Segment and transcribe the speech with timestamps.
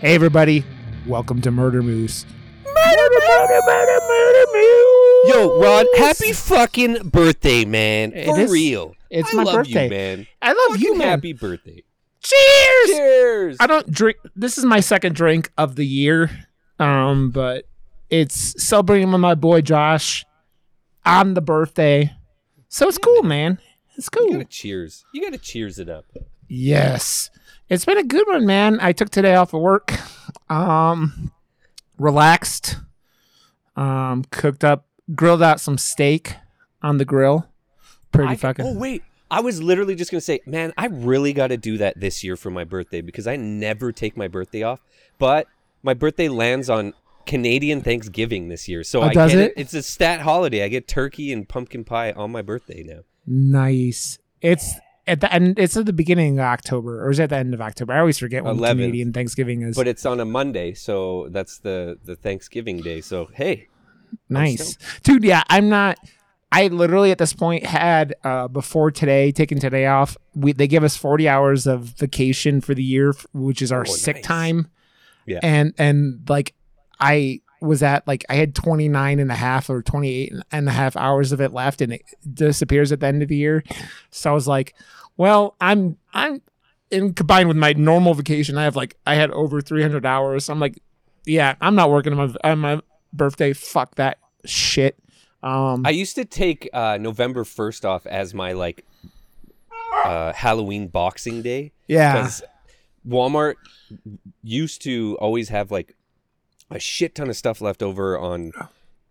[0.00, 0.64] Hey, everybody.
[1.06, 2.26] Welcome to Murder Moose.
[5.26, 8.12] Yo, Rod, happy fucking birthday, man.
[8.12, 8.94] For real.
[9.10, 9.84] It's I my birthday.
[9.84, 10.26] You, man.
[10.42, 11.08] I love you, man.
[11.08, 11.82] happy birthday.
[12.20, 12.86] Cheers!
[12.96, 13.56] Cheers.
[13.60, 14.16] I don't drink.
[14.34, 16.30] This is my second drink of the year,
[16.78, 17.64] um, but
[18.10, 20.24] it's celebrating with my boy Josh
[21.06, 22.12] on the birthday,
[22.68, 23.58] so it's cool, man.
[23.96, 24.32] It's You cool.
[24.32, 25.04] gotta cheers.
[25.14, 26.04] You gotta cheers it up.
[26.48, 27.30] Yes,
[27.68, 28.78] it's been a good one, man.
[28.80, 29.92] I took today off of work,
[30.50, 31.30] um,
[31.98, 32.76] relaxed,
[33.76, 36.34] um, cooked up, grilled out some steak
[36.82, 37.46] on the grill.
[38.18, 38.64] Pretty I- fucking.
[38.66, 42.00] Oh wait, I was literally just gonna say, man, I really got to do that
[42.00, 44.80] this year for my birthday because I never take my birthday off.
[45.18, 45.46] But
[45.82, 46.94] my birthday lands on
[47.26, 49.52] Canadian Thanksgiving this year, so Oh, I does get it?
[49.56, 50.64] It's a stat holiday.
[50.64, 53.00] I get turkey and pumpkin pie on my birthday now.
[53.26, 54.18] Nice.
[54.40, 54.74] It's
[55.06, 55.58] at the end.
[55.58, 57.92] It's at the beginning of October, or is it at the end of October?
[57.92, 58.70] I always forget when 11th.
[58.70, 59.76] Canadian Thanksgiving is.
[59.76, 63.00] But it's on a Monday, so that's the the Thanksgiving day.
[63.00, 63.68] So hey,
[64.28, 65.24] nice, dude.
[65.24, 65.98] Yeah, I'm not.
[66.50, 70.16] I literally at this point had uh, before today, taking today off.
[70.34, 73.84] We they give us 40 hours of vacation for the year, which is our Oh,
[73.92, 74.24] sick nice.
[74.24, 74.68] time.
[75.26, 75.40] Yeah.
[75.42, 76.54] and and like
[76.98, 80.96] I was at like I had 29 and a half or 28 and a half
[80.96, 83.62] hours of it left and it disappears at the end of the year.
[84.10, 84.74] So I was like,
[85.18, 86.40] well, I'm I'm
[86.90, 90.48] in combined with my normal vacation, I have like I had over 300 hours.
[90.48, 90.78] I'm like,
[91.26, 92.80] yeah, I'm not working on my on my
[93.12, 93.52] birthday.
[93.52, 94.96] Fuck that shit.
[95.42, 98.84] Um I used to take uh, November first off as my like
[100.04, 102.14] uh, Halloween Boxing Day yeah.
[102.14, 102.42] because
[103.06, 103.54] Walmart
[104.42, 105.96] used to always have like
[106.70, 108.52] a shit ton of stuff left over on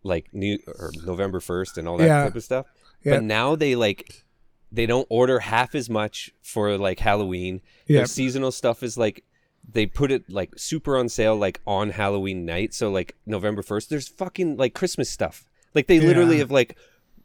[0.03, 2.23] like new or November first and all that Yeah.
[2.23, 2.65] type of stuff.
[3.03, 3.15] Yeah.
[3.15, 4.25] But now they like
[4.71, 7.61] they don't order half as much for like Halloween.
[7.87, 7.99] Yeah.
[7.99, 9.23] Their seasonal stuff is like
[9.69, 12.73] they put it like super on sale like on Halloween night.
[12.73, 15.46] So like November first, there's fucking like Christmas stuff.
[15.77, 16.39] Like they literally Yeah.
[16.39, 16.75] have like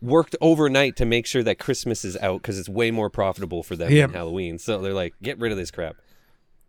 [0.00, 3.76] worked overnight to make sure that Christmas is out because it's way more profitable for
[3.76, 4.10] them Yep.
[4.10, 4.58] than Halloween.
[4.58, 5.96] So they're like, get rid of this crap.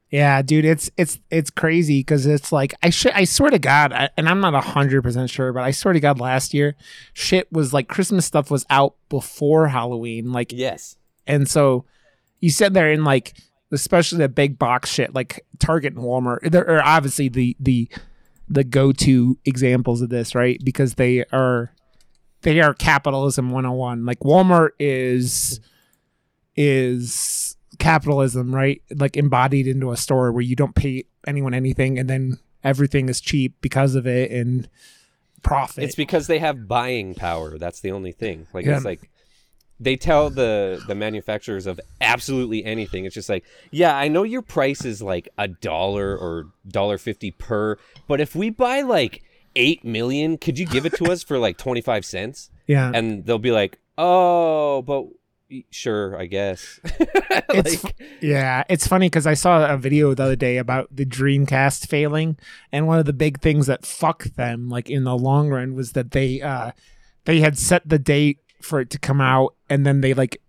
[0.09, 3.91] Yeah, dude, it's it's it's crazy because it's like I sh- I swear to God,
[3.91, 6.75] I, and I'm not hundred percent sure, but I swear to God, last year,
[7.13, 10.97] shit was like Christmas stuff was out before Halloween, like, Yes.
[11.27, 11.85] and so
[12.39, 13.33] you sit there and like,
[13.71, 17.89] especially the big box shit like Target and Walmart, there are obviously the the
[18.53, 20.59] the go to examples of this, right?
[20.63, 21.73] Because they are
[22.41, 24.05] they are capitalism 101.
[24.05, 25.59] Like Walmart is
[26.55, 28.81] is capitalism, right?
[28.95, 33.19] Like embodied into a store where you don't pay anyone anything and then everything is
[33.21, 34.69] cheap because of it and
[35.41, 35.83] profit.
[35.85, 37.57] It's because they have buying power.
[37.57, 38.47] That's the only thing.
[38.53, 38.75] Like Yeah.
[38.77, 39.09] it's like
[39.79, 43.05] they tell the the manufacturers of absolutely anything.
[43.05, 47.31] It's just like, yeah, I know your price is like a dollar or dollar fifty
[47.31, 49.23] per, but if we buy like
[49.55, 52.49] eight million, could you give it to us for like twenty five cents?
[52.67, 52.91] yeah.
[52.93, 55.05] And they'll be like, oh, but
[55.69, 56.79] sure, I guess.
[57.49, 61.05] It's Like, Yeah, it's funny because I saw a video the other day about the
[61.05, 62.37] Dreamcast failing,
[62.71, 65.91] and one of the big things that fucked them, like in the long run, was
[65.91, 66.71] that they uh
[67.25, 70.39] they had set the date for it to come out, and then they like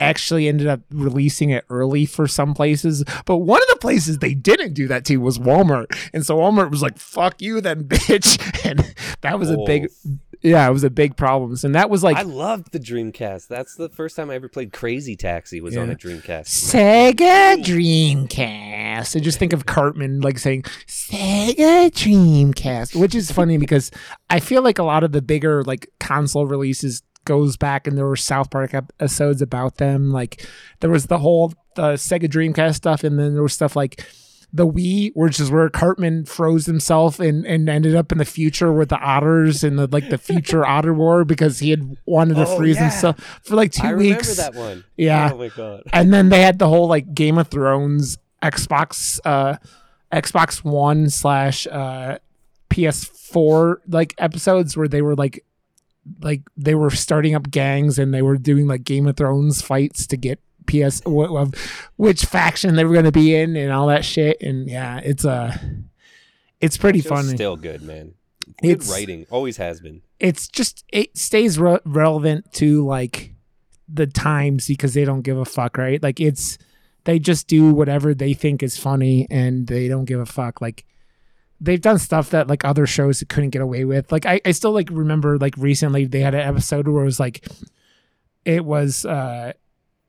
[0.00, 3.02] actually ended up releasing it early for some places.
[3.26, 6.70] But one of the places they didn't do that to was Walmart, and so Walmart
[6.70, 10.10] was like, "Fuck you, then, bitch," and that was a big, Oh.
[10.40, 11.56] yeah, it was a big problem.
[11.64, 13.48] And that was like I loved the Dreamcast.
[13.48, 16.46] That's the first time I ever played Crazy Taxi was on a Dreamcast.
[16.46, 19.16] Sega Dreamcast.
[19.16, 23.90] I just think of Cartman like saying Sega Dreamcast, which is funny because
[24.30, 28.06] I feel like a lot of the bigger like console releases goes back and there
[28.06, 30.10] were South Park episodes about them.
[30.10, 30.44] Like
[30.80, 34.04] there was the whole the Sega Dreamcast stuff, and then there was stuff like
[34.52, 38.72] the Wii, which is where Cartman froze himself and, and ended up in the future
[38.72, 42.46] with the otters and the like the future otter war because he had wanted to
[42.46, 42.88] Oh, freeze yeah.
[42.90, 44.36] himself for like two I remember weeks.
[44.38, 44.84] that one.
[44.96, 45.30] Yeah.
[45.34, 45.82] Oh my god.
[45.92, 49.56] and then they had the whole like Game of Thrones Xbox uh
[50.10, 52.16] Xbox One slash uh
[52.70, 55.44] PS4 like episodes where they were like
[56.20, 60.06] like they were starting up gangs and they were doing like Game of Thrones fights
[60.08, 61.54] to get PS of
[61.96, 65.24] which faction they were going to be in and all that shit and yeah it's
[65.24, 65.56] uh
[66.60, 68.14] it's pretty funny Still good, man.
[68.62, 69.26] Good It's- writing.
[69.30, 70.02] Always has been.
[70.18, 73.34] it's just it stays re- relevant to like
[73.88, 76.02] the times because they don't give a fuck, right?
[76.02, 76.58] Like it's
[77.04, 80.60] they just do whatever they think is funny and they don't give a fuck.
[80.60, 80.84] Like
[81.60, 84.10] they've done stuff that like other shows couldn't get away with.
[84.12, 87.20] Like I, I still like remember like recently they had an episode where it was
[87.20, 87.46] like
[88.44, 89.52] it was uh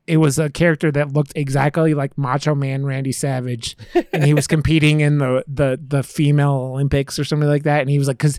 [0.06, 3.76] it was a character that looked exactly like Macho Man Randy Savage,
[4.12, 7.80] and he was competing in the the the female Olympics or something like that.
[7.80, 8.38] And he was like, because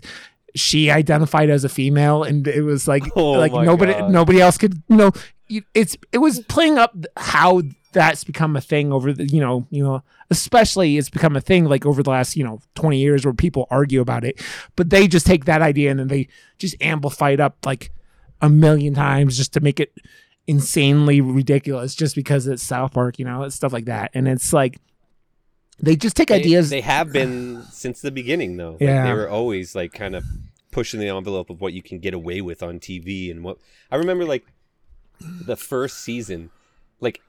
[0.54, 4.10] she identified as a female, and it was like Oh like nobody God.
[4.10, 5.12] nobody else could you know.
[5.74, 7.62] It's it was playing up how
[7.92, 11.64] that's become a thing over the you know you know especially it's become a thing
[11.66, 14.40] like over the last you know 20 years where people argue about it
[14.76, 16.26] but they just take that idea and then they
[16.58, 17.90] just amplify it up like
[18.40, 19.92] a million times just to make it
[20.48, 24.10] insanely ridiculous just because it's South Park, you know, it's stuff like that.
[24.14, 24.78] And it's like
[25.78, 26.68] they just take They- ideas.
[26.70, 28.72] They, have been since the beginning, though.
[28.72, 29.06] Like, Yeah.
[29.06, 30.24] they were always like kind of
[30.72, 33.58] pushing the envelope of what you can get away with on TV and what
[33.90, 34.44] I remember like
[35.20, 36.50] the first season,
[37.00, 37.20] like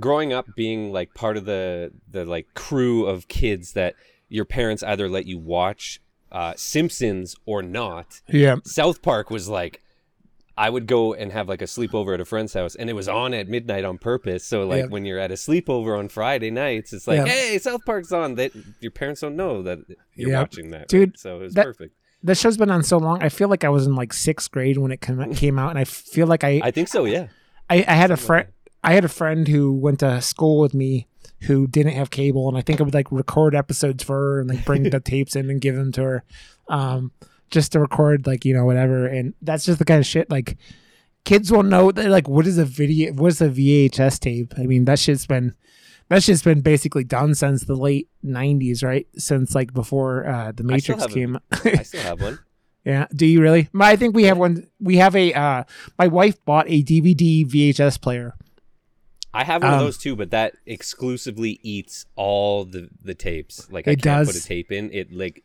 [0.00, 3.94] growing up being like part of the the like crew of kids that
[4.28, 6.00] your parents either let you watch
[6.30, 8.22] uh, Simpsons or not.
[8.28, 8.56] yeah.
[8.64, 9.82] South Park was like
[10.56, 13.08] I would go and have like a sleepover at a friend's house and it was
[13.08, 14.44] on at midnight on purpose.
[14.44, 14.86] So like Yeah.
[14.88, 17.26] when you're at a sleepover on Friday nights, it's like, Yeah.
[17.26, 18.34] hey, South Park's on.
[18.36, 19.78] That your parents don't know that
[20.14, 20.38] you're Yep.
[20.40, 20.88] watching that.
[20.88, 21.18] Dude, right?
[21.18, 21.94] So it was that- perfect.
[22.22, 23.20] The show's been on so long.
[23.22, 25.78] I feel like I was in like sixth grade when it came came out, and
[25.78, 27.26] I feel like I I think so, yeah.
[27.68, 28.46] I, I had a friend
[28.82, 31.06] I had a friend who went to school with me
[31.42, 34.48] who didn't have cable, and I think I would like record episodes for her and
[34.48, 36.24] like bring the tapes in and give them to her,
[36.68, 37.12] um,
[37.50, 39.06] just to record like you know whatever.
[39.06, 40.56] And that's just the kind of shit like
[41.24, 41.92] kids will know.
[41.92, 43.12] They're like, what is a video?
[43.12, 44.54] What is a VHS tape?
[44.56, 45.54] I mean, that shit's been
[46.08, 49.06] that shit's been basically done since the late '90s, right?
[49.16, 51.38] Since like before uh, the Matrix came.
[51.52, 52.38] I still have one.
[52.84, 53.06] Yeah.
[53.14, 53.68] Do you really?
[53.80, 54.66] I think we have one.
[54.80, 55.32] We have a.
[55.32, 55.62] Uh,
[56.00, 58.34] my wife bought a DVD VHS player.
[59.34, 63.70] I have one Um, of those too, but that exclusively eats all the the tapes.
[63.70, 64.90] Like I can't put a tape in.
[64.92, 65.44] It like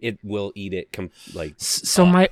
[0.00, 0.92] it will eat it.
[0.92, 2.28] Com- like So my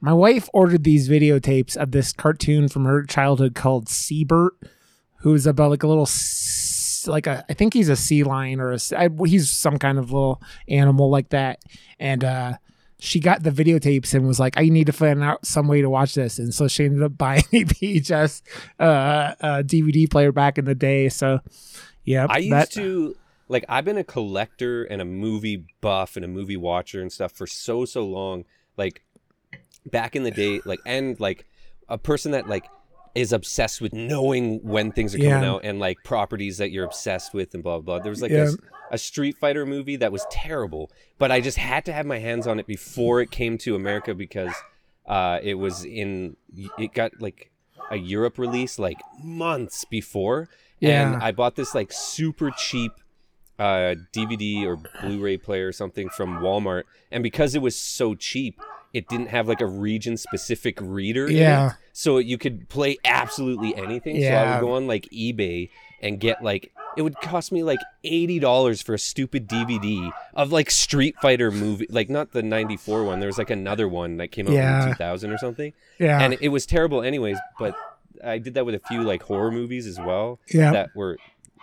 [0.00, 4.50] my wife ordered these videotapes of this cartoon from her childhood called Seabert,
[5.18, 6.08] who's about like a little
[7.06, 8.78] like a I think he's a sea lion or a
[9.26, 11.62] he's some kind of little animal like that,
[11.98, 12.54] and uh,
[13.00, 15.90] she got the videotapes and was like, I need to find out some way to
[15.90, 18.42] watch this, and so she ended up buying a VHS
[18.80, 21.08] uh, uh, DVD player back in the day.
[21.08, 21.40] So
[22.04, 23.16] yeah, I used that, to
[23.48, 27.32] like I've been a collector and a movie buff and a movie watcher and stuff
[27.32, 28.44] for so so long.
[28.76, 29.02] Like
[29.86, 31.46] back in the day, like and like
[31.88, 32.68] a person that like
[33.14, 35.50] is obsessed with knowing when things are coming Yeah.
[35.52, 37.96] out and like properties that you're obsessed with and blah blah.
[37.96, 38.02] blah.
[38.02, 38.50] There was like Yeah.
[38.90, 42.18] a, a Street Fighter movie that was terrible, but I just had to have my
[42.18, 44.52] hands on it before it came to America because
[45.06, 46.36] uh, it was in
[46.78, 47.50] it got like
[47.90, 50.48] a Europe release like months before.
[50.80, 51.12] Yeah.
[51.14, 52.92] And I bought this like super cheap
[53.58, 58.60] uh, DVD or Blu-ray player or something from Walmart, and because it was so cheap,
[58.94, 61.28] it didn't have like a region-specific reader.
[61.30, 61.72] Yeah.
[61.98, 64.14] So you could play absolutely anything.
[64.14, 64.30] Yeah.
[64.30, 65.68] So I would go on like eBay
[66.00, 70.52] and get like it would cost me like eighty dollars for a stupid DVD of
[70.52, 73.18] like Street Fighter movie, like not the '94 one.
[73.18, 74.84] There was like another one that came out Yeah.
[74.84, 77.38] in 2000 or something, yeah, and it was terrible anyways.
[77.58, 77.74] But
[78.24, 81.18] I did that with a few like horror movies as well yeah, that were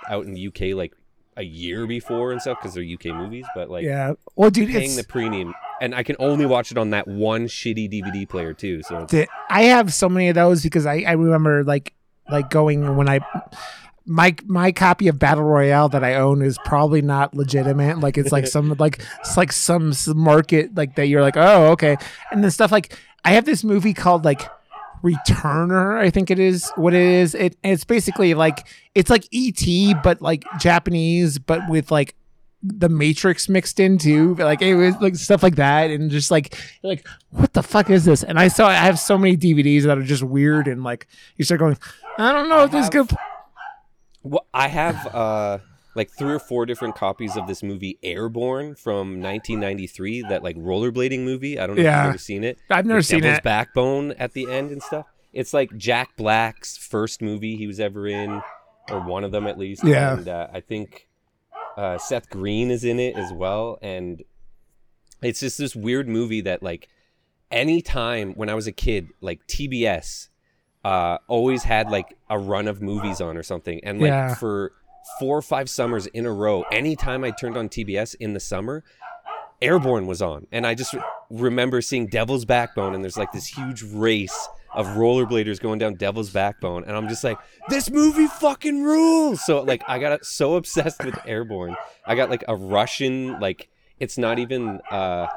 [0.10, 0.94] out in the UK like
[1.38, 3.46] a year before and stuff because they're UK movies.
[3.56, 4.16] But like yeah.
[4.36, 7.92] Well, dude, paying the premium, and I can only watch it on that one shitty
[7.92, 8.82] DVD player too.
[8.84, 9.08] So
[9.50, 11.94] I have so many of those because I, I remember like
[12.30, 13.20] like going when I
[14.06, 18.00] my my copy of Battle Royale that I own is probably not legitimate.
[18.00, 21.98] Like it's like some like it's like some, market like that you're like oh okay,
[22.32, 24.50] and then stuff like I have this movie called like
[25.04, 27.36] Returner I think it is what it is.
[27.36, 32.16] It it's basically like it's like ET but like Japanese but with like
[32.68, 36.58] the Matrix mixed in too, like it was like stuff like that, and just like
[36.84, 38.24] like what the fuck is this?
[38.24, 41.08] And I saw I have so many DVDs that are just weird, and like
[41.38, 41.78] you start going,
[42.18, 43.10] I don't know if this is good.
[44.24, 45.58] well, I have uh
[45.96, 51.24] like three or four different copies of this movie Airborne from 1993, that like rollerblading
[51.24, 51.58] movie.
[51.60, 52.04] I don't know if Yeah.
[52.04, 52.58] you've ever seen it.
[52.70, 53.44] I've never seen Devil's it.
[53.44, 55.06] Backbone at the end and stuff.
[55.32, 58.42] It's like Jack Black's first movie he was ever in,
[58.90, 59.84] or one of them at least.
[59.86, 60.18] Yeah.
[60.18, 61.08] And uh, I think
[61.78, 63.78] uh, Seth Green is in it as well.
[63.82, 64.24] And
[65.22, 66.88] it's just this weird movie that, like,
[67.52, 70.30] anytime when I was a kid, like TBS
[70.84, 73.80] uh, always had like a run of movies on or something.
[73.84, 74.36] And like Yeah.
[74.36, 74.72] for
[75.20, 78.84] four or five summers in a row, anytime I turned on TBS in the summer,
[79.62, 80.94] Airborne was on, and I just
[81.30, 86.30] remember seeing Devil's Backbone, and there's like this huge race of rollerbladers going down Devil's
[86.30, 87.38] Backbone, and I'm just like,
[87.70, 89.44] this movie fucking rules.
[89.46, 91.76] So like, I got so obsessed with Airborne.
[92.06, 95.28] I got like a Russian like, it's not even uh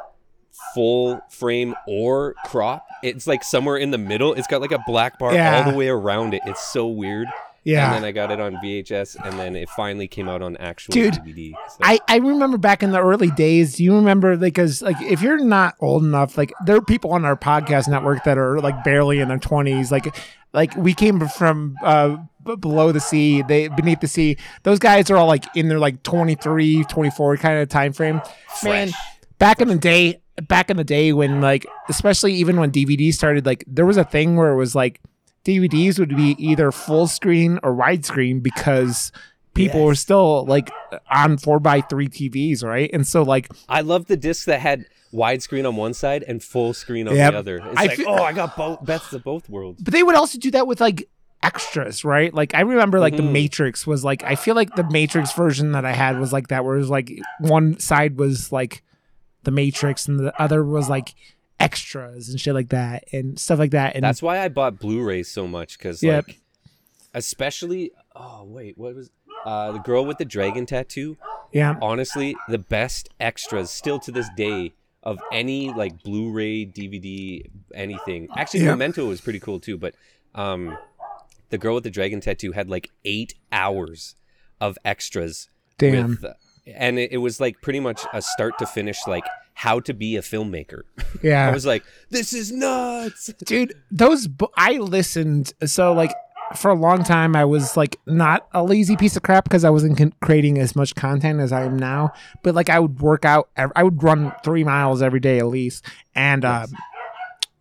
[0.74, 2.84] full frame or crop.
[3.02, 4.34] It's like somewhere in the middle.
[4.34, 5.62] It's got like a black bar Yeah.
[5.64, 6.42] all the way around it.
[6.46, 7.28] It's so weird.
[7.68, 7.94] Yeah.
[7.94, 10.92] And then I got it on VHS, and then it finally came out on actual
[10.92, 11.52] Dude, DVD.
[11.68, 11.76] So.
[11.82, 13.76] I, I remember back in the early days.
[13.76, 17.26] Do you remember because like if you're not old enough, like there are people on
[17.26, 19.92] our podcast network that are like barely in their twenties.
[19.92, 20.16] Like
[20.54, 22.16] like we came from uh
[22.58, 24.38] below the sea, they beneath the sea.
[24.62, 28.22] Those guys are all like in their like 23, 24 kind of time frame.
[28.64, 28.92] Man,
[29.38, 33.44] back in the day, back in the day when like especially even when DVD started,
[33.44, 35.02] like there was a thing where it was like
[35.48, 39.10] DVDs would be either full screen or widescreen because
[39.54, 40.70] people were still like
[41.10, 42.90] on four by three TVs, right?
[42.92, 46.74] And so like I love the disc that had widescreen on one side and full
[46.74, 47.56] screen on the other.
[47.56, 49.82] It's I like, fe- oh, I got both best of both worlds.
[49.82, 51.08] but they would also do that with like
[51.42, 52.32] extras, right?
[52.34, 53.32] Like I remember like the Mhm.
[53.32, 56.64] Matrix was like I feel like the Matrix version that I had was like that
[56.64, 58.82] where it was like one side was like
[59.44, 61.14] the Matrix and the other was like
[61.60, 63.94] extras and shit like that and stuff like that.
[63.94, 66.26] And That's why I bought Blu-rays so much because, Yep.
[66.28, 66.40] like,
[67.14, 67.92] especially.
[68.14, 69.10] Oh wait, what was
[69.44, 71.16] uh, the girl with the dragon tattoo?
[71.52, 71.76] yeah.
[71.80, 74.72] Honestly, the best extras still to this day
[75.02, 78.28] of any like Blu-ray, DVD, anything.
[78.36, 78.70] Actually, Yeah.
[78.70, 79.94] Memento was pretty cool too, but
[80.34, 80.76] um,
[81.50, 84.14] the girl with the dragon tattoo had like eight hours
[84.60, 85.48] of extras
[85.78, 86.08] Damn.
[86.10, 86.24] with
[86.66, 89.24] and it, it was like pretty much a start to finish like
[89.58, 90.82] how to be a filmmaker.
[91.22, 91.48] Yeah.
[91.48, 93.32] i was like this is nuts.
[93.44, 96.12] Dude those bu- i listened so like
[96.54, 99.70] for a long time i was like not a lazy piece of crap because i
[99.70, 102.12] wasn't con- creating as much content as i am now
[102.44, 105.46] but like i would work out ev- i would run three miles every day at
[105.46, 105.84] least
[106.14, 106.68] and um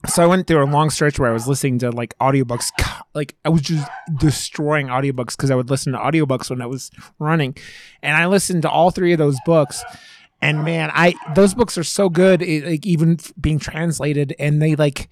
[0.07, 2.69] so i went through a long stretch where i was listening to like audiobooks
[3.15, 3.89] like i was just
[4.19, 7.55] destroying audiobooks because i would listen to audiobooks when i was running
[8.03, 9.83] and i listened to all three of those books
[10.41, 10.63] and oh.
[10.63, 15.09] man i those books are so good it, like even being translated and they like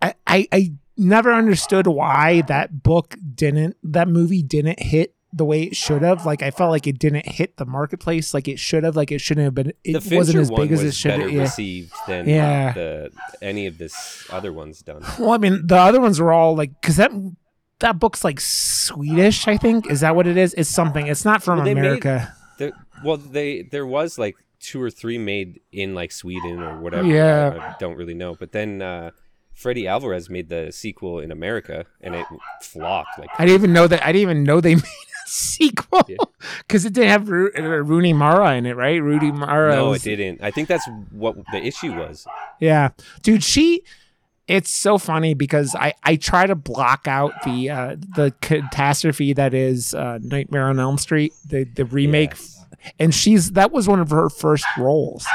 [0.00, 5.62] I, I I never understood why that book didn't that movie didn't hit the way
[5.62, 6.26] it should have.
[6.26, 8.96] Like I felt like it didn't hit the marketplace like it should have.
[8.96, 9.72] Like it shouldn't have been.
[9.84, 11.32] It wasn't as one big as it should better have.
[11.32, 11.40] Yeah.
[11.42, 12.72] received than uh, Yeah.
[12.72, 16.54] the any of this other ones done Well, I mean, the other ones were all
[16.54, 17.12] like because that
[17.78, 19.48] that book's like Swedish.
[19.48, 20.52] I think is that what it is?
[20.54, 21.06] It's something.
[21.06, 22.34] It's not from Well, they made- America.
[22.58, 27.06] there, well they there was like two or three made in like sweden or whatever
[27.08, 27.58] Yeah.
[27.60, 29.10] i, I don't really know but then uh
[29.54, 32.24] Freddie Alvarez made the sequel in America, and it
[32.62, 33.18] flopped.
[33.18, 34.02] Like I didn't even know that.
[34.02, 36.16] I didn't even know they made a sequel Yeah.
[36.60, 38.96] because it didn't have Ru- uh, Rooney Mara in it, right?
[39.00, 39.76] Rudy Mara.
[39.76, 40.42] no, was- it didn't.
[40.42, 42.26] I think that's what the issue was.
[42.60, 42.88] Yeah,
[43.22, 43.82] dude, she.
[44.48, 49.52] It's so funny because I I try to block out the uh, the catastrophe that
[49.52, 52.61] is uh, Nightmare on Elm Street, the the remake, Yes.
[52.98, 55.26] And she's that was one of her first roles,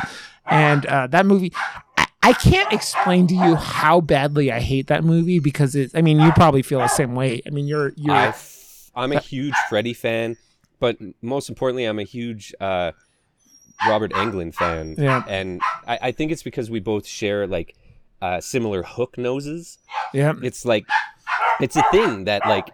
[0.46, 1.52] and uh, that movie.
[1.98, 5.92] I, I can't explain to you how badly I hate that movie because it.
[5.96, 7.42] I mean, you probably feel the same way.
[7.46, 8.14] I mean, you're you're.
[8.16, 8.34] I
[8.96, 10.36] I'm a huge Freddy fan,
[10.80, 12.92] but most importantly, I'm a huge uh,
[13.88, 14.96] Robert Englund fan.
[14.98, 15.24] Yeah.
[15.28, 17.76] And I, I think it's because we both share like
[18.22, 19.78] uh, similar hook noses.
[20.14, 20.86] yeah, It's like
[21.62, 22.70] it's a thing that like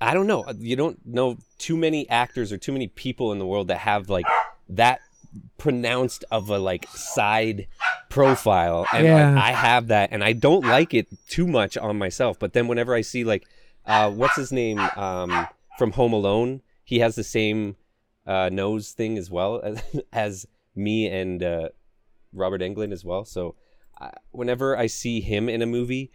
[0.00, 0.44] I don't know.
[0.58, 4.08] You don't know too many actors or too many people in the world that have
[4.08, 4.26] like
[4.68, 5.00] that
[5.58, 7.66] pronounced of a like side
[8.08, 9.40] profile and like, Yeah.
[9.40, 12.94] I have that and I don't like it too much on myself but then whenever
[12.94, 13.46] I see like
[13.86, 15.46] uh what's his name um
[15.78, 17.76] from Home Alone he has the same
[18.26, 21.68] uh nose thing as well as, as me and uh
[22.32, 23.54] Robert Englund as well so
[24.00, 26.10] uh, whenever I see him in a movie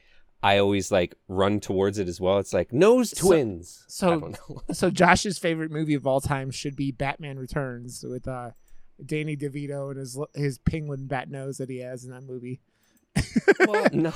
[0.45, 4.33] I always like run towards it as well it's like nose twins so-
[4.71, 8.51] so Josh's favorite movie of all time should be Batman Returns with uh
[9.05, 12.59] Danny DeVito and his his penguin bat nose that he has in that movie.
[13.67, 14.13] well, no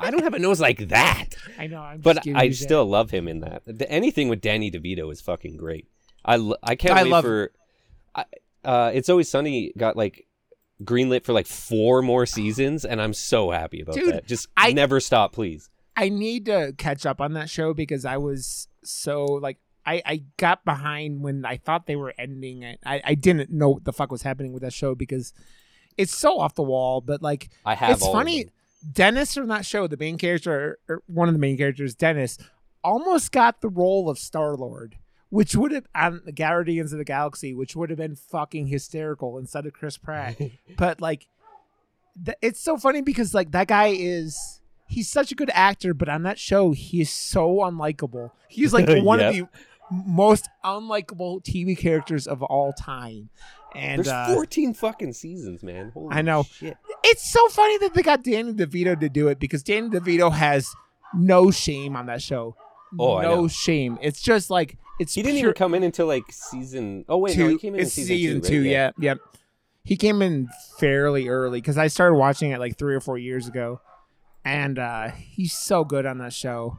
[0.00, 3.28] I don't have a nose like that I know, I'm but I still love him
[3.28, 3.62] in that.
[3.88, 5.86] Anything with Danny DeVito is fucking great.
[6.24, 7.52] I, I can't I wait love- for.
[8.14, 8.24] I,
[8.64, 10.26] uh, it's always sunny got like
[10.84, 14.26] greenlit for like four more seasons, and I'm so happy about Dude, that.
[14.26, 15.68] Just I- never stop, please.
[15.96, 20.22] I need to catch up on that show because I was so like I, I
[20.36, 22.78] got behind when I thought they were ending it.
[22.84, 25.32] I, I didn't know what the fuck was happening with that show because
[25.96, 27.00] it's so off the wall.
[27.00, 27.90] But like I have.
[27.90, 28.46] it's funny.
[28.92, 32.38] Dennis from that show, the main character, or one of the main characters, Dennis,
[32.82, 34.96] almost got the role of Star Lord,
[35.30, 39.38] which would have on the Guardians of the Galaxy, which would have been fucking hysterical
[39.38, 40.36] instead of Chris Pratt.
[40.76, 41.28] but like,
[42.24, 46.08] th- it's so funny because like that guy is he's such a good actor, but
[46.08, 48.32] on that show, he is so unlikable.
[48.48, 49.48] He's like one of the
[49.90, 53.30] most unlikable TV characters of all time.
[53.74, 55.92] And There's uh, 14 fucking seasons, man.
[55.94, 56.42] Holy I know.
[56.42, 56.76] Shit.
[57.04, 60.74] it's so funny that they got Danny DeVito to do it because Danny DeVito has
[61.14, 62.56] no shame on that show.
[62.98, 63.96] Oh, no shame.
[64.02, 67.04] It's just like it's He didn't pure even come in until like season.
[67.08, 67.44] Oh wait, two.
[67.44, 68.60] no, he came in it's in season, two.
[68.60, 68.70] right?
[68.70, 69.18] yeah, yep.
[69.82, 73.48] He came in fairly early because I started watching it like three or four years
[73.48, 73.80] ago,
[74.44, 76.78] and uh, he's so good on that show.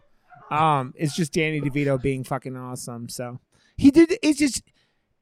[0.51, 3.10] Um, it's just Danny DeVito being fucking awesome.
[3.10, 3.40] So
[3.75, 4.13] he did.
[4.22, 4.62] It's just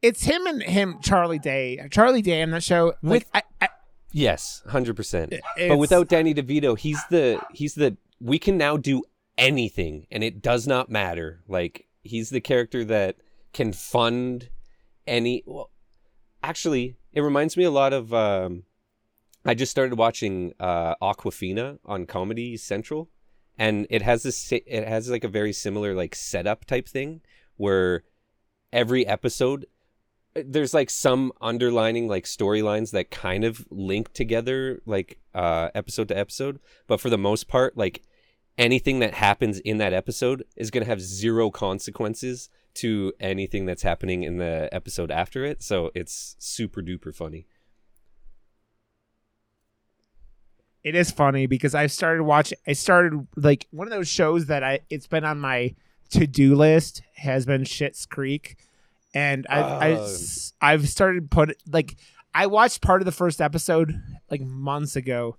[0.01, 1.87] it's him and him, Charlie Day.
[1.91, 2.93] Charlie Day on that show.
[3.01, 3.69] Like, I, I,
[4.11, 5.33] Yes, hundred percent.
[5.57, 9.03] But without Danny DeVito, he's the he's the we can now do
[9.37, 11.41] anything, and it does not matter.
[11.47, 13.17] Like he's the character that
[13.53, 14.49] can fund
[15.07, 15.43] any.
[15.45, 15.71] Well,
[16.43, 18.13] actually, it reminds me a lot of.
[18.13, 18.63] Um,
[19.45, 23.09] I just started watching uh, Awkwafina on Comedy Central,
[23.57, 24.51] and it has this.
[24.51, 27.21] It has like a very similar like setup type thing
[27.57, 28.03] where
[28.71, 29.65] every episode
[30.35, 36.17] there's like some underlining like storylines that kind of link together like uh episode to
[36.17, 38.03] episode but for the most part like
[38.59, 43.81] anything that happens in that episode is going to have zero consequences to anything that's
[43.81, 47.47] happening in the episode after it so it's super duper funny
[50.83, 52.57] it is funny because I started watching.
[52.65, 54.79] I started like one of those shows that I.
[54.89, 55.75] It's been on my
[56.11, 57.01] to do list.
[57.15, 58.57] Has been Schitt's Creek,
[59.13, 59.99] and I've I, um.
[59.99, 60.67] Oh.
[60.67, 61.97] have started put like
[62.33, 64.01] I watched part of the first episode
[64.31, 65.37] like months ago,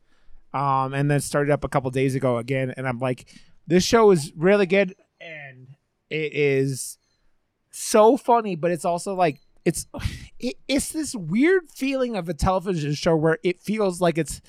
[0.53, 3.33] um, and then started up a couple days ago again, and I'm like,
[3.67, 5.69] this show is really good, and
[6.09, 6.99] it is
[7.71, 9.87] so funny, but it's also like it's
[10.39, 14.41] it, it's this weird feeling of a television show where it feels like it's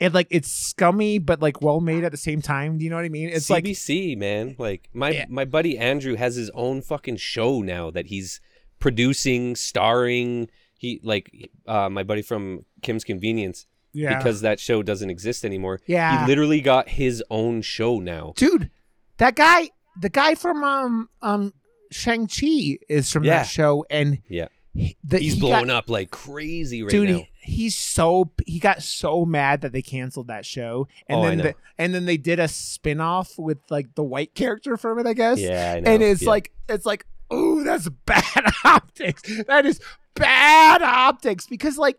[0.00, 2.76] it like it's scummy but like well made at the same time.
[2.78, 3.28] Do you know what I mean?
[3.28, 4.56] It's like CBC, man.
[4.58, 5.26] Like my Yeah.
[5.28, 8.40] my buddy Andrew has his own fucking show now that he's
[8.80, 10.48] producing, starring.
[10.76, 15.80] He like uh, my buddy from Kim's Convenience yeah, because that show doesn't exist anymore.
[15.86, 16.20] Yeah.
[16.22, 18.32] he literally got his own show now.
[18.36, 18.70] dude,
[19.18, 21.52] that guy, the guy from um um
[21.90, 23.38] Shang Chi is from Yeah.
[23.38, 27.10] that show, and Yeah, he, the, he's he blowing got, up like crazy right Dude,
[27.10, 27.16] now.
[27.16, 31.38] he, he's so he got so mad that they canceled that show, and Oh, then
[31.38, 35.06] the, and then they did a spin off with like the white character from it,
[35.06, 35.38] I guess.
[35.38, 36.30] Yeah, I and it's Yeah.
[36.30, 38.24] like it's like ooh that's bad
[38.64, 39.80] optics that is
[40.14, 41.98] bad optics because like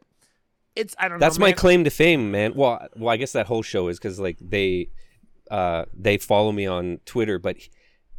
[0.75, 2.53] it's i don't that's know That's my claim to fame, man.
[2.55, 4.89] Well, well, I guess that whole show is because like they,
[5.51, 7.57] uh, they follow me on Twitter, but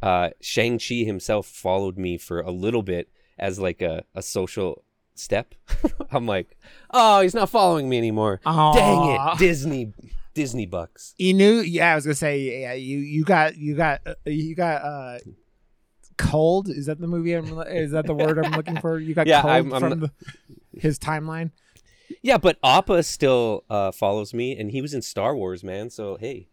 [0.01, 4.83] uh, Shang Chi himself followed me for a little bit as like a, a social
[5.15, 5.55] step.
[6.11, 6.55] I'm like,
[6.91, 8.39] oh, he's not following me anymore.
[8.45, 9.93] Dang it, Disney,
[10.33, 11.13] Disney bucks.
[11.17, 14.53] you knew yeah i was gonna say yeah you you got you got uh, you
[14.53, 15.17] got uh
[16.17, 19.27] cold is that the movie i'm is that the word i'm looking for you got
[19.33, 20.11] Yeah, cold I'm- I'm from the,
[20.77, 21.51] his timeline
[22.21, 25.89] Yeah, but Appa still uh, follows me, and he was in Star Wars, man.
[25.89, 26.47] So hey,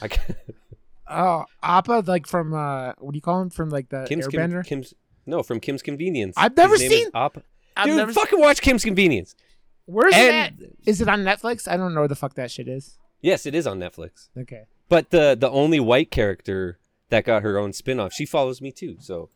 [0.00, 0.36] I can,
[1.08, 4.64] oh appa like from uh what do you call him from like the Kim's airbender
[4.64, 4.94] Kim's
[5.26, 6.34] no from Kim's Convenience.
[6.36, 7.42] I've never His name is seen- Appa.
[7.76, 9.34] I've Dude, never fucking watch Kim's Convenience.
[9.86, 12.68] where's it And is it on netflix i don't know where the fuck that shit
[12.68, 14.28] is yes, it is on Netflix.
[14.38, 16.78] okay But the the only white character
[17.10, 18.96] that got her own spin-off, she follows me too.
[19.00, 19.30] So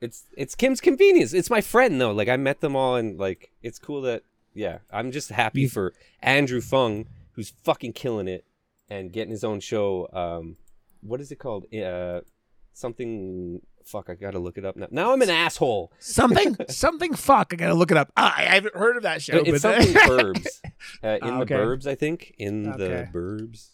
[0.00, 1.32] it's it's Kim's Convenience.
[1.32, 2.10] It's my friend though.
[2.12, 4.22] Like I met them all and like it's cool that
[4.54, 8.44] yeah, I'm just happy for Andrew Phung who's fucking killing it
[8.88, 10.08] and getting his own show.
[10.12, 10.56] Um
[11.00, 11.66] what is it called?
[11.74, 12.20] Uh
[12.74, 14.86] something fuck, I got to look it up now.
[14.90, 15.92] Now I'm an asshole.
[15.98, 19.38] something something fuck i gotta look it up Ah, i haven't heard of that show
[19.38, 20.46] it's but something burbs.
[21.02, 22.34] Uh, in Ah, the burbs, I think.
[22.38, 23.70] In the burbs.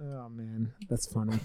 [0.00, 1.38] oh man that's funny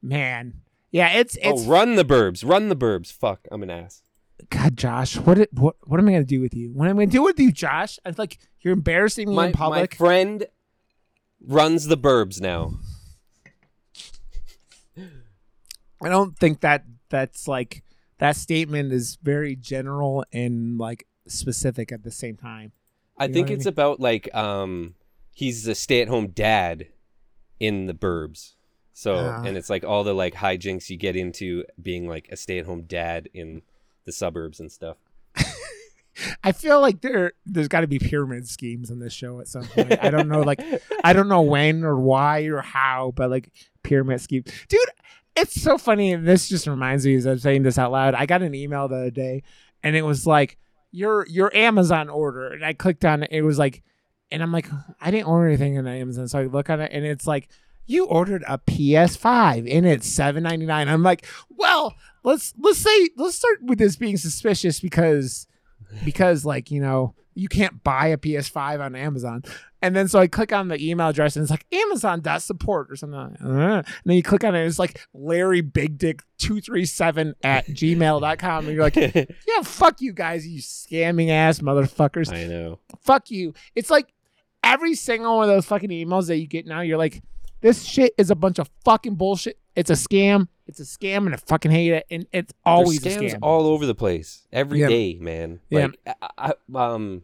[0.00, 0.60] man
[0.92, 2.48] yeah it's it's oh, run the burbs.
[2.48, 3.12] Run the burbs.
[3.12, 4.02] Fuck, I'm an ass.
[4.50, 6.70] God, Josh, what it, what what am I gonna do with you?
[6.72, 7.98] What am I gonna do with you, Josh?
[8.04, 9.92] I like you're embarrassing me my, in public.
[9.92, 10.46] my friend
[11.40, 12.74] runs the burbs now.
[16.02, 17.82] I don't think that that's like
[18.18, 22.72] that statement is very general and like specific at the same time.
[23.18, 23.72] I You know think what I it's mean?
[23.72, 24.94] about like um
[25.32, 26.88] he's a stay-at-home dad
[27.60, 28.54] in the burbs.
[28.92, 29.42] So Ah.
[29.44, 33.28] and it's like all the like hijinks you get into being like a stay-at-home dad
[33.32, 33.62] in
[34.04, 34.96] the suburbs and stuff.
[36.44, 39.64] I feel like there there's got to be pyramid schemes in this show at some
[39.64, 39.98] point.
[40.02, 40.60] I don't know, like
[41.02, 43.50] I don't know when or why or how, but like
[43.82, 44.80] pyramid scheme, dude.
[45.36, 48.14] It's so funny, and this just reminds me as I'm saying this out loud.
[48.14, 49.42] I got an email the other day,
[49.82, 50.58] and it was like
[50.92, 53.30] your your Amazon order, and I clicked on it.
[53.32, 53.82] It was like,
[54.30, 54.68] and I'm like,
[55.00, 57.48] I didn't order anything on Amazon, so I look on it, and it's like
[57.86, 60.88] you ordered a PS5 and it's seven ninety nine.
[60.88, 65.46] I'm like, well, let's let's say let's start with this being suspicious because
[66.04, 69.42] because like you know you can't buy a PS5 on Amazon.
[69.82, 72.90] And then so I click on the email address and it's like Amazon dot support
[72.90, 73.18] or something.
[73.18, 77.66] Like and then you click on it and it's like Larry Big Dick 237 at
[77.68, 78.66] gmail.com.
[78.66, 78.96] And you're like,
[79.46, 82.32] yeah, fuck you guys, you scamming ass motherfuckers.
[82.32, 82.78] I know.
[83.00, 83.52] Fuck you.
[83.74, 84.14] It's like
[84.62, 87.22] every single one of those fucking emails that you get now, you're like,
[87.64, 89.58] this shit is a bunch of fucking bullshit.
[89.74, 90.48] It's a scam.
[90.66, 92.06] It's a scam, and I fucking hate it.
[92.10, 93.38] And it's always There's a scams scam.
[93.40, 95.22] all over the place every day, Yeah.
[95.24, 95.60] man.
[95.70, 95.86] Yeah.
[95.86, 97.22] Like, I, I, um,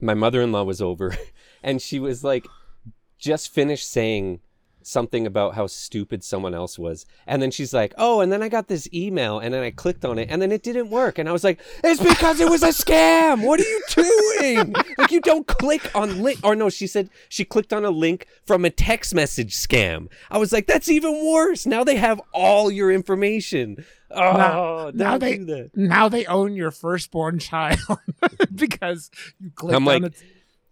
[0.00, 1.16] my mother-in-law was over,
[1.62, 2.44] and she was like,
[3.18, 4.40] just finished saying
[4.82, 8.48] something about how stupid someone else was, and then she's like, "Oh, and then I
[8.48, 11.28] got this email, and then I clicked on it, and then it didn't work," and
[11.28, 13.44] I was like, "It's because it was a scam.
[13.46, 14.74] What are you doing?
[14.96, 18.26] like, you don't click on link, or no?" She said she clicked on a link
[18.46, 20.08] from a text message scam.
[20.30, 21.66] I was like, "That's even worse.
[21.66, 27.38] Now they have all your information." Oh, Now- now they- now they own your firstborn
[27.38, 27.78] child
[28.54, 30.22] because you clicked I'm on like, it.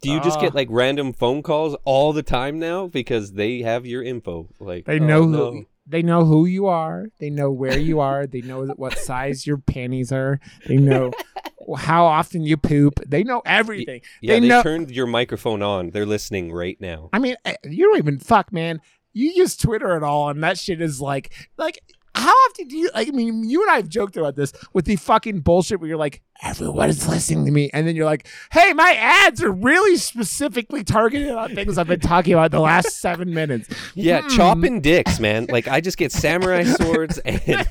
[0.02, 0.42] Do you just Ah.
[0.42, 4.48] get like random phone calls all the time now because they have your info?
[4.60, 5.64] Like They oh, know who no.
[5.86, 7.06] they know who you are.
[7.18, 8.26] They know where you are.
[8.26, 10.38] They know what size your panties are.
[10.66, 11.12] They know
[11.78, 13.00] how often you poop.
[13.06, 14.02] They know everything.
[14.20, 15.90] Yeah, they they, know- turned your microphone on.
[15.90, 17.08] They're listening right now.
[17.12, 18.80] I mean, eh, you don't even fuck, man.
[19.12, 21.80] You use Twitter at all, and that shit is like, like,
[22.16, 22.90] how often do you?
[22.94, 25.88] Like, I mean, you and I have joked about this with the fucking bullshit where
[25.88, 29.50] you're like, everyone is listening to me, and then you're like, hey, my ads are
[29.52, 33.68] really specifically targeted on things I've been talking about the last seven minutes.
[33.94, 34.28] Yeah, Hmm.
[34.28, 35.46] chopping dicks, man.
[35.50, 37.40] Like I just get samurai swords and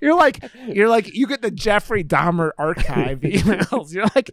[0.00, 3.92] You're like, you're like, you get the Jeffrey Dahmer archive emails.
[3.92, 4.30] You're like,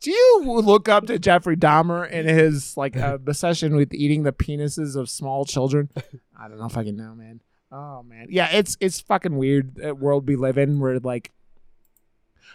[0.00, 4.32] do you look up to Jeffrey Dahmer and his like uh, obsession with eating the
[4.32, 5.90] penises of small children?
[6.38, 7.40] I don't know if I can know, man.
[7.76, 11.32] Oh man, yeah, it's it's fucking weird that world we live in where like,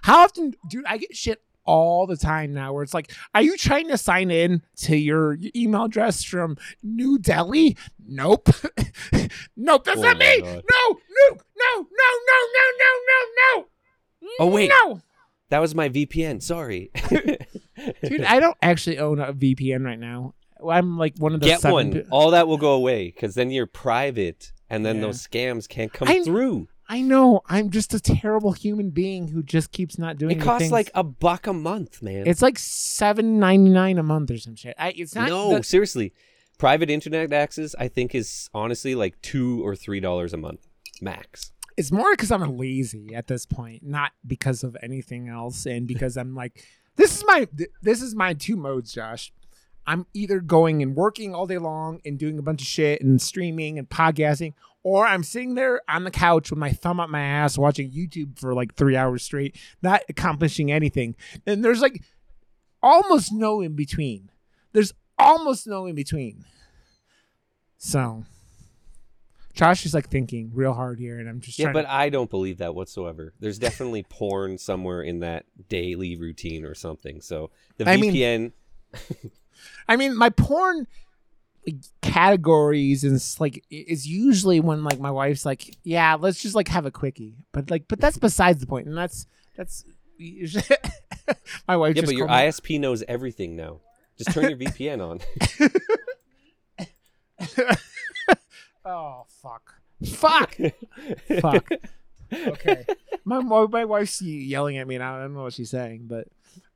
[0.01, 0.85] how often, dude?
[0.85, 4.31] I get shit all the time now where it's like, are you trying to sign
[4.31, 7.75] in to your email address from New Delhi?
[8.07, 8.47] Nope,
[9.57, 10.39] nope, that's Oh not me.
[10.39, 10.63] God.
[10.71, 13.25] No, no, no, no, no, no, no, no,
[13.57, 13.65] no.
[14.39, 14.69] Oh, wait.
[14.69, 15.01] no,
[15.49, 16.41] that was my VPN.
[16.41, 16.91] Sorry.
[17.09, 20.33] dude, I don't actually own a VPN right now.
[20.65, 22.07] I'm like one of the Get seven one.
[22.09, 25.01] All that will go away because then you're private, and then Yeah.
[25.03, 26.67] those scams can't come I- through.
[26.91, 27.41] I know.
[27.45, 30.39] I'm just a terrible human being who just keeps not doing.
[30.39, 30.71] It costs things.
[30.71, 32.25] like a buck a month, man.
[32.25, 34.73] it's like seven ninety nine a month or some shit.
[34.79, 35.29] I, it's not.
[35.29, 36.13] no, the- seriously.
[36.57, 40.67] Private internet access, I think, is honestly like two or three dollars a month
[41.01, 41.51] max.
[41.77, 46.17] it's more because I'm lazy at this point, not because of anything else, and because
[46.17, 46.65] I'm like,
[46.97, 49.31] this is my th- this is my two modes, Josh.
[49.89, 53.19] I'm either going and working all day long and doing a bunch of shit and
[53.19, 57.21] streaming and podcasting, or I'm sitting there on the couch with my thumb up my
[57.23, 61.15] ass watching YouTube for like three hours straight, not accomplishing anything.
[61.47, 62.03] And there's like
[62.83, 64.29] almost no in between.
[64.73, 66.45] There's almost no in between.
[67.79, 68.25] So,
[69.55, 72.29] Josh is like thinking real hard here, and I'm just Yeah, but to- I don't
[72.29, 73.33] believe that whatsoever.
[73.39, 77.21] There's definitely porn somewhere in that daily routine or something.
[77.21, 78.51] So the I mean- VPN,
[79.87, 80.87] I mean, my porn
[81.65, 86.67] like, categories and like is usually when like my wife's like, yeah, let's just like
[86.69, 89.83] have a quickie, but like, but that's besides the point, and that's that's
[91.67, 91.95] my wife.
[91.95, 93.81] yeah, but your me- ISP knows everything now.
[94.17, 95.19] Just turn your VPN on.
[98.85, 100.55] oh fuck, fuck,
[101.41, 101.69] fuck.
[102.33, 102.85] Okay,
[103.25, 105.17] my my my wife's yelling at me now.
[105.17, 106.27] I don't know what she's saying, but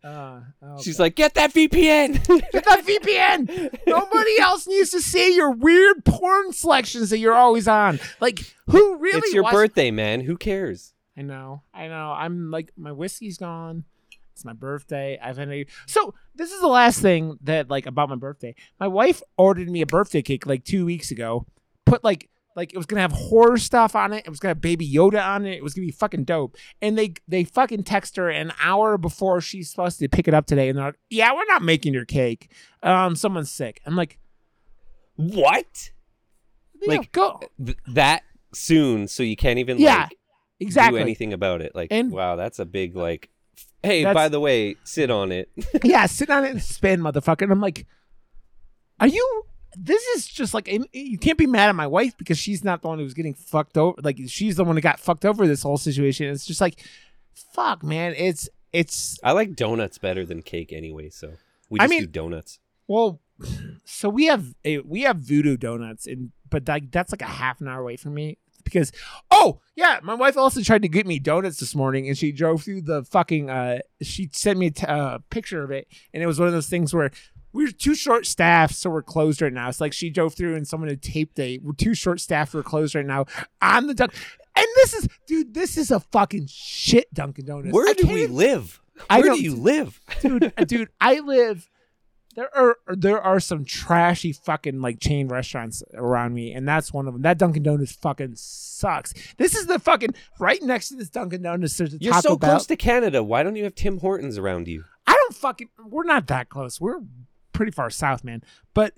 [0.04, 0.42] uh,
[0.82, 2.14] She's like, "Get that VPN."
[2.52, 3.78] Get that VPN.
[3.88, 8.00] Nobody else needs to see your weird porn selections that you're always on.
[8.20, 9.20] Like, who really?
[9.20, 10.22] it's your wants- birthday, man.
[10.22, 10.94] Who cares?
[11.18, 11.62] I know.
[11.74, 12.12] I know.
[12.12, 13.84] I'm like, my whiskey's gone.
[14.34, 15.20] It's my birthday.
[15.22, 16.14] I've had a so.
[16.36, 18.56] This is the last thing that like about my birthday.
[18.80, 21.46] My wife ordered me a birthday cake like two weeks ago.
[21.86, 24.26] Put like like it was gonna have horror stuff on it.
[24.26, 25.54] It was gonna have Baby Yoda on it.
[25.56, 26.56] It was gonna be fucking dope.
[26.82, 30.46] And they they fucking text her an hour before she's supposed to pick it up
[30.46, 32.52] today, and they're like, "Yeah, we're not making your cake.
[32.84, 34.20] Um, someone's sick." I'm like,
[35.16, 35.92] What?
[36.86, 40.18] Like, go Th- that soon, so you can't even yeah, like
[40.60, 41.00] exactly.
[41.00, 41.74] do anything about it.
[41.74, 43.30] Like, And- wow, that's a big like.
[43.82, 45.50] Hey, by the way, sit on it.
[45.84, 47.42] yeah, sit on it and spin, motherfucker.
[47.44, 47.86] And I'm like,
[49.00, 49.44] are you?
[49.76, 52.88] This is just like you can't be mad at my wife because she's not the
[52.88, 54.00] one who's getting fucked over.
[54.02, 56.28] Like she's the one that got fucked over this whole situation.
[56.30, 56.84] It's just like,
[57.34, 58.14] fuck, man.
[58.18, 61.34] It's it's I like donuts better than cake anyway, so
[61.70, 62.60] we I just mean- do donuts.
[62.88, 63.20] well,
[63.84, 67.60] so we have a, we have Voodoo Donuts, and but like that's like a half
[67.62, 68.92] an hour away from me because
[69.32, 72.64] oh yeah, my wife also tried to get me donuts this morning, and she drove
[72.64, 73.50] through the fucking.
[73.50, 76.54] uh She sent me a t- uh, picture of it, and it was one of
[76.54, 77.12] those things where.
[77.54, 79.70] We're too short staffed, so we're closed right now.
[79.70, 81.60] It's like she drove through and someone had taped a.
[81.62, 83.26] We're too short staffed, we're closed right now.
[83.62, 84.14] I'm the duck,
[84.56, 87.74] and this is, dude, this is a fucking shit Dunkin' Donuts.
[87.74, 88.82] Where I do we live?
[89.08, 90.00] Where do you live?
[90.22, 91.70] dude, uh, dude, I live.
[92.36, 97.08] There are there are some trashy fucking like chain restaurants around me, and that's one
[97.08, 97.22] of them.
[97.22, 99.14] That Dunkin' Donuts fucking sucks.
[99.38, 101.78] This is the fucking right next to this Dunkin' Donuts.
[101.78, 102.50] There's a You're Taco so Bell.
[102.52, 103.24] close to Canada.
[103.24, 104.86] Why don't you have Tim Hortons around you?
[105.06, 105.70] I don't fucking.
[105.88, 106.82] We're not that close.
[106.82, 107.02] We're
[107.54, 108.44] pretty far south, man.
[108.74, 108.94] But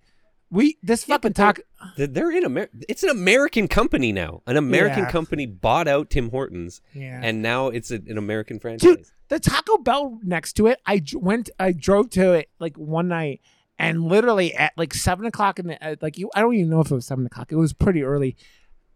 [0.50, 1.60] we this Yeah, fucking but
[1.98, 2.08] they're-.
[2.08, 2.78] They're in America.
[2.90, 4.42] It's an American company now.
[4.48, 5.12] An American Yeah.
[5.12, 7.20] company bought out Tim Hortons, Yeah.
[7.24, 8.96] and now it's a, an American franchise.
[8.96, 13.08] Dude, the Taco Bell next to it, I went, I drove to it like one
[13.10, 13.42] night,
[13.78, 16.80] and literally at like seven o'clock in the, uh, like you, I don't even know
[16.82, 17.52] if it was seven o'clock.
[17.52, 18.36] It was pretty early.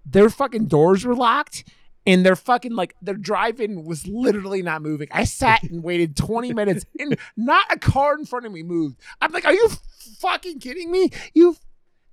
[0.06, 1.64] Their fucking doors were locked,
[2.06, 5.08] and their fucking like their drive-in was literally not moving.
[5.12, 9.00] I sat and waited twenty minutes, and not a car in front of me moved.
[9.22, 9.70] I'm like, are you
[10.20, 11.10] fucking kidding me?
[11.34, 11.56] You.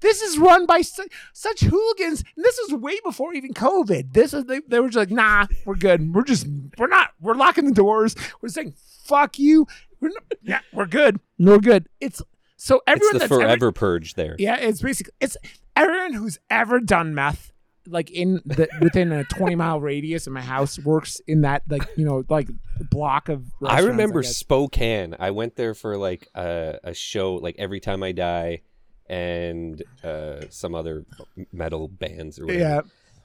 [0.01, 4.12] This is run by su- such hooligans, and this was way before even COVID.
[4.12, 6.14] This is they, they were just like, nah, we're good.
[6.14, 6.46] We're just
[6.77, 8.14] we're not we're locking the doors.
[8.42, 9.66] We're saying fuck you.
[10.01, 11.18] We're not, yeah, we're good.
[11.38, 11.88] We're good.
[11.99, 12.20] It's
[12.59, 14.37] so It's everyone the that's ever- forever purge there.
[14.38, 15.38] yeah, it's basically it's
[15.75, 17.53] everyone who's ever done meth,
[17.87, 21.88] like in the within a twenty mile radius of my house, works in that like
[21.96, 22.49] you know like
[22.90, 23.44] block of.
[23.64, 24.37] I remember guess.
[24.37, 25.16] Spokane.
[25.18, 28.62] I went there for like a, a show, like Every Time I Die,
[29.09, 31.05] and uh, some other
[31.53, 32.61] metal bands or whatever.
[32.61, 32.81] Yeah,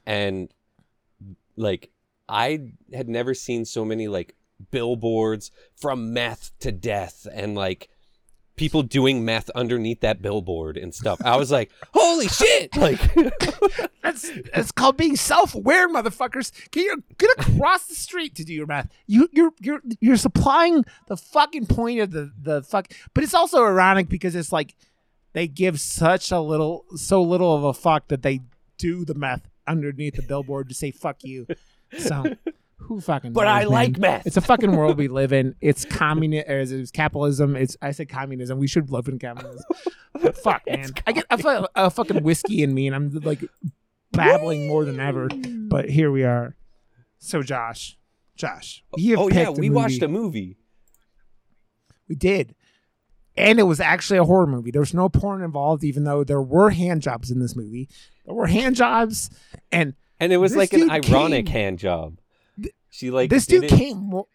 [0.06, 0.52] and
[1.56, 1.90] like
[2.28, 4.34] I had never seen so many like
[4.70, 7.88] billboards from meth to death and like
[8.56, 11.20] people doing meth underneath that billboard and stuff.
[11.24, 12.70] I was like, holy shit!
[12.82, 13.00] Like
[14.02, 16.52] that's that's called being self aware, motherfuckers.
[16.70, 18.88] Can you get across the street to do your math.
[19.06, 22.92] You you're you're you're supplying the fucking point of the the fuck.
[23.14, 24.74] But it's also ironic because it's like
[25.32, 28.40] they give such a little so little of a fuck that they
[28.78, 31.46] do the meth underneath the billboard to say fuck you.
[31.98, 32.36] So
[32.94, 33.68] who fucking But knows, I man?
[33.68, 34.26] like meth.
[34.26, 35.54] It's a fucking world we live in.
[35.60, 37.56] It's communism or is it capitalism.
[37.56, 38.58] It's I said communism.
[38.58, 39.64] We should live in capitalism.
[40.42, 40.90] Fuck man.
[41.06, 43.44] I get I feel a fucking whiskey in me and I'm like
[44.12, 45.28] babbling more than ever.
[45.28, 46.56] But here we are.
[47.18, 47.96] So Josh.
[48.36, 48.82] Josh.
[49.16, 50.22] Oh yeah, we watched a movie.
[50.22, 50.56] movie.
[52.08, 52.54] We did.
[53.36, 54.70] And it was actually a horror movie.
[54.70, 57.88] There was no porn involved, even though there were hand jobs in this movie.
[58.26, 59.30] There were hand jobs,
[59.70, 62.18] and And it was like an ironic came- hand job.
[62.92, 64.26] She like this dude came more,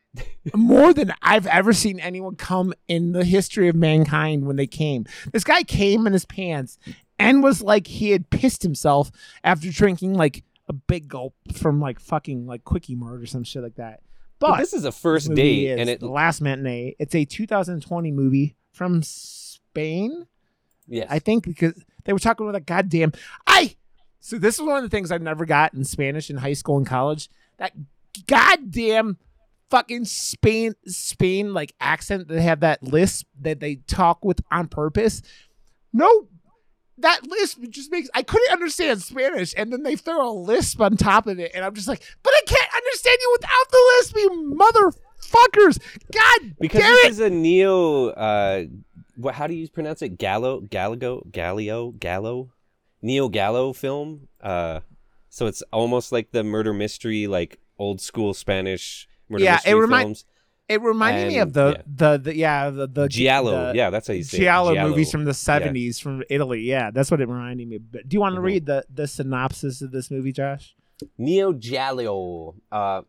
[0.56, 5.06] more than I've ever seen anyone come in the history of mankind when they came.
[5.32, 6.80] This guy came in his pants
[7.20, 9.12] and was like he had pissed himself
[9.44, 13.62] after drinking like a big gulp from like fucking like Quickie Mart or some shit
[13.62, 14.02] like that.
[14.40, 16.96] But But this is a first date, is and it the last matinee.
[16.98, 20.26] It's a 2020 movie from Spain.
[20.88, 21.74] yes, I think because
[22.06, 23.14] they were talking about a goddamn
[23.46, 23.76] I.
[24.20, 26.78] So this is one of the things I've never got in Spanish in high school
[26.78, 27.30] and college.
[27.60, 27.74] That
[28.26, 29.18] goddamn
[29.70, 32.28] fucking Spain Spain like accent.
[32.28, 35.22] They have that lisp that they talk with on purpose.
[35.94, 36.28] No,
[37.00, 40.98] that lisp just makes I couldn't understand Spanish, and then they throw a lisp on
[40.98, 44.16] top of it, and I'm just like, but I can't understand you without the lisp,
[44.18, 45.80] you motherfuckers!
[46.12, 48.10] God because damn this is a neo.
[48.10, 48.66] Uh,
[49.16, 49.36] what?
[49.36, 50.18] How do you pronounce it?
[50.18, 52.52] Gallo, Gallego, Gallio, Gallo,
[53.02, 54.28] neo Gallo film.
[54.42, 54.82] Uh,
[55.30, 59.80] so it's almost like the murder mystery, like old school Spanish murder Yeah, it mystery
[59.82, 60.26] remind- films.
[60.70, 61.82] It reminded me of the, yeah.
[61.96, 64.74] the the yeah the the Giallo, the yeah, that's how you say Giallo.
[64.74, 66.60] Giallo movies from the seventies from Italy.
[66.64, 67.78] Yeah, that's what it reminded me.
[67.78, 67.90] of.
[67.90, 68.46] But do you want to Mhm.
[68.46, 70.76] read the the synopsis of this movie, Josh?
[71.18, 72.56] Neo Giallo.
[72.70, 73.04] Uh,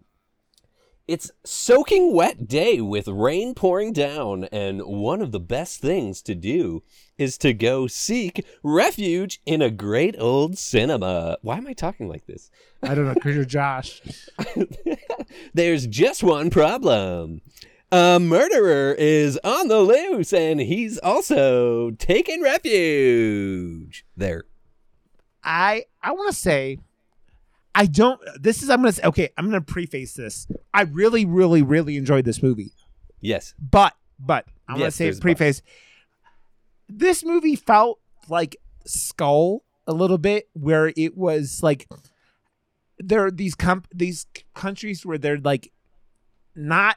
[1.08, 6.36] it's soaking wet day with rain pouring down, and one of the best things to
[6.36, 6.84] do
[7.18, 11.36] is to go seek refuge in a great old cinema.
[11.42, 12.50] Why am I talking like this?
[12.82, 14.00] I don't know because you're Josh.
[15.54, 17.40] There's just one problem.
[17.90, 24.44] A murderer is on the loose, and he's also taking refuge there.
[25.42, 26.78] I I want to say
[27.74, 28.20] I don't.
[28.40, 29.30] This is I'm gonna say okay.
[29.38, 30.46] I'm gonna preface this.
[30.74, 32.72] I really really really enjoyed this movie,
[33.20, 33.54] Yes.
[33.58, 35.60] but but I'm gonna Yes, say preface.
[35.62, 35.70] but.
[36.88, 41.88] This movie felt like Skull a little bit, where it was like
[42.98, 45.72] there are these comp these countries where they're like
[46.56, 46.96] not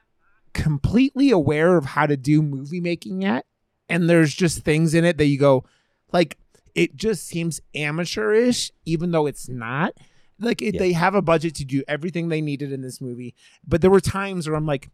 [0.54, 3.46] completely aware of how to do movie making yet
[3.88, 5.64] and there's just things in it that you go,
[6.12, 6.38] like
[6.76, 9.94] it just seems amateurish, even though it's not.
[10.40, 10.80] Like it, Yeah.
[10.80, 13.36] they have a budget to do everything they needed in this movie,
[13.68, 14.90] but there were times where I'm like,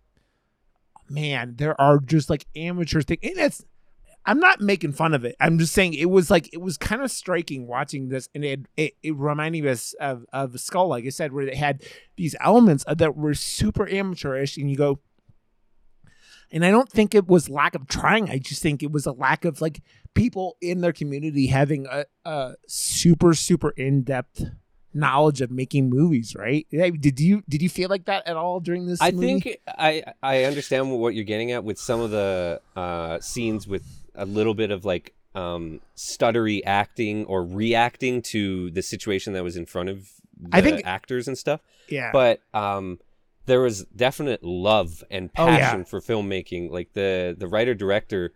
[1.10, 3.63] man, there are just like amateur things, and it's.
[4.27, 5.37] I'm not making fun of it.
[5.39, 8.65] I'm just saying it was like it was kind of striking watching this, and it
[8.75, 11.81] it, it reminded us of of Skull, like I said, where they had
[12.17, 14.99] these elements that were super amateurish, and you go,
[16.51, 18.29] and I don't think it was lack of trying.
[18.29, 19.81] I just think it was a lack of like
[20.13, 24.43] people in their community having a, a super super in depth
[24.93, 26.35] knowledge of making movies.
[26.37, 26.67] Right?
[26.69, 29.01] Did you did you feel like that at all during this?
[29.01, 29.39] I movie?
[29.39, 33.85] think I I understand what you're getting at with some of the uh, scenes with
[34.17, 39.56] a little bit of like um, stuttery acting or reacting to the situation that was
[39.56, 41.62] in front of the I think- actors and stuff.
[41.89, 42.99] yeah, But um,
[43.45, 45.58] there was definite love and Oh, yeah.
[45.58, 46.69] passion for filmmaking.
[46.71, 48.34] Like the the writer director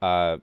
[0.00, 0.38] uh,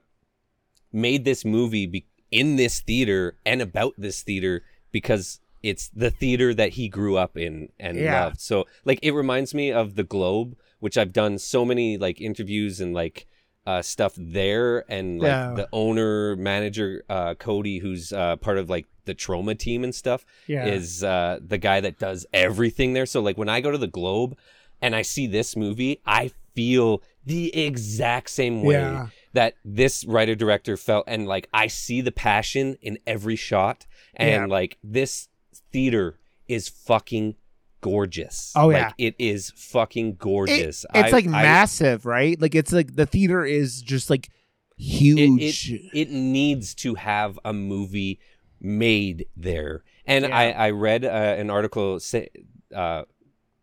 [0.92, 6.52] made this movie be- in this theater and about this theater because it's the theater
[6.54, 8.24] that he grew up in and Yeah.
[8.24, 8.40] loved.
[8.40, 12.80] So like it reminds me of the Globe, which I've done so many like interviews
[12.80, 13.26] and like
[13.66, 15.54] uh, stuff there, and like Yeah.
[15.54, 20.24] the owner manager uh, Cody, who's uh, part of like the trauma team and stuff
[20.46, 23.06] yeah, is uh, the guy that does everything there.
[23.06, 24.36] So like when I go to the Globe
[24.80, 29.08] and I see this movie, I feel the exact same way Yeah.
[29.32, 34.50] that this writer director felt, and like I see the passion in every shot, and
[34.50, 35.28] like this
[35.72, 37.36] theater is fucking
[37.82, 38.52] gorgeous.
[38.56, 39.06] Oh, Like, yeah.
[39.08, 40.86] it is fucking It- gorgeous.
[40.94, 42.40] it's I- like I- massive, right?
[42.40, 44.30] Like it's like the theater is just like
[44.78, 45.70] huge.
[45.70, 48.18] it, it needs to have a movie
[48.60, 49.84] made there.
[50.06, 50.36] And Yeah.
[50.36, 52.28] I, I read uh, an article say,
[52.74, 53.02] uh,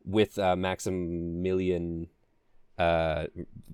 [0.05, 2.07] with uh, Maximilian
[2.77, 3.25] uh,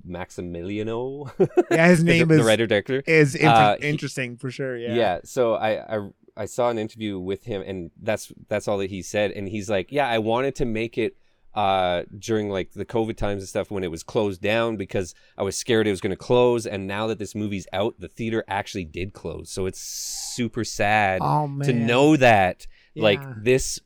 [0.08, 1.31] Maximiliano.
[1.71, 3.03] yeah, his name the, is the writer director.
[3.05, 4.77] is inter- Uh, he- interesting for sure.
[4.77, 5.19] Yeah, Yeah.
[5.23, 9.02] So I, I I saw an interview with him, and that's that's all that he
[9.02, 9.32] said.
[9.32, 11.17] And he's like, "Yeah, I wanted to make it."
[11.54, 15.43] Uh, during like the COVID times and stuff when it was closed down because I
[15.43, 18.43] was scared it was going to close, and now that this movie's out, the theater
[18.50, 19.50] actually did close.
[19.52, 22.67] So it's super sad Oh to know that
[22.98, 23.80] like this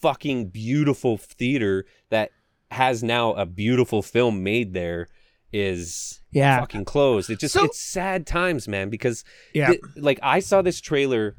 [0.00, 2.32] fucking beautiful theater that
[2.72, 5.06] has now a beautiful film made there
[5.52, 7.30] is Yeah, fucking closed.
[7.30, 9.22] It just So- it's sad times, man, because
[9.54, 11.36] yeah, th- like I saw this trailer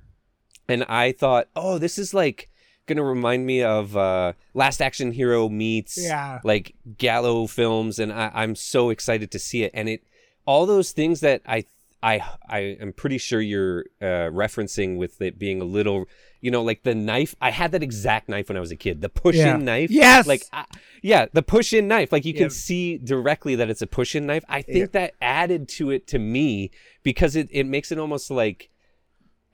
[0.67, 2.49] and I thought, "Oh, this is like
[2.86, 8.12] going to remind me of uh Last Action Hero meets yeah, like Gallo films and
[8.12, 10.04] I, I'm so excited to see it and it
[10.45, 11.63] all those things that I
[12.02, 16.08] I I am pretty sure you're uh, referencing with it being a little
[16.41, 18.99] you know like the knife I had that exact knife when I was a kid
[18.99, 19.56] the push in Yeah.
[19.58, 20.28] knife Yes!
[20.28, 20.65] like I,
[21.02, 22.39] yeah the push in knife like you Yeah.
[22.41, 26.06] can see directly that it's a push in knife I think that added to it
[26.08, 26.71] to me
[27.02, 28.69] because it, it makes it almost like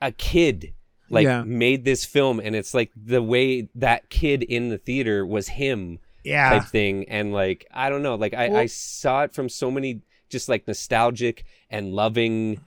[0.02, 0.74] a kid
[1.10, 1.42] like Yeah.
[1.44, 5.98] made this film and it's like the way that kid in the theater was him
[6.24, 6.50] yeah.
[6.50, 10.00] type thing and like i don't know like I, I saw it from so many
[10.28, 12.60] just like nostalgic and loving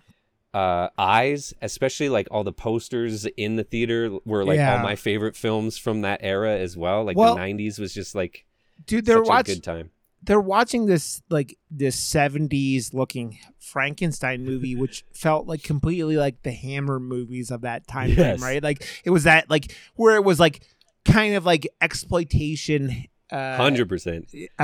[0.53, 4.77] uh eyes especially like all the posters in the theater were like Yeah.
[4.77, 8.13] all my favorite films from that era as well like Well, the 90s was just
[8.15, 8.45] like
[8.86, 9.56] Dude, they're watching.
[9.56, 9.89] good time
[10.25, 16.51] they're watching this like this 70s looking Frankenstein movie which felt like completely like the
[16.51, 18.39] Hammer movies of that time Yes.
[18.39, 18.63] frame, right?
[18.63, 20.62] Like it was that like where it was like
[21.05, 24.63] kind of like exploitation uh 100% uh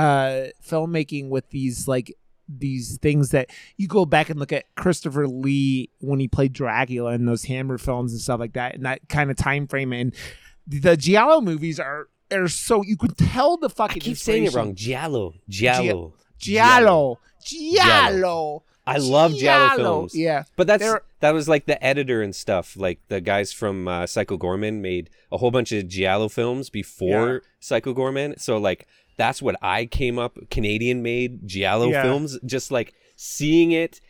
[0.66, 2.14] filmmaking with these like
[2.48, 7.12] these things that you go back and look at Christopher Lee when he played Dracula
[7.12, 10.14] in those Hammer films and stuff like that and that kind of time frame and
[10.66, 14.54] the Giallo movies are are so you could tell the i fucking keep saying it
[14.54, 17.18] wrong giallo giallo Giallo.
[17.44, 18.62] Giallo.
[18.86, 20.44] i love giallo films Yeah.
[20.56, 22.76] But that's There- that was like the editor and stuff.
[22.78, 27.32] Like the guys from uh, Psycho Goreman made a whole bunch of giallo films before
[27.34, 27.38] Yeah.
[27.60, 28.40] Psycho Goreman.
[28.40, 28.86] So like
[29.18, 32.02] that's what I came up Canadian made giallo Yeah.
[32.02, 32.38] films.
[32.44, 34.00] Just like seeing it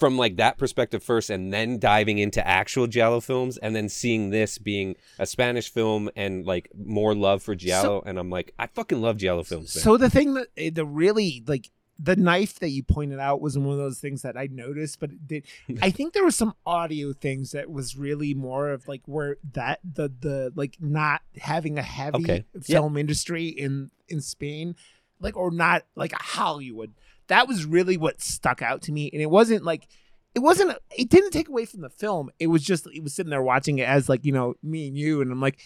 [0.00, 4.30] from like that perspective first, and then diving into actual giallo films, and then seeing
[4.30, 8.02] this being a Spanish film and like more love for giallo.
[8.04, 9.76] and I'm like, I fucking love giallo films.
[9.76, 9.82] Man.
[9.82, 11.70] So the thing that eh, the really like
[12.02, 15.10] the knife that you pointed out was one of those things that I noticed, but
[15.10, 15.44] it did,
[15.82, 19.80] I think there was some audio things that was really more of like where that
[19.84, 22.44] the the like not having a heavy Okay.
[22.62, 24.76] film industry in in Spain,
[25.20, 26.94] like or not like a Hollywood.
[27.30, 29.86] That was really what stuck out to me, and it wasn't like
[30.34, 32.30] it wasn't it didn't take away from the film.
[32.38, 34.98] It was just it was sitting there watching it as like you know me and
[34.98, 35.58] you, and I'm like,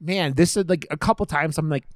[0.00, 1.86] man, this is like a couple times I'm like,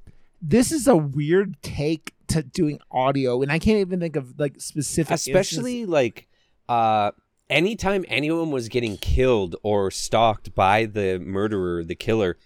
[0.43, 4.61] this is a weird take to doing audio, and I can't even think of like
[4.61, 5.29] specific, instances.
[5.29, 6.27] especially like
[6.69, 7.13] uh,
[7.49, 12.37] anytime anyone was getting killed or stalked by the murderer, the killer,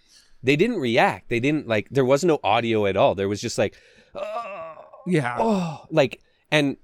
[0.42, 1.28] they didn't react.
[1.28, 1.88] They didn't like.
[1.90, 3.14] There was no audio at all.
[3.14, 3.74] There was just like,
[4.14, 4.74] oh,
[5.06, 5.36] Yeah.
[5.38, 6.20] oh, like,
[6.50, 6.76] and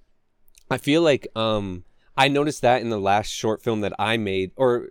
[0.70, 1.84] I feel like um
[2.16, 4.88] I noticed that in the last short film that I made, or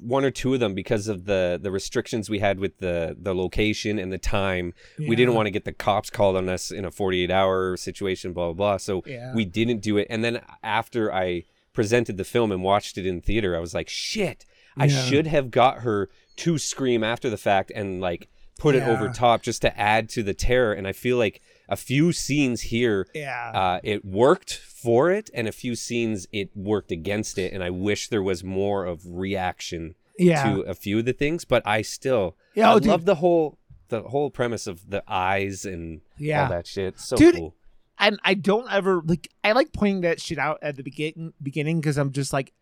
[0.00, 3.34] one or two of them, because of the the restrictions we had with the the
[3.34, 4.74] location and the time.
[4.98, 8.32] We didn't want to get the cops called on us in a 48 hour situation,
[8.32, 8.76] blah blah blah.
[8.78, 9.32] So Yeah.
[9.32, 10.08] we didn't do it.
[10.10, 13.88] And then after I presented the film and watched it in theater, I was like,
[13.88, 14.44] shit,
[14.76, 15.04] I Yeah.
[15.04, 19.42] should have got her to scream after the fact and like put it over top
[19.42, 20.72] just to add to the terror.
[20.72, 23.50] And I feel like a few scenes here Yeah.
[23.54, 27.52] uh, it worked for it, and a few scenes it worked against it.
[27.52, 30.44] And I wish there was more of reaction yeah.
[30.54, 32.88] to a few of the things, but I still Yeah, I oh, dude.
[32.88, 33.58] love the whole
[33.88, 36.42] the whole premise of the eyes and Yeah.
[36.44, 36.98] all that shit.
[36.98, 37.54] So Dude, cool.
[38.00, 41.80] and I don't ever like I like pointing that shit out at the begin beginning
[41.80, 42.52] because I'm just like,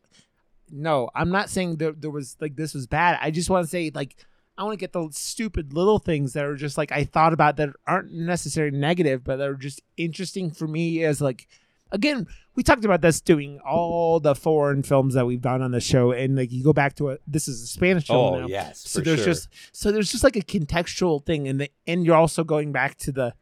[0.71, 3.19] no, I'm not saying there there was like this was bad.
[3.23, 4.17] I just want to say like
[4.57, 7.57] I want to get the stupid little things that are just like I thought about
[7.57, 11.49] that aren't necessarily negative, but that are just interesting for me as like
[11.93, 12.27] again
[12.57, 16.13] we talked about this doing all the foreign films that we've done on the show
[16.13, 18.47] and like you go back to a this is a Spanish film Oh now.
[18.47, 19.27] yes, so there's sure.
[19.27, 22.97] just so there's just like a contextual thing and the and you're also going back
[22.99, 23.35] to the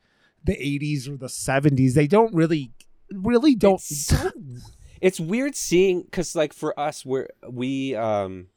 [0.44, 2.72] the 80s or the 70s they don't really
[3.12, 4.12] really don't It's
[5.00, 8.48] it's weird seeing because like for us we're we um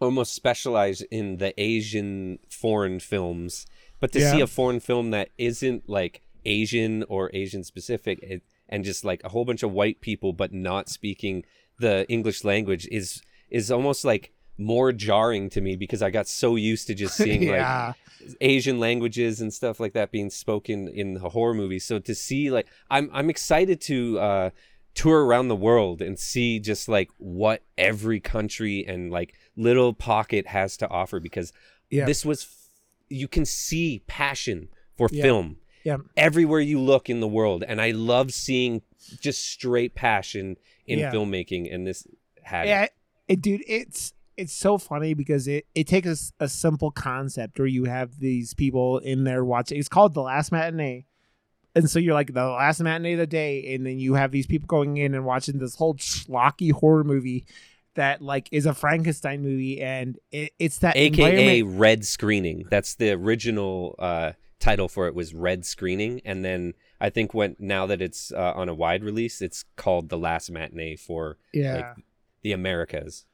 [0.00, 3.66] almost specialize in the asian foreign films.
[4.00, 8.84] But to see a foreign film that isn't like asian or asian specific it, and
[8.84, 11.44] just like a whole bunch of white people but not speaking
[11.78, 16.54] the english language is is almost like more jarring to me because i got so
[16.54, 17.96] used to just seeing like
[18.40, 21.84] Asian languages and stuff like that being spoken in the horror movies.
[21.84, 24.50] So to see like I'm I'm excited to uh
[24.94, 30.46] tour around the world and see just like what every country and like little pocket
[30.48, 31.52] has to offer because
[31.90, 32.04] Yeah.
[32.04, 32.68] this was f-
[33.08, 35.22] you can see passion for Yeah.
[35.22, 38.82] film yeah everywhere you look in the world and I love seeing
[39.20, 41.12] just straight passion in Yeah.
[41.12, 42.06] filmmaking and this
[42.42, 42.68] had it.
[42.70, 42.86] yeah
[43.28, 47.84] it, dude it's it's so funny because it it takes a simple concept where you
[47.84, 51.06] have these people in there watching it's called the last matinee
[51.78, 54.46] and so you're like the last matinee of the day and then you have these
[54.46, 57.46] people going in and watching this whole schlocky horror movie
[57.94, 62.64] that like is a frankenstein movie and it, it's that aka red screening.
[62.70, 66.20] That's the original uh title for it was red screening.
[66.24, 70.08] And then i think when now that it's uh, on a wide release it's called
[70.08, 71.74] the last matinee for yeah.
[71.74, 72.04] like
[72.42, 73.24] the americas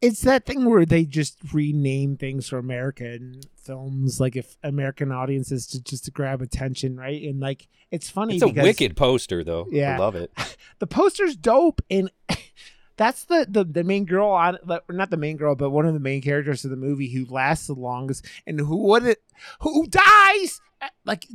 [0.00, 5.66] it's that thing where they just rename things for American films, like if American audiences
[5.68, 7.22] to just to grab attention, right?
[7.22, 9.94] And like it's funny it's a because wicked poster though Yeah.
[9.94, 10.32] i love it
[10.80, 12.10] the poster's dope, and
[12.96, 14.58] that's the the, the main girl on
[14.90, 17.66] not the main girl, but one of the main characters of the movie who lasts
[17.66, 19.22] the longest and who would it
[19.60, 21.26] who dies at, like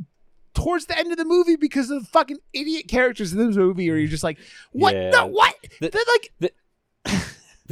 [0.54, 3.90] towards the end of the movie because of the fucking idiot characters in this movie,
[3.90, 4.38] or you're just like,
[4.72, 5.10] what Yeah.
[5.10, 5.54] the what?
[5.80, 6.52] The- They're like the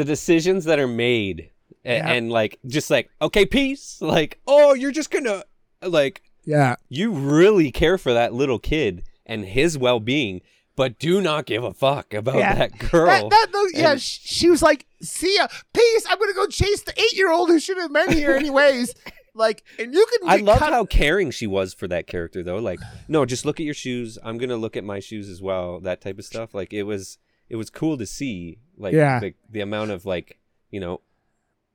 [0.05, 1.51] decisions that are made
[1.85, 2.09] a- Yeah.
[2.13, 5.45] and like just like okay peace like oh you're just gonna
[5.83, 6.77] like yeah.
[6.89, 10.41] you really care for that little kid and his well-being
[10.77, 12.55] but do not give a fuck about Yeah.
[12.55, 16.07] that girl That, that, yeah, And- she was like, "See ya, peace.
[16.09, 18.95] I'm gonna go chase the eight year old who should have been here anyways."
[19.35, 20.29] like, and you can.
[20.31, 22.57] I love cut- how caring she was for that character though.
[22.59, 22.79] Like,
[23.09, 24.19] no, just look at your shoes.
[24.23, 25.81] I'm gonna look at my shoes as well.
[25.81, 26.55] That type of stuff.
[26.55, 27.19] Like it was
[27.51, 29.21] it was cool to see like Yeah.
[29.21, 30.39] the, the amount of like,
[30.71, 31.01] you know,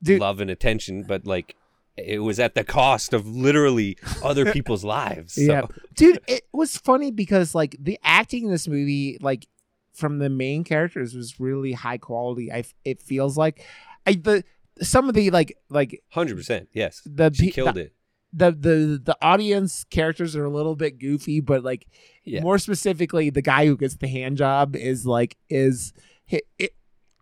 [0.02, 0.20] Dude.
[0.20, 1.56] love and attention, but like
[1.98, 5.34] it was at the cost of literally other people's lives.
[5.36, 5.42] So.
[5.42, 5.62] Yeah,
[5.94, 9.48] dude, it was funny because like the acting in this movie, like
[9.94, 12.52] from the main characters, was really high quality.
[12.52, 13.64] I it feels like,
[14.06, 14.44] I the
[14.82, 16.68] some of the like like 100%.
[16.74, 17.02] Yes.
[17.06, 17.94] the She killed the, it.
[18.38, 21.88] The the the audience characters are a little bit goofy, but like
[22.26, 22.42] Yeah.
[22.42, 25.94] more specifically, the guy who gets the hand job is like is
[26.28, 26.72] it, it,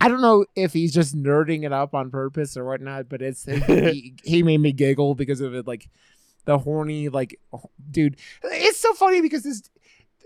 [0.02, 3.46] I don't know if he's just nerding it up on purpose or whatnot, but it's
[3.68, 5.88] he, he made me giggle because of it, like
[6.46, 7.40] the horny like
[7.92, 8.18] dude.
[8.44, 9.62] It's so funny because this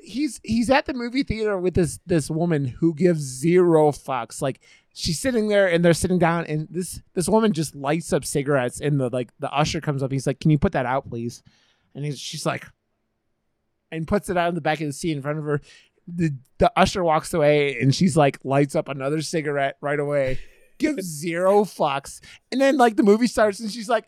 [0.02, 4.42] he's he's at the movie theater with this this woman who gives zero fucks.
[4.42, 4.62] Like
[4.98, 8.82] she's sitting there and they're sitting down and this this woman just lights up cigarettes
[8.82, 10.12] and the like the usher comes up.
[10.12, 11.44] He's like, "Can you put that out, please?"
[11.94, 12.66] And he's she's like,
[13.92, 15.62] and puts it out in the back of the seat in front of her.
[16.08, 20.40] The the usher walks away and she's like lights up another cigarette right away.
[20.80, 22.20] Gives zero fucks.
[22.52, 24.08] And then like the movie starts and she's like,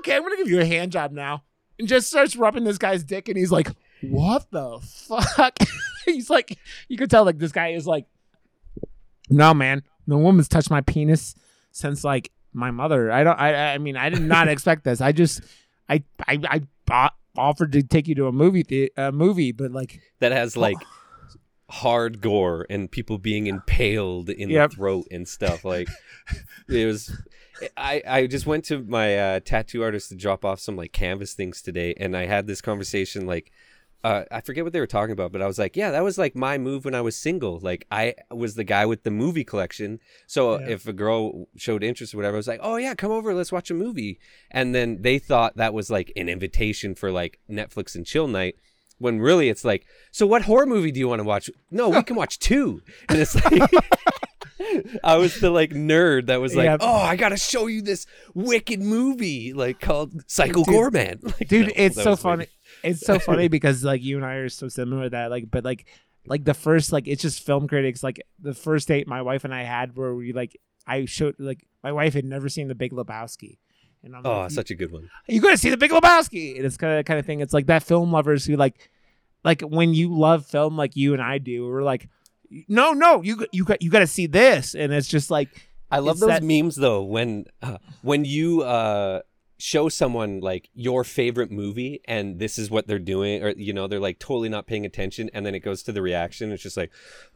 [0.00, 1.44] okay, I'm gonna give you a hand job now.
[1.78, 3.70] And just starts rubbing this guy's dick and he's like,
[4.02, 5.56] What the fuck?
[6.04, 6.58] he's like,
[6.88, 8.06] you could tell like this guy is like
[9.30, 9.82] No, man.
[10.08, 11.34] No woman's touched my penis
[11.70, 13.12] since like my mother.
[13.12, 13.38] I don't.
[13.38, 13.74] I.
[13.74, 15.00] I mean, I did not expect this.
[15.00, 15.42] I just.
[15.88, 16.02] I.
[16.26, 16.40] I.
[16.48, 18.62] I bought, offered to take you to a movie.
[18.62, 20.78] The, a movie, but like that has like
[21.70, 24.70] hard gore and people being impaled in Yep.
[24.70, 25.64] the throat and stuff.
[25.64, 25.88] Like
[26.68, 27.16] it was.
[27.76, 31.34] I, I just went to my uh, tattoo artist to drop off some like canvas
[31.34, 33.52] things today, and I had this conversation like.
[34.04, 36.18] Uh, I forget what they were talking about, but I was like, "Yeah, that was
[36.18, 37.58] like my move when I was single.
[37.60, 39.98] Like, I was the guy with the movie collection.
[40.28, 40.68] So Yeah.
[40.68, 43.50] if a girl showed interest or whatever, I was like, "Oh yeah, come over, let's
[43.50, 44.20] watch a movie."
[44.52, 48.54] And then they thought that was like an invitation for like Netflix and chill night,
[48.98, 52.02] when really it's like, "So what horror movie do you want to watch?" No, we
[52.04, 52.82] can watch two.
[53.08, 53.68] And it's like,
[55.04, 56.78] I was the like nerd that was like.
[56.80, 61.66] "Oh, I gotta show you this wicked movie like called Psycho Dude- Goreman." Like, dude
[61.66, 62.48] no, it's so funny weird.
[62.82, 65.64] It's so funny because like you and i are so similar with that like but
[65.64, 65.86] like
[66.26, 69.54] like the first like it's just film critics like the first date my wife and
[69.54, 70.56] i had where we like
[70.86, 73.58] i showed like my wife had never seen the big lebowski.
[74.02, 75.08] And i'm Oh, like, such a good one.
[75.28, 76.56] you gotta see the big lebowski?
[76.56, 77.40] And it's kind of kind of thing.
[77.40, 78.90] It's like that film lovers who like
[79.44, 82.08] like when you love film like you and i do we're like
[82.68, 84.74] no no you got- you got you got to see this.
[84.74, 89.20] And it's just like I love those that- memes though when uh, when you uh,
[89.58, 93.86] show someone like your favorite movie and this is what they're doing or you know
[93.86, 96.76] they're like totally not paying attention and then it goes to the reaction it's just
[96.76, 96.92] like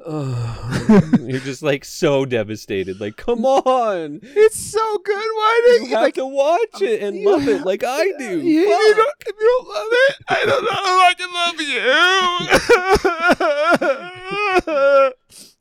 [0.07, 0.62] oh
[1.20, 3.01] you're just like so devastated.
[3.01, 4.20] Like come on!
[4.23, 5.14] It's so good.
[5.14, 8.41] Why didn't you have like to watch it and love it like I do.
[8.41, 11.61] You, you don't, if you don't love it, I don't know if I can love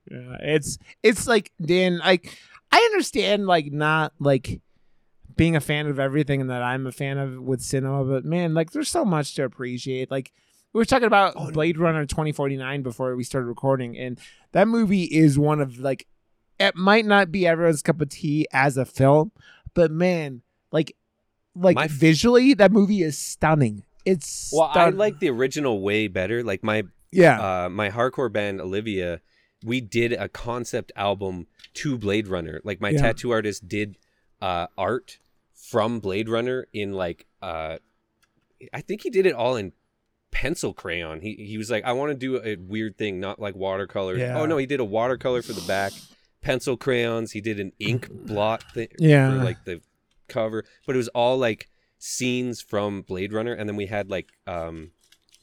[0.09, 0.17] you.
[0.17, 1.99] yeah, it's it's like Dan.
[1.99, 2.37] Like
[2.71, 4.61] I understand, like not like
[5.41, 8.53] being a fan of everything and that I'm a fan of with cinema, but man,
[8.53, 10.11] like there's so much to appreciate.
[10.11, 10.31] Like
[10.71, 11.49] we were talking about Oh.
[11.49, 14.19] Blade Runner 2049 before we started recording, and
[14.51, 16.05] that movie is one of like
[16.59, 19.31] it might not be everyone's cup of tea as a film,
[19.73, 20.95] but man, like
[21.55, 23.83] like f- visually, that movie is stunning.
[24.05, 28.61] It's well I like the original way better like my yeah uh, my hardcore band
[28.61, 29.21] Olivia,
[29.65, 31.47] we did a concept album
[31.81, 32.61] to Blade Runner.
[32.63, 33.01] Like my Yeah.
[33.01, 33.97] tattoo artist did
[34.39, 35.17] uh, art
[35.69, 37.77] from Blade Runner in like uh,
[38.73, 39.73] I think he did it all in
[40.31, 41.21] pencil crayon.
[41.21, 44.17] He he was like, I want to do a weird thing, not like watercolor.
[44.17, 44.39] Yeah.
[44.39, 45.93] Oh no, he did a watercolor for the back,
[46.41, 47.31] pencil crayons.
[47.31, 49.31] He did an ink blot thing Yeah.
[49.31, 49.81] for like the
[50.27, 54.29] cover, but it was all like scenes from Blade Runner, and then we had like
[54.47, 54.91] um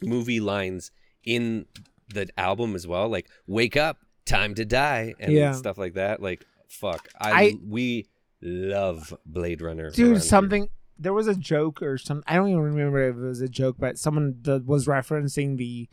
[0.03, 0.91] movie lines
[1.25, 1.67] in
[2.13, 5.53] the album as well, like "Wake up, time to die" and Yeah.
[5.53, 6.23] stuff like that.
[6.23, 8.07] Like, fuck, I, I- we
[8.43, 10.21] love Blade Runner, dude here.
[10.21, 10.69] something
[11.01, 13.77] there was a joke or some i don't even remember if it was a joke
[13.79, 15.89] but someone that was referencing the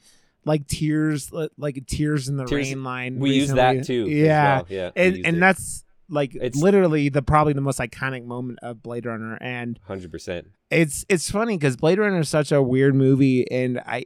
[0.46, 4.08] like tears like tears in the Tears- rain line We use that too.
[4.10, 4.66] yeah well.
[4.70, 5.40] yeah, and and it.
[5.40, 10.12] that's like It's- literally the probably the most iconic moment of blade runner and hundred
[10.12, 10.48] percent.
[10.72, 14.06] it's it's funny because blade runner is such a weird movie and i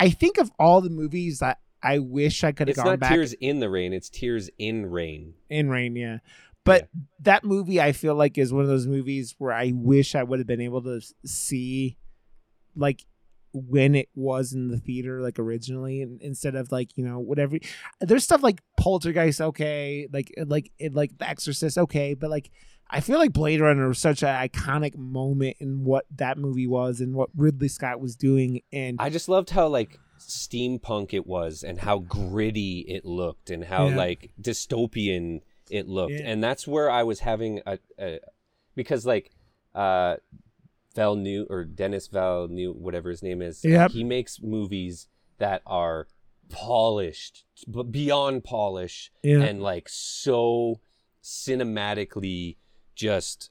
[0.00, 2.98] i think of all the movies that i wish i could have It's gone not
[3.00, 5.34] back tears in the rain; it's tears in rain.
[5.50, 6.18] in rain yeah
[6.66, 6.88] but
[7.20, 10.38] that movie i feel like is one of those movies where i wish i would
[10.38, 11.96] have been able to see
[12.74, 13.06] like
[13.52, 17.56] when it was in the theater like originally and instead of like you know whatever
[18.02, 22.50] there's stuff like poltergeist okay like uh, like it like the exorcist okay but like
[22.90, 27.00] i feel like blade runner was such an iconic moment in what that movie was
[27.00, 31.62] and what ridley scott was doing and I just loved how like steampunk it was
[31.62, 33.96] and how gritty it looked and how Yeah.
[33.96, 35.40] like dystopian
[35.70, 36.12] it looked.
[36.12, 36.22] Yeah.
[36.24, 38.20] And that's where I was having a, a
[38.74, 39.30] because like
[39.74, 40.16] uh
[40.94, 43.64] Val New or Dennis Val New whatever his name is.
[43.64, 43.90] Yep.
[43.92, 45.08] He makes movies
[45.38, 46.06] that are
[46.48, 50.80] polished but beyond polish yeah and like so
[51.22, 52.56] cinematically
[52.94, 53.50] just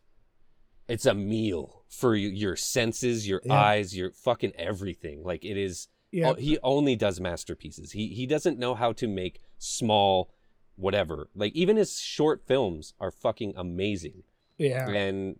[0.87, 3.53] it's a meal for your senses, your Yeah.
[3.53, 5.23] eyes, your fucking everything.
[5.23, 7.91] Like it is yeah he only does masterpieces.
[7.91, 10.29] He he doesn't know how to make small
[10.75, 11.29] whatever.
[11.35, 14.23] Like even his short films are fucking amazing.
[14.57, 15.39] yeah And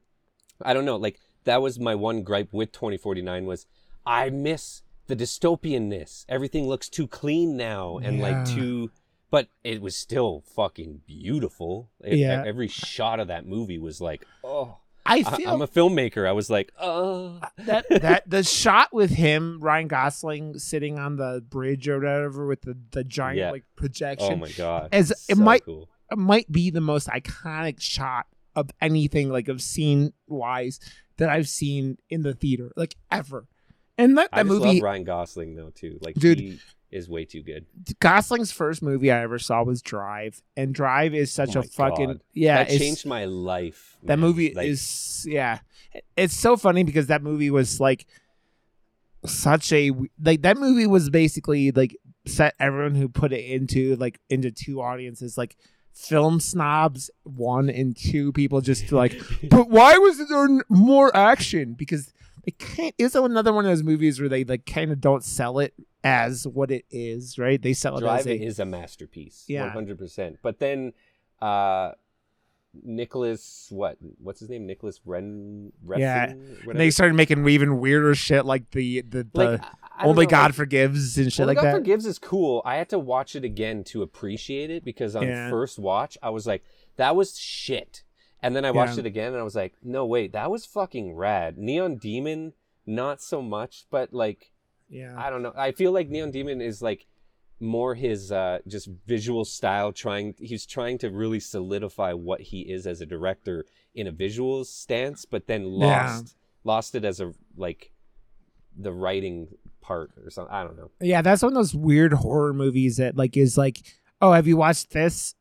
[0.62, 3.66] I don't know, like that was my one gripe with 2049 was
[4.06, 6.26] I miss the dystopianness.
[6.30, 8.92] Everything looks too clean now and like too
[9.32, 11.90] but it was still fucking beautiful.
[12.04, 12.44] It- Yeah.
[12.46, 16.28] Every shot of that movie was like, oh, i I, feel I'm a filmmaker.
[16.28, 21.44] I was like, oh, that that the shot with him Ryan Gosling sitting on the
[21.48, 23.52] bridge or whatever with the the giant Yeah.
[23.52, 23.64] like
[24.20, 25.90] oh my god, as it might cool.
[26.12, 28.26] it might be the most iconic shot
[28.56, 30.80] of anything like of scene wise
[31.18, 33.48] that I've seen in the theater like ever.
[33.98, 36.00] And that, I that just movie love Ryan Gosling though too.
[36.02, 36.60] Like, Dude, he,
[36.96, 37.66] is way too good.
[38.00, 42.08] Gosling's first movie I ever saw was Drive, and Drive is such Oh a fucking
[42.08, 42.22] God.
[42.34, 42.64] yeah.
[42.64, 43.98] that changed my life.
[44.04, 44.20] that man.
[44.20, 45.60] movie Like, is yeah.
[46.18, 48.06] It's so funny because that movie was like
[49.26, 49.92] such a
[50.22, 54.82] like that movie was basically like set everyone who put it into like into two
[54.82, 55.56] audiences like
[55.94, 59.20] film snobs one and two people just like
[59.50, 62.14] but why was there more action because
[62.46, 65.60] they can't it's another one of those movies where they like kind of don't sell
[65.60, 65.74] it
[66.06, 69.44] as what it is right they sell it as Drive a, is a masterpiece.
[69.48, 69.64] Yeah.
[69.64, 70.38] one hundred percent.
[70.42, 70.94] But then,
[71.42, 71.92] uh,
[72.84, 73.98] Nicolas, what?
[74.22, 74.66] What's his name?
[74.66, 75.72] Nicolas Ren.
[75.86, 76.28] Refn, Yeah.
[76.34, 76.72] whatever.
[76.72, 80.10] and they started making even weirder shit like the the, the like I- I don't
[80.10, 82.62] only know, God like, forgives and shit Only like God that Forgives is cool.
[82.66, 85.50] I had to watch it again to appreciate it because on Yeah.
[85.50, 86.66] first watch I was like,
[86.98, 88.04] that was shit.
[88.44, 89.00] And then I watched Yeah.
[89.02, 91.58] it again and I was like, no wait, that was fucking rad.
[91.58, 92.52] Neon Demon,
[92.86, 94.52] not so much, but like
[94.90, 95.54] yeah I don't know.
[95.56, 97.06] I feel like Neon Demon is like
[97.60, 102.86] more his uh just visual style trying he's trying to really solidify what he is
[102.86, 106.10] as a director in a visual stance, but then Yeah.
[106.12, 107.92] lost lost it as a like
[108.78, 109.48] the writing
[109.82, 110.54] part or something.
[110.54, 110.92] I don't know.
[111.00, 113.82] Yeah, that's one of those weird horror movies that like is like,
[114.22, 115.36] oh, have you watched this?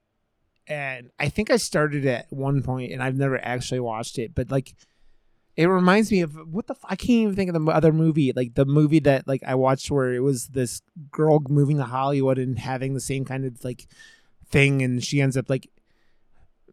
[0.67, 4.51] And I think I started at one point, and I've never actually watched it, but
[4.51, 4.75] like,
[5.57, 8.33] it reminds me of what the f- I can't even think of the other movie,
[8.35, 12.39] like the movie that like I watched where it was this girl moving to Hollywood
[12.39, 13.87] and having the same kind of like
[14.51, 15.69] thing, and she ends up like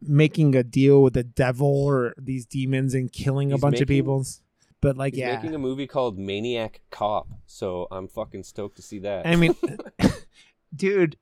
[0.00, 3.88] making a deal with the devil or these demons and killing a He's bunch of
[3.88, 4.24] making- people.
[4.80, 8.82] But like, He's yeah, making a movie called Maniac Cop, so I'm fucking stoked to
[8.82, 9.24] see that.
[9.28, 9.54] I mean,
[10.74, 11.16] dude,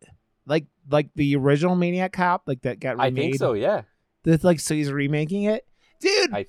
[0.46, 3.18] like like the original Maniac Cop, like that got remade.
[3.18, 3.82] I think so, yeah.
[4.24, 5.66] That's like so he's remaking it,
[6.00, 6.32] dude.
[6.32, 6.44] I,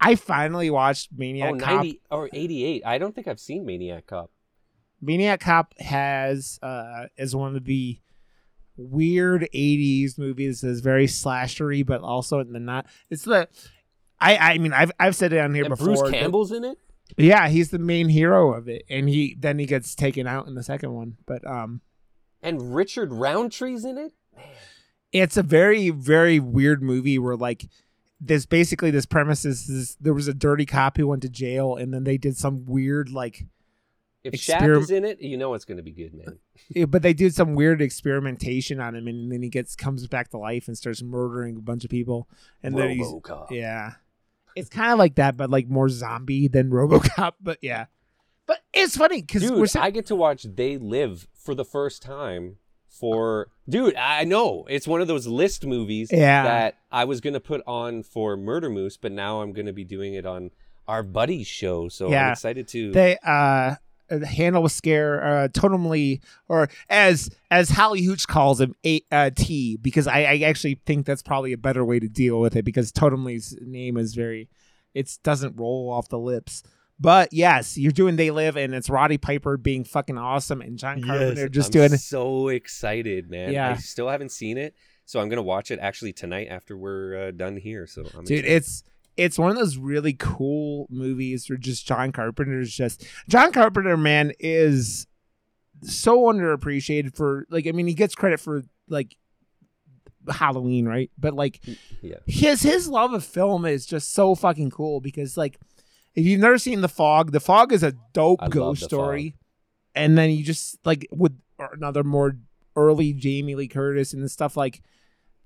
[0.00, 1.76] I finally watched Maniac oh, Cop.
[1.84, 2.82] 90 or 88.
[2.84, 4.30] I don't think I've seen Maniac Cop.
[5.00, 7.98] Maniac Cop has uh is one of the
[8.76, 12.86] weird '80s movies that's very slashery, but also in the not.
[13.10, 13.48] It's the.
[14.18, 15.86] I, I mean I've I've said it on here And before.
[15.86, 16.78] Bruce but- Campbell's in it?
[17.16, 20.54] yeah, he's the main hero of it, and he then he gets taken out in
[20.54, 21.16] the second one.
[21.26, 21.80] But um,
[22.42, 24.12] And Richard Roundtree's in it?
[25.12, 27.66] it's a very very weird movie where like
[28.20, 31.76] this basically this premise is this, there was a dirty cop who went to jail
[31.76, 33.44] and then they did some weird like
[34.24, 36.38] If Experim- Shaft is in it, you know it's going to be good, man.
[36.74, 40.30] eh, but they did some weird experimentation on him and then he gets comes back
[40.30, 42.28] to life and starts murdering a bunch of people
[42.62, 43.50] and then he's RoboCop.
[43.50, 43.92] yeah
[44.54, 47.86] it's kind of like that but like more zombie than robocop but yeah
[48.46, 51.64] but it's funny because Dude, we're sa- I get to watch They Live for the
[51.64, 52.56] first time
[52.98, 54.64] for dude i know.
[54.68, 56.42] It's one of those list movies Yeah.
[56.44, 60.14] that i was gonna put on for murder moose but now i'm gonna be doing
[60.14, 60.50] it on
[60.88, 63.74] our buddy's show so i'm excited to they uh
[64.08, 70.06] Hannibal Scare uh totemly or as as Hallie Hooch calls him a uh, T because
[70.06, 73.56] I, I actually think that's probably a better way to deal with it because totemly's
[73.60, 74.48] name is very
[74.94, 76.62] it doesn't roll off the lips
[76.98, 81.02] but yes you're doing they live and it's Roddy Piper being fucking awesome and John
[81.02, 83.70] Carpenter just I'm doing so excited man Yeah.
[83.72, 84.74] i still haven't seen it
[85.04, 88.38] so i'm gonna watch it actually tonight after we're uh, done here so I'm dude
[88.38, 88.44] excited.
[88.56, 88.82] it's
[89.16, 94.32] it's one of those really cool movies where just john carpenter's just john carpenter man
[94.40, 95.06] is
[95.82, 99.16] so underappreciated for like i mean he gets credit for like
[100.28, 101.60] halloween right but like
[102.02, 105.56] yeah his his love of film is just so fucking cool because like
[106.16, 109.34] if you've never seen the fog the fog is a dope I ghost The story
[109.94, 111.38] and then you just like with
[111.72, 112.36] another more
[112.74, 114.82] early jamie lee curtis and stuff like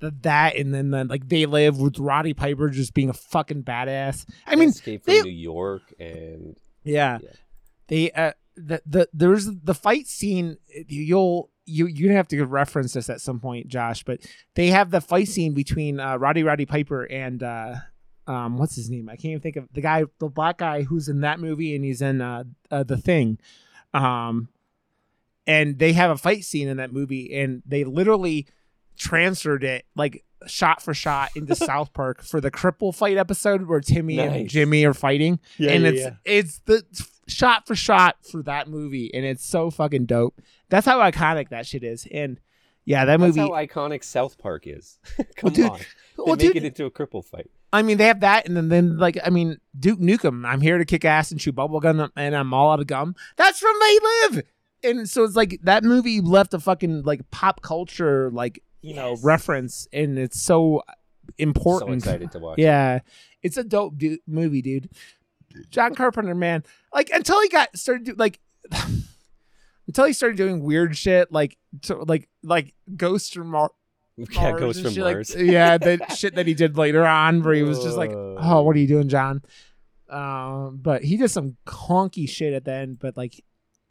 [0.00, 4.24] that and then, then like they live with roddy piper just being a fucking badass
[4.46, 7.18] i mean escape from they- new york and yeah.
[7.22, 7.30] Yeah.
[7.88, 10.56] They uh the the there's the fight scene
[10.88, 14.20] you'll you you're have to reference this at some point, Josh, but
[14.54, 17.74] they have the fight scene between uh Roddy Roddy Piper and uh
[18.26, 19.08] um what's his name?
[19.08, 21.84] I can't even think of the guy the black guy who's in that movie and
[21.84, 23.38] he's in uh, uh the thing.
[23.94, 24.48] Um
[25.46, 28.46] and they have a fight scene in that movie and they literally
[28.96, 33.80] transferred it like shot for shot into South Park for the cripple fight episode where
[33.80, 36.10] Timmy and Jimmy are fighting and yeah, it's yeah.
[36.24, 36.84] it's the
[37.30, 40.40] shot for shot for that movie, and it's so fucking dope.
[40.68, 42.40] That's how iconic that shit is, and
[42.84, 43.40] yeah, that That's movie.
[43.40, 44.98] how iconic South Park is.
[45.36, 45.84] Come dude, on, they
[46.18, 47.50] well, make dude, it into a cripple fight.
[47.72, 50.44] I mean, they have that, and then, then like, I mean, Duke Nukem.
[50.46, 53.14] I'm here to kick ass and chew bubblegum, and I'm all out of gum.
[53.36, 54.44] That's from They Live,
[54.82, 59.16] and so it's like that movie left a fucking like pop culture like you know
[59.22, 60.82] reference, and it's so
[61.38, 62.02] important.
[62.02, 62.58] So excited to watch.
[62.58, 63.00] Yeah,
[63.42, 64.90] it's a dope du- movie, dude.
[65.70, 68.40] John Carpenter, man, like until he got started, do, like
[69.86, 73.72] until he started doing weird shit like to, like like Ghost Mar-
[74.30, 75.34] Yeah, Mars Ghost and from shit like- Mars.
[75.38, 78.34] yeah, the shit that he did later on, where he was just like, Uh.
[78.38, 79.42] "Oh, what are you doing, John?"
[80.08, 82.98] Um, but he did some clunky shit at the end.
[82.98, 83.42] But like,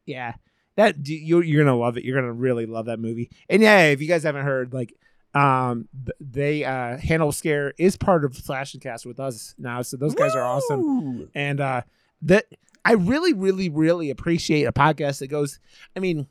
[0.06, 0.34] yeah,
[0.76, 2.04] that you you're gonna love it.
[2.04, 3.30] You're gonna really love that movie.
[3.50, 4.94] And yeah, if you guys haven't heard, like,
[5.34, 5.88] um,
[6.20, 10.16] they uh, Hannibal Scare is part of Slash and Cast with us now, so those
[10.16, 11.82] guys are awesome and uh
[12.22, 12.46] that
[12.84, 15.60] i really really really appreciate a podcast that goes
[15.96, 16.28] i mean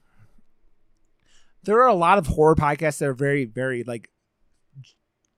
[1.69, 4.09] there are a lot of horror podcasts that are very very like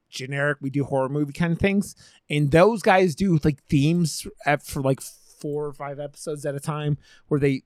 [0.09, 1.97] generic we do horror movie kind of things
[2.31, 6.61] and those guys do like themes at, for like four or five episodes at a
[6.61, 7.63] time where they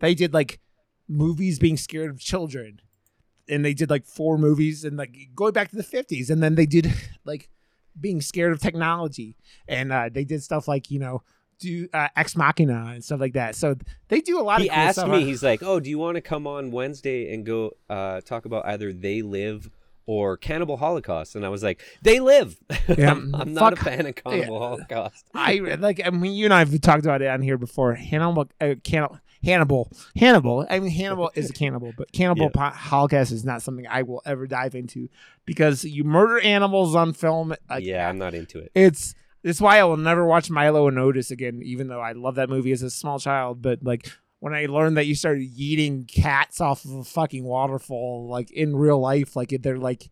[0.00, 0.60] they did like
[1.06, 2.80] movies being scared of children
[3.50, 6.54] and they did like four movies and like going back to the 50s and then
[6.54, 6.90] they did
[7.26, 7.50] like
[8.00, 9.36] being scared of technology
[9.68, 11.22] and uh, they did stuff like you know
[11.58, 13.74] do uh, ex machina and stuff like that so
[14.08, 15.10] they do a lot He of cool asked stuff.
[15.10, 18.44] me, he's like, "Oh, do you want to come on Wednesday and go uh, talk
[18.44, 19.70] about either They Live
[20.06, 22.58] or Cannibal Holocaust?" And I was like, "They Live."
[22.96, 25.24] Yeah, I'm, I'm not a fan of Cannibal Holocaust.
[25.34, 26.00] I like.
[26.04, 27.94] I mean, you and I have talked about it on here before.
[27.94, 30.66] Hannibal, uh, cannibal, Hannibal, Hannibal.
[30.70, 32.70] I mean, Hannibal is a cannibal, but Cannibal Yeah.
[32.70, 35.08] Holocaust is not something I will ever dive into
[35.46, 37.54] because you murder animals on film.
[37.68, 38.70] Like, yeah, I'm not into it.
[38.74, 39.14] it's
[39.46, 42.50] it's why I will never watch Milo and Otis again, even though I love that
[42.50, 43.62] movie as a small child.
[43.62, 48.28] But like when I learned that you started yeeting cats off of a fucking waterfall,
[48.28, 50.10] like in real life, like they're like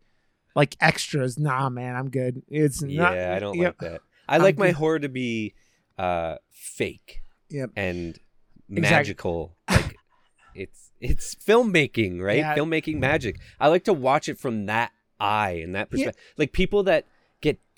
[0.55, 1.37] like extras.
[1.37, 2.43] Nah, man, I'm good.
[2.47, 3.13] It's not.
[3.15, 3.65] yeah, I don't yeah.
[3.67, 4.01] like that.
[4.27, 4.75] I I'm like my good.
[4.75, 5.53] horror to be
[5.97, 7.71] uh, fake Yep.
[7.75, 8.17] and
[8.69, 9.55] magical.
[9.69, 9.97] like
[10.55, 12.37] it's it's filmmaking, right?
[12.37, 12.55] Yeah.
[12.55, 13.39] Filmmaking magic.
[13.59, 16.05] I like to watch it from that eye and that Yeah.
[16.05, 16.23] perspective.
[16.37, 17.05] Like people that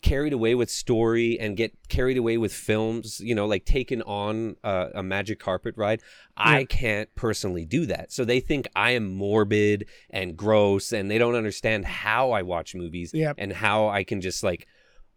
[0.02, 4.56] carried away with story and get carried away with films, you know, like taken on
[4.64, 6.02] a, a magic carpet ride.
[6.36, 6.66] I Yeah.
[6.66, 8.12] can't personally do that.
[8.12, 12.76] So they think I am morbid and gross and they don't understand how I watch
[12.76, 13.36] movies Yep.
[13.40, 14.68] and how I can just like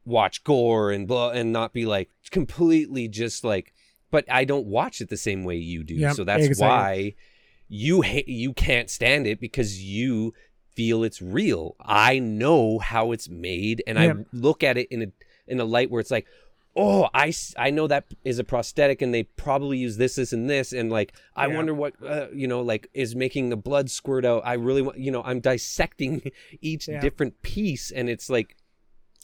[0.06, 3.74] watch gore and blah and not be like completely just like
[4.10, 5.94] but I don't watch it the same way you do.
[5.94, 6.68] Yep, so that's exactly.
[6.68, 7.14] why
[7.68, 10.32] you hate you can't stand it because you
[10.80, 11.76] feel it's real.
[12.08, 14.16] I know how it's made and Yep.
[14.16, 15.08] I look at it in a
[15.46, 16.26] in a light where it's like
[16.76, 20.48] Oh, I I know that is a prosthetic, and they probably use this, this, and
[20.48, 21.56] this, and like I Yeah.
[21.56, 24.42] wonder what uh, you know, like is making the blood squirt out.
[24.46, 26.30] I really want, you know, I'm dissecting
[26.70, 27.00] each Yeah.
[27.00, 28.56] different piece, and it's like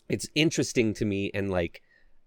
[0.09, 1.83] it's interesting to me and like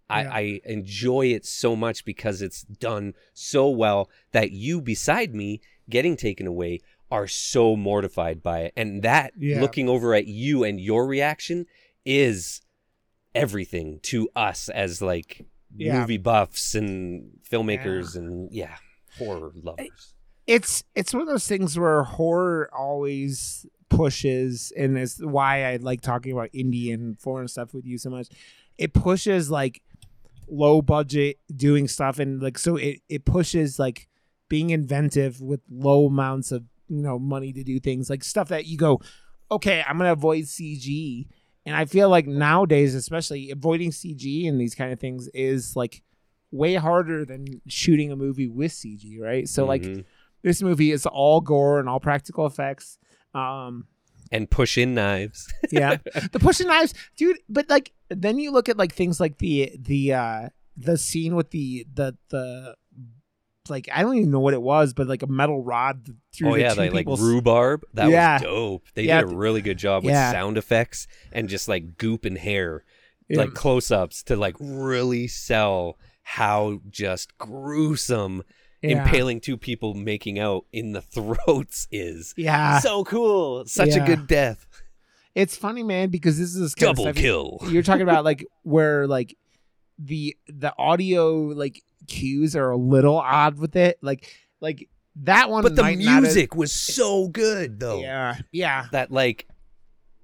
[0.10, 0.32] I, Yeah.
[0.42, 5.60] I enjoy it so much because it's done so well that you beside me
[5.90, 6.80] getting taken away
[7.12, 9.62] are so mortified by it and that Yeah.
[9.62, 11.66] looking over at you and your reaction
[12.06, 12.62] is
[13.36, 15.46] everything to us as like
[15.76, 16.00] Yeah.
[16.00, 18.76] movie buffs and filmmakers and yeah
[19.18, 20.14] horror lovers
[20.48, 26.02] it's it's one of those things where horror always pushes and it's why I like
[26.02, 28.28] talking about indie and foreign stuff with you so much.
[28.78, 29.82] It pushes like
[30.48, 34.08] low budget doing stuff and like so it, it pushes like
[34.48, 38.66] being inventive with low amounts of you know money to do things like stuff that
[38.66, 39.00] you go
[39.52, 41.28] okay i'm gonna avoid cg
[41.66, 46.02] and i feel like nowadays especially avoiding cg and these kind of things is like
[46.52, 49.48] way harder than shooting a movie with cg right?
[49.48, 50.04] So like Mhm.
[50.42, 52.98] this movie is all gore and all practical effects
[53.36, 53.86] um
[54.32, 55.52] and push in knives.
[55.72, 55.98] Yeah.
[56.32, 60.14] The pushing knives dude but like then you look at like things like the the
[60.14, 62.76] uh the scene with the the the
[63.70, 66.54] like i don't even know what it was but like a metal rod through oh
[66.56, 67.84] the yeah two like, like rhubarb?
[67.94, 68.34] That Yeah.
[68.36, 68.84] was dope.
[68.96, 69.22] They Yeah.
[69.22, 70.32] did a really good job with Yeah.
[70.32, 72.84] sound effects and just like goop and hair
[73.30, 78.44] like close-ups to like really sell how just gruesome
[78.82, 82.34] impaling two people making out in the throats is.
[82.38, 82.80] Yeah.
[82.80, 83.66] So cool.
[83.66, 84.66] Such a good death.
[85.36, 87.60] It's funny man because this is double kill.
[87.68, 89.38] you're talking about like where like
[90.00, 93.98] the the audio like cues are a little odd with it.
[94.02, 94.32] Like
[94.62, 94.88] like
[95.24, 98.00] that one but the not have- music was so good though.
[98.02, 98.88] Yeah yeah.
[98.92, 99.48] That like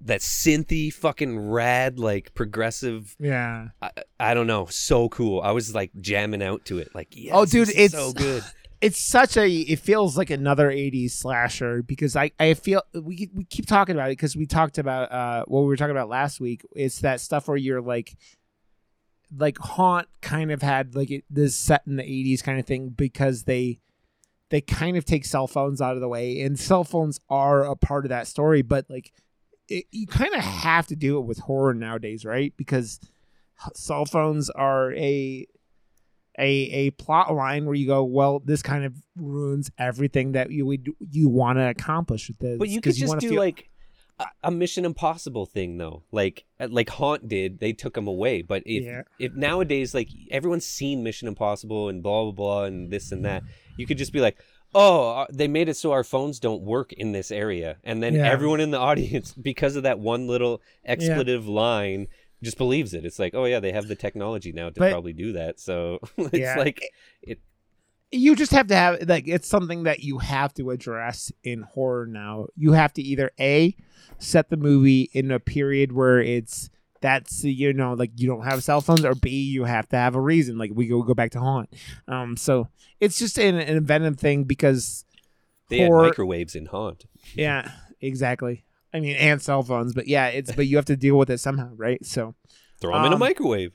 [0.02, 3.68] that synthy fucking rad like progressive yeah.
[3.80, 5.40] I, I don't know so cool.
[5.40, 8.42] I was like jamming out to it like yes, Oh, dude, it's- so good.
[8.82, 13.44] it's such a it feels like another 80s slasher because i i feel we we
[13.44, 16.40] keep talking about it because we talked about uh what we were talking about last
[16.40, 16.60] week.
[16.72, 18.14] It's that stuff where you're like
[19.36, 22.90] like haunt kind of had like it, this set in the 80s kind of thing
[22.90, 23.80] because they
[24.50, 27.74] they kind of take cell phones out of the way and cell phones are a
[27.74, 29.12] part of that story but like
[29.68, 33.00] it, you kind of have to do it with horror nowadays right because
[33.74, 35.46] cell phones are a
[36.38, 40.66] a a plot line where you go, well, this kind of ruins everything that you
[40.66, 42.58] would you want to accomplish with this.
[42.58, 43.70] But you could 'cause just do feel- like
[44.42, 47.58] a, Mission Impossible thing though, like like Haunt did.
[47.60, 49.02] They took him away, but if Yeah.
[49.18, 53.42] if nowadays like everyone's seen Mission Impossible and blah blah blah and this and that,
[53.76, 54.36] you could just be like.
[54.74, 58.14] Oh, uh, they made it so our phones don't work in this area, and then
[58.14, 58.30] Yeah.
[58.30, 62.08] everyone in the audience, because of that one little expletive line,
[62.42, 63.06] just believes it.
[63.06, 65.60] It's like, oh yeah, they have the technology now to But- probably do that.
[65.60, 66.56] So it's Yeah.
[66.58, 66.82] like,
[67.22, 67.38] it,
[68.12, 72.06] you just have to have like it's something that you have to address in horror
[72.06, 72.46] now.
[72.56, 73.76] You have to either a
[74.18, 76.70] set the movie in a period where it's
[77.02, 80.14] that's you know like you don't have cell phones or b you have to have
[80.14, 81.68] a reason like we go go back to haunt
[82.08, 82.68] um so
[83.00, 85.04] it's just an, an inventive thing because
[85.68, 87.04] they had microwaves in Haunt.
[87.34, 91.18] yeah exactly i mean and cell phones but yeah it's but you have to deal
[91.18, 92.34] with it somehow right so
[92.80, 93.72] Throw them in a Um, microwave.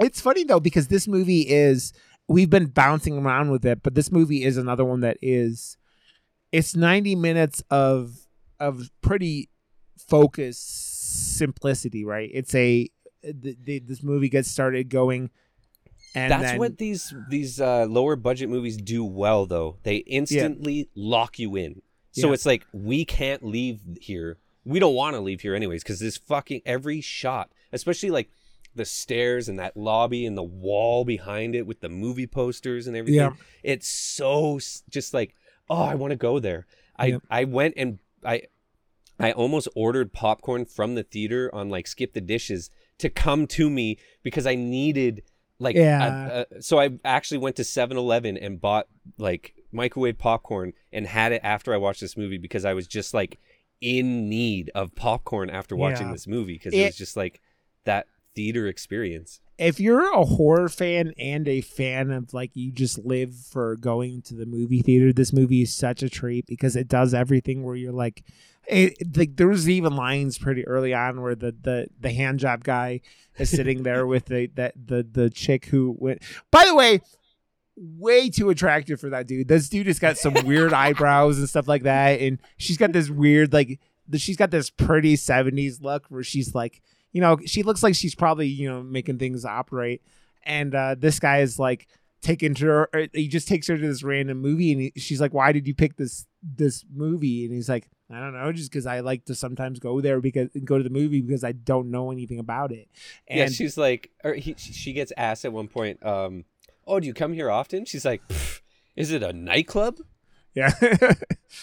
[0.00, 1.92] It's funny though because this movie is
[2.30, 5.76] we've been bouncing around with it, but this movie is another one that is
[6.52, 8.12] it's 90 minutes of
[8.60, 9.48] of pretty
[10.08, 12.30] focused simplicity, right?
[12.32, 12.88] It's a
[13.22, 15.30] the, the, this movie gets started going
[16.14, 19.76] and That's then, what these these uh, lower budget movies do well, though.
[19.82, 21.82] They instantly lock you in.
[22.12, 22.34] So Yeah.
[22.34, 24.38] it's like we can't leave here.
[24.64, 28.28] We don't want to leave here anyways because this fucking every shot, especially like
[28.74, 32.96] the stairs and that lobby and the wall behind it with the movie posters and
[32.96, 33.16] everything.
[33.20, 33.32] Yeah.
[33.62, 34.58] It's so
[34.88, 35.34] just like,
[35.68, 36.66] oh, I want to go there.
[36.96, 37.22] I Yep.
[37.30, 38.42] I went and I
[39.18, 44.46] I almost ordered popcorn from the theater on like SkipTheDishes to come to me because
[44.46, 45.22] I needed
[45.58, 46.44] like Yeah.
[46.50, 48.86] a- a- so I actually went to 7-Eleven and bought
[49.18, 53.12] like microwave popcorn and had it after I watched this movie because I was just
[53.12, 53.38] like
[53.82, 56.12] in need of popcorn after watching Yeah.
[56.12, 57.40] this movie because it, It- was just like
[57.84, 59.40] that theater experience.
[59.58, 64.22] if you're a horror fan and a fan of like you just live for going
[64.22, 67.76] to the movie theater, this movie is such a treat because it does everything where
[67.76, 68.22] you're like,
[68.66, 72.64] it, like there was even lines pretty early on where the the the hand job
[72.64, 73.00] guy
[73.36, 76.22] is sitting there with the that the the chick who went.
[76.50, 77.00] By the way.
[77.82, 79.48] Way too attractive for that dude.
[79.48, 83.08] This dude has got some weird eyebrows and stuff like that, and she's got this
[83.08, 83.80] weird like
[84.16, 86.82] she's got this pretty 70s look where she's like
[87.12, 90.02] you know she looks like she's probably you know making things operate
[90.44, 91.86] and uh this guy is like
[92.22, 95.20] taking to her or he just takes her to this random movie and he, she's
[95.20, 98.70] like why did you pick this this movie and he's like i don't know just
[98.70, 101.90] because i like to sometimes go there because go to the movie because i don't
[101.90, 102.88] know anything about it
[103.26, 106.44] and yeah, she's like, or he, she gets asked at one point, um,
[106.86, 108.22] "Oh, do you come here often?" She's like,
[108.96, 109.98] "Is it a nightclub?"
[110.54, 110.72] Yeah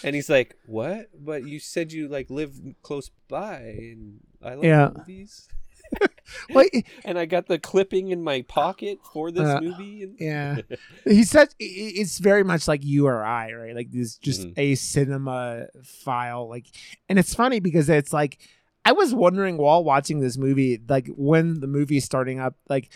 [0.04, 1.08] And he's like, "What?
[1.18, 4.90] But you said you like live close by, and I like Yeah.
[4.98, 5.48] movies."
[6.50, 10.12] like and I got the clipping in my pocket for this Uh, movie.
[10.20, 10.58] Yeah
[11.06, 11.24] he
[11.54, 11.56] i-
[12.02, 14.54] it's very much like you or i right like this just Mhm.
[14.58, 16.66] a cinema file like
[17.08, 18.40] and it's funny because it's like
[18.84, 22.90] i was wondering while watching this movie like when the movie is starting up like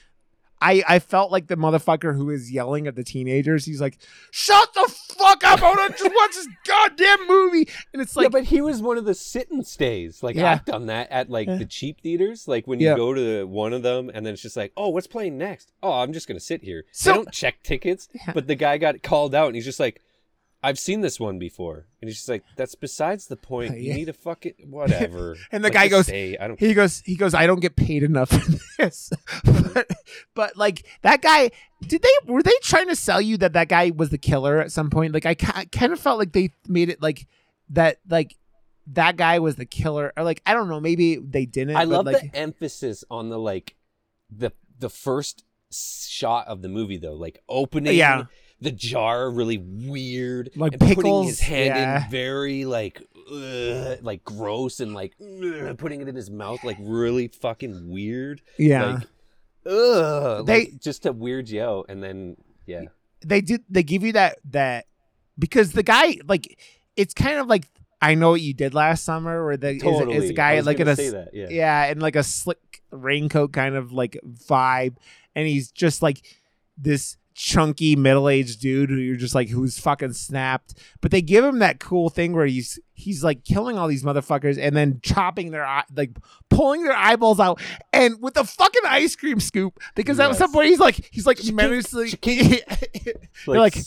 [0.61, 3.65] I, I felt like the motherfucker who is yelling at the teenagers.
[3.65, 3.97] He's like,
[4.29, 5.61] "Shut the fuck up!
[5.63, 8.81] I want to just watch this goddamn movie." And it's yeah, like, but he was
[8.81, 10.21] one of the sit and stays.
[10.21, 10.51] Like Yeah.
[10.51, 11.55] I've done that at like Yeah.
[11.55, 12.47] the cheap theaters.
[12.47, 12.95] Like when you Yeah.
[12.95, 15.93] go to one of them, and then it's just like, "Oh, what's playing next?" Oh,
[15.93, 16.85] I'm just gonna sit here.
[16.91, 18.07] So- they don't check tickets.
[18.13, 18.33] Yeah.
[18.33, 20.01] But the guy got called out, and he's just like,
[20.63, 23.77] "I've seen this one before," and he's just like, "That's besides the point.
[23.77, 23.95] You Yeah.
[23.95, 26.37] need to fuck it, whatever." And the Like, guy goes- stay.
[26.37, 29.11] "I don't." he goes he goes i don't get paid enough for this
[29.43, 29.89] but,
[30.35, 31.51] but like that guy
[31.87, 34.71] did they were they trying to sell you that that guy was the killer at
[34.71, 37.27] some point like i kind of felt like they made it like
[37.69, 38.35] that like
[38.87, 42.05] that guy was the killer or like i don't know maybe they didn't I love
[42.05, 43.75] like the emphasis on the like
[44.29, 48.25] the the first shot of the movie though, like opening Yeah.
[48.61, 52.05] The jar really weird, Like and putting his pickles, hand yeah.
[52.05, 53.01] in very like
[53.31, 58.41] ugh, like gross and like ugh, putting it in his mouth like really fucking weird.
[58.57, 59.03] yeah Like,
[59.65, 62.83] ugh, They- like, just to weird you out, and then yeah,
[63.25, 64.85] they did they give you that that
[65.39, 66.59] because the guy like
[66.95, 67.65] it's kind of like
[68.01, 70.15] i know what you did last summer where the is- totally.
[70.17, 71.47] is, the guy like in a that, yeah.
[71.49, 74.95] yeah, and like a slick raincoat kind of like vibe,
[75.35, 76.21] and he's just like
[76.77, 80.73] this chunky middle-aged dude who you're just like who's fucking snapped.
[81.01, 84.57] But they give him that cool thing where he's he's like killing all these motherfuckers
[84.59, 86.11] and then chopping their eye, like
[86.49, 87.59] pulling their eyeballs out,
[87.93, 91.39] and with a fucking ice cream scoop because at some point he's like he's like
[91.53, 92.61] menacingly.
[93.47, 93.85] Like, like-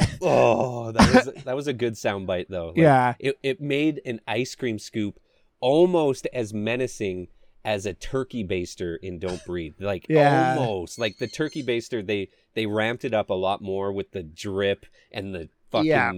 [0.22, 2.68] oh, that was that was a good soundbite though.
[2.68, 5.20] Like, yeah, it, it made an ice cream scoop
[5.60, 7.28] almost as menacing
[7.64, 9.74] as a turkey baster in Don't Breathe.
[9.80, 10.56] Like Yeah.
[10.58, 12.04] almost like the turkey baster.
[12.06, 16.12] They they ramped it up a lot more with the drip and the fucking Yeah.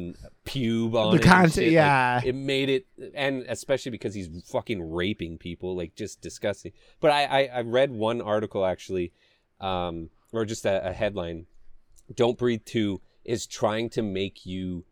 [0.45, 1.25] pube on The it.
[1.25, 1.65] content, shit.
[1.69, 2.21] Like, yeah.
[2.25, 6.73] it made it, and especially because he's fucking raping people, like just disgusting.
[7.01, 9.13] But I I, I read one article actually,
[9.61, 11.47] um, or just a, a headline.
[12.15, 14.85] Don't Breathe Two is trying to make you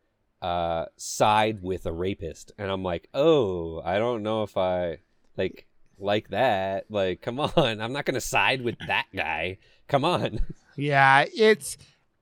[0.42, 4.98] uh side with a rapist and i'm like oh i don't know if i
[5.38, 5.66] like
[5.98, 6.86] like that.
[6.90, 7.52] Like come on.
[7.80, 9.58] I'm not gonna side with that guy.
[9.88, 10.40] Come on.
[10.76, 11.76] Yeah, it's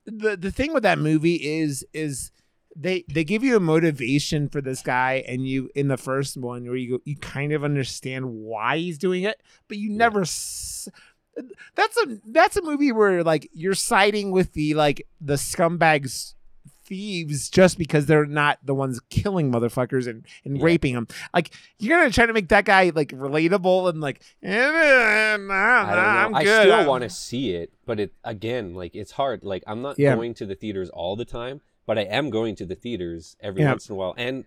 [0.05, 2.31] the the thing with that movie is is
[2.75, 6.65] they they give you a motivation for this guy and you in the first one
[6.65, 10.89] where you go you kind of understand why he's doing it, but you never s-
[11.75, 16.35] that's a that's a movie where like you're siding with the like the scumbags
[16.93, 20.65] thieves just because they're not the ones killing motherfuckers and, and Yeah.
[20.65, 21.09] raping them.
[21.33, 26.25] Like you're gonna try to make that guy like relatable and like eh, nah, i
[26.25, 26.63] I'm good.
[26.63, 29.99] still I'm- want to see it but it again like it's hard like i'm not
[29.99, 30.15] Yeah.
[30.15, 33.63] going to the theaters all the time but i am going to the theaters every
[33.63, 33.71] Yeah.
[33.71, 34.45] once in a while and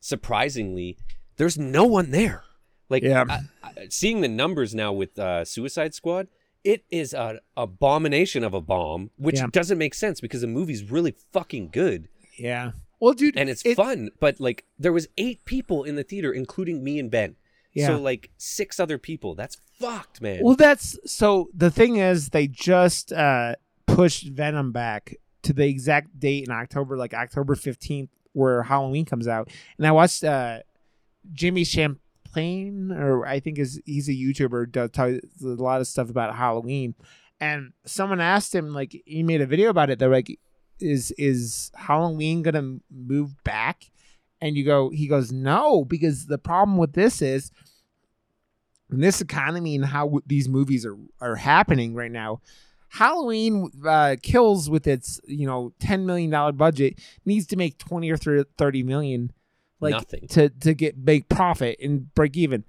[0.00, 0.96] surprisingly
[1.36, 2.44] there's no one there
[2.88, 3.24] like Yeah.
[3.28, 6.28] I, I, seeing the numbers now with uh, suicide squad
[6.64, 9.46] it is an abomination of a bomb which Yeah.
[9.50, 12.72] doesn't make sense because the movie's really fucking good Yeah.
[13.00, 16.32] Well, dude, and it's it- fun but like there was eight people in the theater
[16.32, 17.36] including me and ben
[17.72, 17.86] Yeah.
[17.88, 21.48] so like six other people that's fucked man Well, that's so.
[21.54, 23.54] The thing is, they just uh,
[23.86, 29.28] pushed Venom back to the exact date in October, like October fifteenth, where Halloween comes
[29.28, 29.48] out.
[29.76, 30.60] And I watched uh,
[31.32, 31.62] Jimmy
[32.34, 36.94] Champane, or I think is he's a YouTuber, does a lot of stuff about Halloween.
[37.40, 39.98] And someone asked him, like, he made a video about it.
[39.98, 40.38] They're like,
[40.80, 43.90] "Is is Halloween gonna move back?"
[44.40, 47.50] And you go, he goes, "No, because the problem with this is."
[48.90, 52.40] in this economy and how these movies are are happening right now
[52.90, 58.10] halloween uh, kills with its you know 10 million dollar budget needs to make 20
[58.10, 59.30] or 30 million
[59.80, 60.26] like Nothing.
[60.28, 62.64] to to get make profit and break even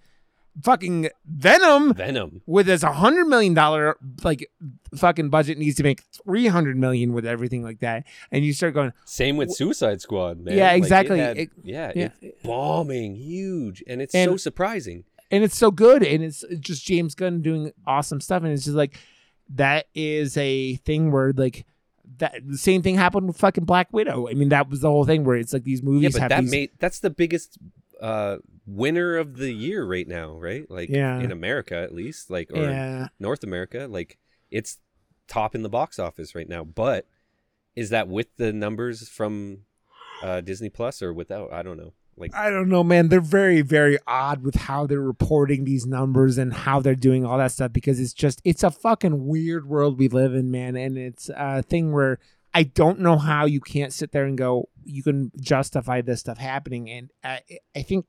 [0.64, 4.50] fucking venom venom with a hundred million dollar like
[4.96, 8.92] fucking budget needs to make 300 million with everything like that and you start going
[9.06, 10.58] Same with Suicide Squad, man.
[10.58, 11.20] Yeah, Like, it exactly.
[11.20, 12.10] had- It- yeah, yeah.
[12.22, 15.06] it's bombing huge, and it's And- so surprising.
[15.32, 18.66] and it's so good and it's it's just james gunn doing awesome stuff and it's
[18.66, 18.98] just like
[19.48, 21.66] that is a thing where like
[22.18, 25.06] that the same thing happened with fucking black widow i mean that was the whole
[25.06, 27.58] thing where it's like these movies Yeah, but have that these made that's the biggest
[28.02, 30.70] uh winner of the year right now, right?
[30.70, 31.20] Like Yeah.
[31.20, 34.18] in America at least, like or yeah North America, like
[34.52, 34.78] it's
[35.28, 36.64] top in the box office right now.
[36.64, 37.08] But
[37.76, 39.66] is that with the numbers from
[40.24, 41.52] uh Disney Plus or without?
[41.52, 41.94] I don't know.
[42.20, 43.10] Like I don't know, man.
[43.10, 47.38] They're very, very odd with how they're reporting these numbers and how they're doing all
[47.38, 50.76] that stuff because it's just it's a fucking weird world we live in, man.
[50.76, 52.20] And it's a thing where
[52.54, 56.38] I don't know how you can't sit there and go, you can justify this stuff
[56.38, 56.90] happening.
[56.90, 57.42] And I,
[57.76, 58.06] I think,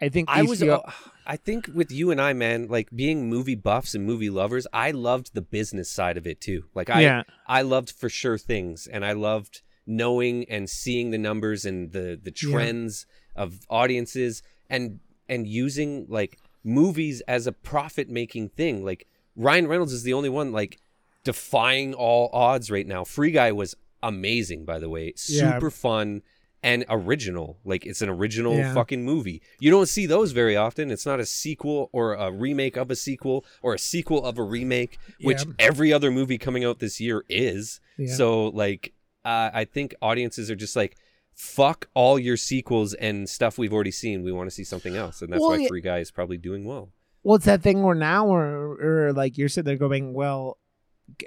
[0.00, 0.80] I think I was, uh,
[1.26, 4.92] I think with you and I, man, like being movie buffs and movie lovers, I
[4.92, 6.66] loved the business side of it too.
[6.72, 7.22] Like I, Yeah.
[7.48, 12.20] I loved for sure things, and I loved knowing and seeing the numbers and the
[12.22, 12.52] the Yeah.
[12.52, 18.84] trends of audiences and and using like movies as a profit making thing.
[18.84, 20.78] Like Ryan Reynolds is the only one like
[21.24, 23.04] defying all odds right now.
[23.04, 25.52] Free Guy was amazing, by the way, Yeah.
[25.54, 26.22] super fun
[26.62, 27.58] and original.
[27.64, 28.74] Like it's an original Yeah.
[28.74, 29.40] fucking movie.
[29.60, 30.90] You don't see those very often.
[30.90, 34.42] It's not a sequel or a remake of a sequel or a sequel of a
[34.42, 35.52] remake, which Yeah.
[35.58, 37.80] every other movie coming out this year is.
[37.96, 38.14] Yeah.
[38.14, 38.92] So like
[39.24, 40.96] uh, I think audiences are just like
[41.34, 44.22] fuck all your sequels and stuff we've already seen.
[44.24, 45.68] We want to see something else, and that's Well, why yeah.
[45.68, 46.88] Free Guy is probably doing well.
[47.22, 48.76] Well, it's that thing where now or
[49.08, 50.58] or like you're sitting there going, well,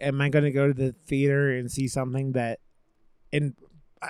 [0.01, 2.59] am I going to go to the theater and see something that,
[3.31, 3.55] and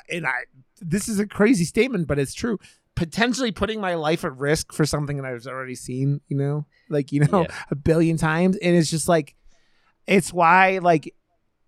[0.09, 0.45] and I
[0.79, 2.59] this is a crazy statement, but it's true.
[2.95, 7.11] Potentially putting my life at risk for something that I've already seen, you know, like
[7.11, 7.55] you know, Yeah.
[7.69, 9.36] a billion times, and it's just like,
[10.07, 11.13] it's why like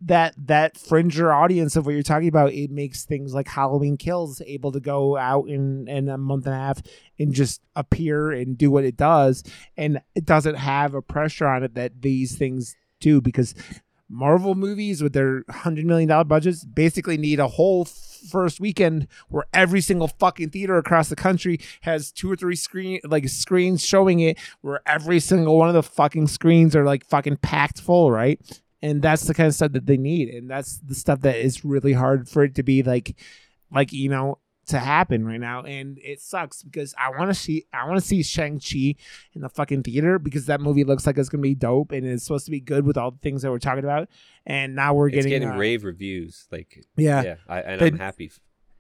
[0.06, 4.41] that that fringer audience of what you're talking about it makes things like halloween kills
[4.45, 6.82] able to go out in in a month and a half
[7.20, 9.43] and just appear and do what it does.
[9.78, 13.54] And it doesn't have a pressure on it that these things do because
[14.10, 19.45] marvel movies with their 100 million dollar budgets basically need a whole first weekend where
[19.54, 24.20] every single fucking theater across the country has two or three screen like screens showing
[24.20, 28.39] it where every single one of the fucking screens are like fucking packed full right
[28.84, 31.64] and that's the kind of stuff that they need and that's the stuff that is
[31.66, 33.16] really hard for it to be like
[33.72, 37.66] like you know to happen right now, and it sucks because I want to see
[37.74, 38.96] I want to see Shang Chi
[39.34, 42.24] in the fucking theater because that movie looks like it's gonna be dope and it's
[42.24, 44.08] supposed to be good with all the things that we're talking about,
[44.46, 46.48] and now we're It's getting, getting uh, rave reviews.
[46.50, 48.32] Like, yeah, yeah, I, and The- I'm happy.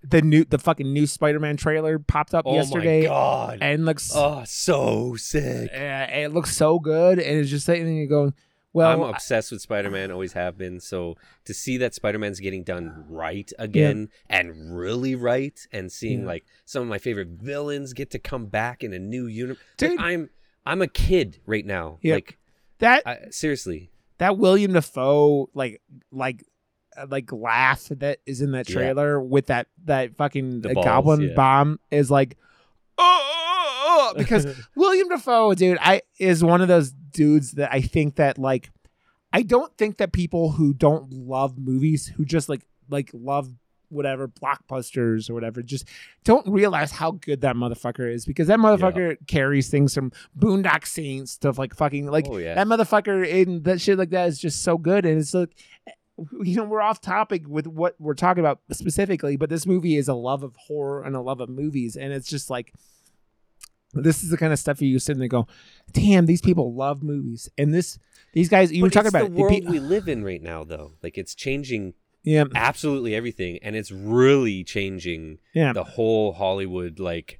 [0.03, 3.57] the new the fucking new Spider Man trailer popped up Oh yesterday my god!
[3.61, 5.69] and looks oh, so sick.
[5.73, 8.33] uh, it looks so good and it's just sitting there going,
[8.73, 10.79] well, I'm obsessed with Spider-Man, always have been.
[10.79, 11.15] So
[11.45, 16.27] to see that Spider-Man's getting done right again and really right, and seeing Yeah.
[16.27, 19.99] like some of my favorite villains get to come back in a new universe, Dude.
[19.99, 20.29] I'm
[20.65, 21.99] I'm a kid right now.
[22.01, 22.15] Yep.
[22.15, 22.37] Like
[22.79, 26.43] that I, seriously, that William Dafoe like like
[26.97, 28.75] uh, like laugh that is in that Yeah.
[28.75, 31.33] trailer with that that fucking The balls, goblin yeah.
[31.35, 32.37] bomb is like
[32.97, 34.45] oh, oh, oh," because
[34.75, 38.71] William Dafoe dude I is one of those dudes that I think that like
[39.31, 43.49] I don't think that people who don't love movies who just like like love
[43.89, 45.87] whatever blockbusters or whatever just
[46.23, 51.37] don't realize how good that motherfucker is because that motherfucker carries things from Boondock Saints
[51.39, 54.63] to like fucking like oh yeah, that motherfucker in that shit like that is just
[54.63, 55.51] so good and it's like
[55.87, 55.91] eh,
[56.41, 60.07] you know we're off topic with what we're talking about specifically but this movie is
[60.07, 62.73] a love of horror and a love of movies and it's just like
[63.93, 65.47] this is the kind of stuff you sit there and go
[65.91, 67.99] damn these people love movies and this
[68.33, 70.41] these guys you but were talking about the it, world pe- we live in right
[70.41, 70.93] now, though.
[71.03, 77.39] Like it's changing yeah absolutely everything, and it's really changing yeah the whole Hollywood like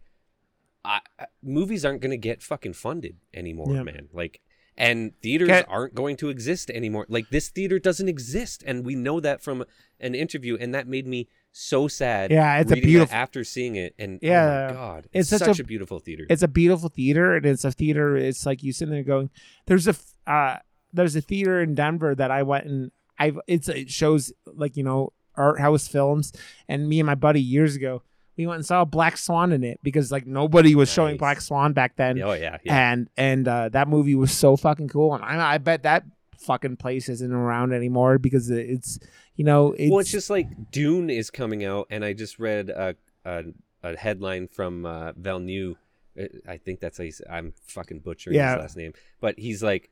[0.86, 1.00] I,
[1.42, 3.84] movies aren't going to get fucking funded anymore, Yeah.
[3.84, 4.10] man.
[4.12, 4.42] Like
[4.78, 7.06] and theaters Get- aren't going to exist anymore.
[7.08, 9.64] Like this theater doesn't exist and we know that from
[10.00, 12.32] an interview and that made me so sad.
[12.32, 14.68] Yeah, it's a beautiful- after seeing it and Yeah.
[14.70, 16.26] oh my god, It's it's, such a- a, beautiful theater.
[16.30, 19.30] it's a beautiful theater and it's a theater it's like you sitting there going
[19.68, 19.96] there's a
[20.28, 20.58] uh
[20.92, 24.84] there's a theater in denver that i went and I've it's it shows like you
[24.84, 26.34] know art house films
[26.68, 28.02] and me and my buddy years ago
[28.36, 31.74] we went and saw black swan in it because like nobody was showing black swan
[31.74, 32.92] back then oh yeah, yeah.
[32.92, 36.04] and and uh that movie was so fucking cool and i, I bet that
[36.40, 39.00] fucking place isn't around anymore because it's
[39.36, 42.70] you know it's, well, it's just like Dune is coming out, and I just read
[42.70, 43.44] a a,
[43.84, 45.78] a headline from uh, Villeneuve.
[46.20, 48.54] Uh, I think that's how he's, I'm fucking butchering Yeah.
[48.54, 49.90] his last name, but he's like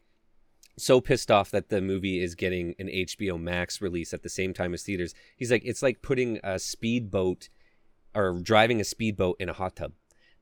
[0.78, 4.54] so pissed off that the movie is getting an HBO Max release at the same
[4.54, 5.14] time as theaters.
[5.36, 7.50] He's like, it's like putting a speedboat
[8.16, 9.94] or driving a speedboat in a hot tub.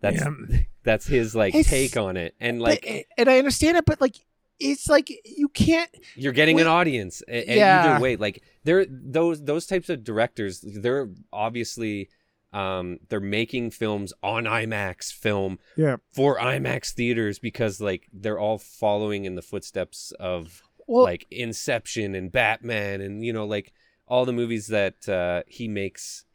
[0.02, 0.58] That's Yeah.
[0.84, 4.00] that's his like It's- take on it, and but- like and i understand it but
[4.02, 4.16] like
[4.60, 7.92] it's like you can't you're getting Well, an audience a- a- yeah.
[7.94, 12.10] either way like they're those those types of directors they're obviously
[12.52, 15.98] um they're making films on IMAX film Yeah.
[16.12, 22.16] for IMAX theaters because like they're all following in the footsteps of well like Inception
[22.16, 23.72] and Batman and you know like
[24.08, 26.26] all the movies that uh he makes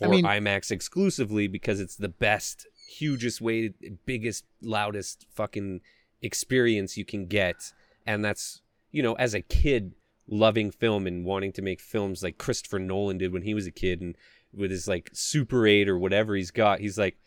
[0.00, 2.66] I for mean- IMAX exclusively because it's the best
[2.98, 3.72] hugest way
[4.04, 5.80] biggest loudest fucking
[6.24, 7.72] experience you can get.
[8.06, 9.92] And that's you know as a kid
[10.26, 13.70] loving film and wanting to make films like Christopher Nolan did when he was a
[13.70, 14.16] kid and
[14.54, 17.18] with his like Super 8 or whatever he's got he's like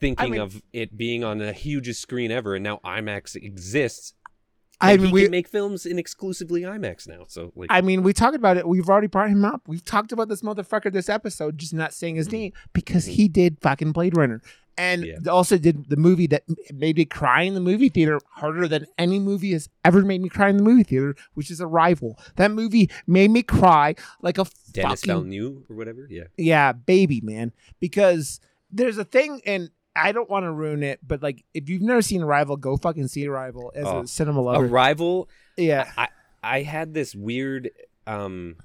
[0.00, 2.54] thinking mean- of it being on the hugest screen ever.
[2.54, 4.14] And now IMAX exists
[4.80, 7.24] I mean, we, make films in exclusively IMAX now.
[7.26, 8.66] So like, I mean, we talked about it.
[8.66, 9.62] We've already brought him up.
[9.66, 12.36] We've talked about this motherfucker this episode, just not saying his mm-hmm.
[12.36, 13.14] name because mm-hmm.
[13.14, 14.40] he did fucking Blade Runner,
[14.76, 15.18] and Yeah.
[15.28, 19.18] also did the movie that made me cry in the movie theater harder than any
[19.18, 22.16] movie has ever made me cry in the movie theater, which is Arrival.
[22.36, 26.06] That movie made me cry like a Denis fucking Villeneuve or whatever.
[26.08, 27.52] Yeah, yeah, baby, man.
[27.80, 28.40] Because
[28.70, 29.70] there's a thing, and
[30.02, 33.08] I don't want to ruin it, but like if you've never seen Arrival, go fucking
[33.08, 34.00] see Arrival as Oh.
[34.02, 34.64] a cinema lover.
[34.66, 35.28] Arrival.
[35.56, 36.08] yeah, I
[36.42, 37.70] I had this weird
[38.06, 38.56] um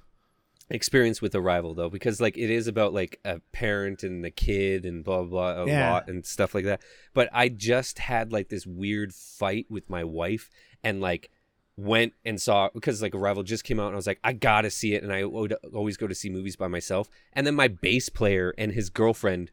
[0.69, 4.85] experience with Arrival though because like it is about like a parent and the kid
[4.85, 5.91] and blah blah, blah a Yeah.
[5.91, 6.81] lot and stuff like that.
[7.14, 10.49] But I just had like this weird fight with my wife
[10.84, 11.30] and like
[11.76, 14.69] went and saw because like Arrival just came out and I was like I gotta
[14.69, 17.68] see it and I would always go to see movies by myself and then my
[17.68, 19.51] bass player and his girlfriend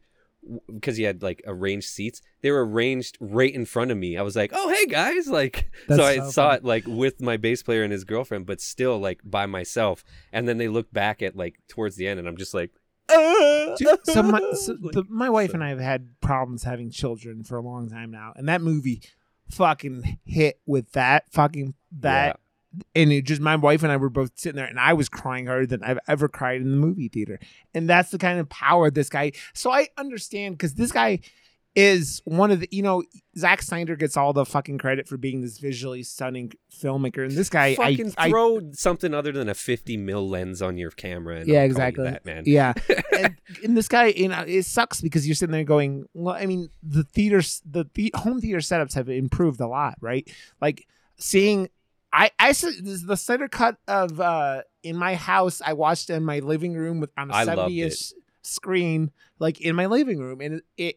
[0.73, 4.17] because he had like arranged seats they were arranged right in front of me.
[4.17, 6.57] I was like oh hey guys like That's so I so saw funny.
[6.57, 10.03] it like with my bass player and his girlfriend but still like by myself.
[10.33, 12.71] And then they look back at like towards the end and I'm just like
[13.09, 13.75] ah!
[13.77, 16.89] Dude, so my so Like, the, my wife so- and I have had problems having
[16.91, 19.01] children for a long time now, and that movie
[19.49, 22.39] fucking hit with that fucking that,
[22.95, 25.47] and it just my wife and I were both sitting there, and I was crying
[25.47, 27.39] harder than I've ever cried in the movie theater,
[27.73, 29.33] and that's the kind of power this guy.
[29.53, 31.19] So I understand because this guy
[31.73, 33.03] is one of the you know
[33.37, 37.49] Zack Snyder gets all the fucking credit for being this visually stunning filmmaker, and this
[37.49, 41.37] guy, Fucking I, I throw something other than a 50 mil lens on your camera.
[41.37, 42.05] And Yeah, I'll exactly.
[42.05, 42.43] that, man.
[42.45, 42.73] Yeah,
[43.17, 46.45] and, and this guy, you know, it sucks because you're sitting there going, well, I
[46.45, 50.29] mean, the theaters, the, the home theater setups have improved a lot, right?
[50.59, 50.87] Like
[51.17, 51.69] seeing,
[52.13, 55.61] I, I said this is the center cut of uh in my house.
[55.65, 58.13] I watched in my living room with on a I loved seventy inch
[58.43, 60.63] screen, like in my living room, and it.
[60.77, 60.95] it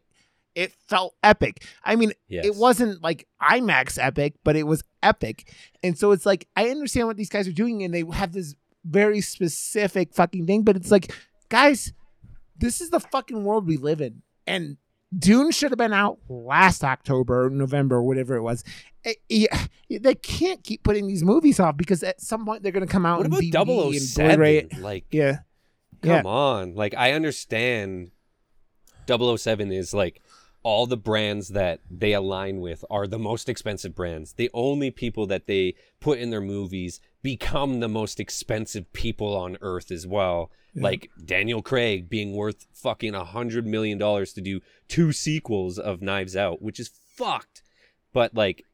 [0.57, 1.65] it felt epic.
[1.83, 2.47] I mean, Yes.
[2.47, 5.53] it wasn't like IMAX epic, but it was epic.
[5.83, 8.55] And so it's like I understand what these guys are doing, and they have this
[8.85, 10.63] very specific fucking thing.
[10.63, 11.13] But it's like,
[11.49, 11.93] guys,
[12.57, 14.77] this is the fucking world we live in, and
[15.17, 18.65] Dune should have been out last October, November, whatever it was.
[19.05, 22.87] Eh, yeah, they can't keep putting these movies off because at some point they're going
[22.87, 24.67] to come out What about DVD and Blu-ray.
[24.69, 24.83] 007?
[24.83, 25.39] Like, Yeah,
[26.03, 26.23] come yeah.
[26.25, 26.75] on.
[26.75, 28.11] Like, I understand
[29.07, 30.21] 007 is like
[30.65, 34.33] all the brands that they align with are the most expensive brands.
[34.33, 39.57] The only people that they put in their movies become the most expensive people on
[39.61, 40.51] earth as well.
[40.77, 46.03] Like Daniel Craig being worth fucking a hundred million dollars to do two sequels of
[46.03, 47.63] Knives Out, which is fucked.
[48.13, 48.65] But like,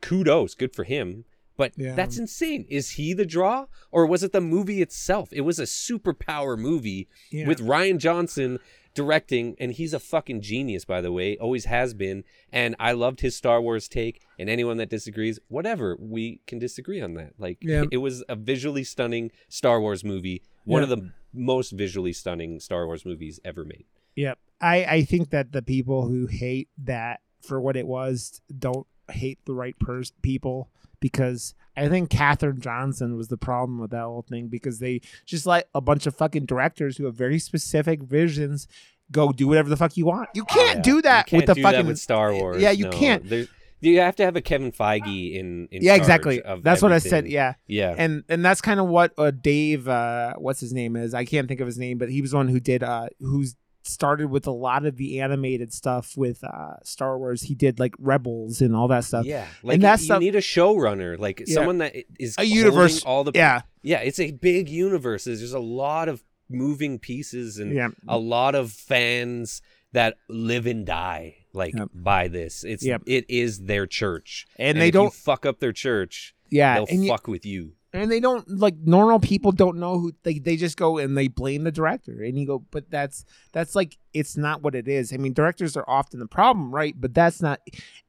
[0.00, 1.24] kudos, good for him.
[1.56, 1.94] But Yeah.
[1.94, 2.66] that's insane.
[2.68, 5.28] Is he the draw, or was it the movie itself?
[5.32, 7.46] It was a superpower movie Yeah.
[7.46, 8.58] with Rian Johnson
[8.94, 11.36] directing, and he's a fucking genius, by the way.
[11.38, 12.24] Always has been.
[12.52, 14.20] And I loved his Star Wars take.
[14.38, 17.32] And anyone that disagrees, whatever, we can disagree on that.
[17.38, 17.84] Like, Yeah.
[17.90, 20.84] it was a visually stunning Star Wars movie, one Yeah.
[20.84, 23.84] of the most visually stunning Star Wars movies ever made.
[24.16, 24.38] Yep.
[24.60, 29.38] I, I think that the people who hate that for what it was don't hate
[29.44, 30.68] the right pers- people
[31.00, 35.46] because I think Katherine Johnson was the problem with that whole thing because they just
[35.46, 38.68] let a bunch of fucking directors who have very specific visions
[39.10, 40.28] go do whatever the fuck you want.
[40.34, 40.82] You can't Yeah.
[40.82, 42.62] do that with can't the do that fucking with Star Wars.
[42.62, 42.90] Yeah, you no.
[42.90, 43.28] can't.
[43.28, 43.46] There-
[43.80, 45.66] you have to have a Kevin Feige in.
[45.72, 46.40] in Yeah, exactly.
[46.40, 47.26] of That's what I said.
[47.26, 47.54] Yeah.
[47.66, 47.96] Yeah.
[47.98, 51.14] and and that's kind of what uh, Dave, uh, what's his name is?
[51.14, 54.28] I can't think of his name, but he was one who did, uh, who's started
[54.30, 57.42] with a lot of the animated stuff with uh, Star Wars.
[57.42, 59.24] He did like Rebels and all that stuff.
[59.26, 61.54] Yeah, like and that's you, stuff- need a showrunner, like Yeah.
[61.54, 63.98] someone that is A universe- all the yeah, yeah.
[64.00, 65.24] It's a big universe.
[65.24, 70.86] There's a lot of moving pieces and yeah, a lot of fans that live and
[70.86, 71.88] die like Yep.
[71.94, 72.64] by this.
[72.64, 73.02] It's Yep.
[73.06, 75.04] it is their church, and, they if don't.
[75.06, 76.34] you fuck up their church.
[76.50, 77.72] yeah, they'll and you- fuck with you.
[77.92, 81.28] And they don't like normal people don't know who they they just go and they
[81.28, 82.22] blame the director.
[82.22, 85.12] And you go but that's that's like it's not what it is.
[85.12, 86.94] I mean directors are often the problem right?
[86.98, 87.60] But that's not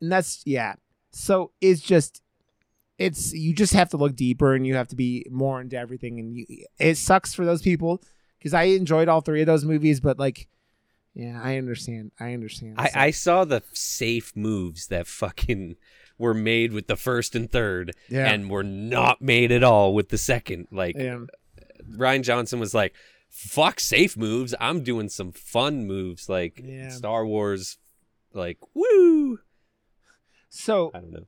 [0.01, 0.76] and that's yeah.
[1.11, 2.22] So it's just
[2.97, 6.19] it's you just have to look deeper and you have to be more into everything.
[6.19, 6.45] And you,
[6.80, 8.01] it sucks for those people
[8.38, 10.47] because i enjoyed all three of those movies but like
[11.14, 12.11] yeah i understand.
[12.19, 12.76] I understand.
[12.77, 15.76] I, So- I saw the safe moves that fucking
[16.18, 20.10] were made with the first and third, yeah and were not made at all with
[20.10, 20.68] the second.
[20.72, 21.19] Like yeah
[21.98, 22.94] Rian Johnson was like,
[23.30, 24.56] "Fuck safe moves.
[24.60, 26.90] I'm doing some fun moves like Yeah.
[26.90, 27.77] Star Wars,
[28.34, 29.40] like woo."
[30.49, 31.26] so I don't know.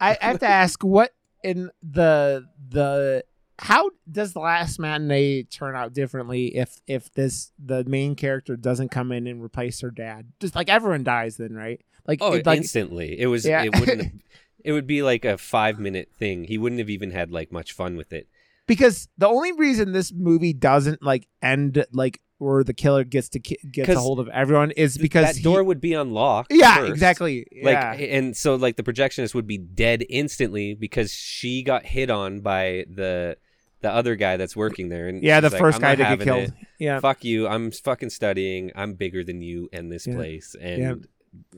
[0.00, 3.24] I, I have to ask what in the the
[3.58, 8.90] how does the last matinee turn out differently if if this the main character doesn't
[8.90, 10.32] come in and replace her dad?
[10.40, 11.80] Just like everyone dies then, right?
[12.06, 13.18] Like Oh, it- like instantly.
[13.18, 13.44] It was.
[13.44, 13.64] Yeah.
[13.64, 14.02] It wouldn't.
[14.02, 14.12] Have,
[14.64, 16.44] it would be like a five minute thing.
[16.44, 18.26] He wouldn't have even had like much fun with it.
[18.66, 23.38] because the only reason this movie doesn't like end like where the killer gets to
[23.40, 26.52] ki- gets a 'Cause hold of everyone is because that door would be unlocked.
[26.52, 26.90] yeah first.
[26.92, 31.86] exactly Like yeah and so like the projectionist would be dead instantly because she got
[31.86, 33.38] hit on by the
[33.82, 35.06] the other guy that's working there.
[35.08, 36.52] And yeah the like, first guy to get killed it.
[36.78, 37.46] yeah Fuck you.
[37.46, 38.72] I'm fucking studying.
[38.74, 40.16] I'm bigger than you and this Yeah.
[40.16, 40.94] place and eh,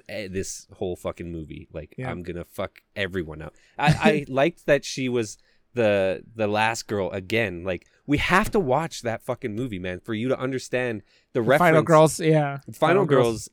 [0.09, 1.69] this whole fucking movie.
[1.73, 2.11] Like Yeah.
[2.11, 3.55] I'm gonna fuck everyone up.
[3.79, 5.39] I, I liked that she was
[5.75, 7.65] the the last girl again.
[7.65, 11.03] Like we have to watch that fucking movie, man, for you to understand
[11.33, 11.69] the, The reference.
[11.71, 13.49] final girls yeah Final, girls,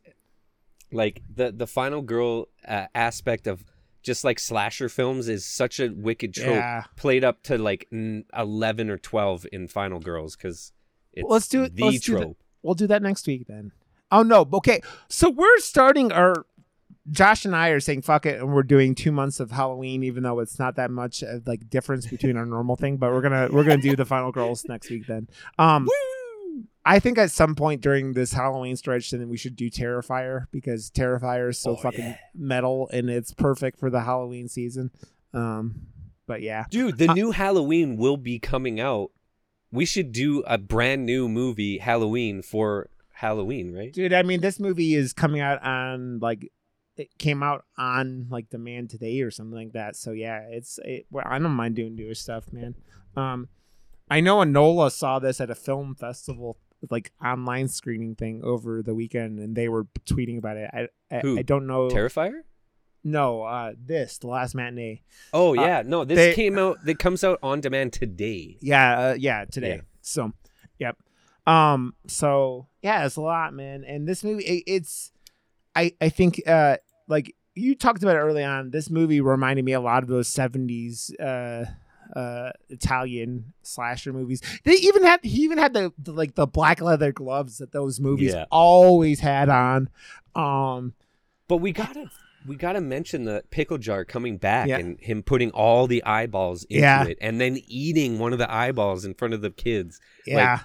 [0.91, 3.65] like the the final girl uh, aspect of
[4.01, 8.23] just like slasher films is such a wicked trope yeah played up to like n-
[8.37, 10.71] 11 or 12 in final girls because
[11.11, 12.19] it's Well, let's do it- the let's do that.
[12.21, 13.71] trope We'll do that next week then.
[14.15, 14.81] Oh no, okay.
[15.09, 16.45] So we're starting our
[17.11, 20.23] Josh and I are saying fuck it and we're doing 2 months of Halloween even
[20.23, 23.33] though it's not that much of like difference between our normal thing, but we're going
[23.49, 25.27] to we're going to do the final girls next week then.
[25.59, 25.87] Um
[26.87, 30.89] I think at some point during this Halloween stretch then we should do Terrifier because
[30.89, 32.17] Terrifier is so Oh, fucking yeah.
[32.33, 34.91] metal and it's perfect for the Halloween season.
[35.33, 35.87] Um
[36.27, 36.65] but yeah.
[36.71, 39.11] dude the new halloween will be coming out
[39.71, 43.91] we should do a brand new movie halloween for Halloween, right?
[43.93, 46.51] Dude, I mean, this movie is coming out on like
[46.97, 49.95] it came out on like demand today or something like that.
[49.95, 52.75] So yeah, it's it, well, I don't mind doing newer stuff, man.
[53.15, 53.49] Um,
[54.09, 56.57] I know Anola saw this at a film festival,
[56.89, 60.69] like online screening thing over the weekend, and they were tweeting about it.
[60.73, 61.21] I I?
[61.39, 61.89] I don't know.
[61.89, 62.41] Terrifier?
[63.07, 65.03] no, uh, this the last matinee.
[65.33, 66.79] Oh Uh, yeah, no, this they- came out.
[66.87, 68.57] It comes out on demand today.
[68.61, 69.75] Yeah, uh, yeah, today.
[69.75, 69.81] Yeah.
[70.01, 70.33] So,
[70.79, 70.97] yep.
[71.47, 73.83] Um, so yeah, it's a lot, man.
[73.83, 75.11] And this movie, it, it's,
[75.75, 78.69] I, I think, uh, like you talked about it early on.
[78.69, 81.65] This movie reminded me a lot of those '70s, uh,
[82.17, 84.41] uh, Italian slasher movies.
[84.63, 87.99] They even had, he even had the, the like the black leather gloves that those
[87.99, 88.45] movies Yeah.
[88.51, 89.89] always had on.
[90.35, 90.93] Um,
[91.47, 92.09] But we gotta
[92.47, 94.77] we gotta mention the pickle jar coming back Yeah.
[94.77, 97.03] and him putting all the eyeballs into Yeah.
[97.05, 99.99] it and then eating one of the eyeballs in front of the kids.
[100.27, 100.59] yeah,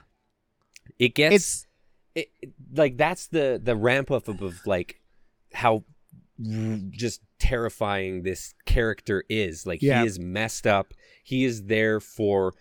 [0.98, 1.66] It gets it's
[2.14, 2.28] it,
[2.74, 5.00] like that's the the ramp up of, of like
[5.52, 5.84] how
[6.90, 9.66] just terrifying this character is.
[9.66, 10.00] Like Yeah.
[10.00, 10.94] he is messed up.
[11.22, 12.54] He is there for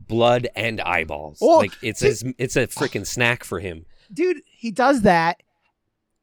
[0.00, 1.38] blood and eyeballs.
[1.42, 3.86] Oh, like it's his, it's a freaking snack for him.
[4.12, 5.42] dude, he does that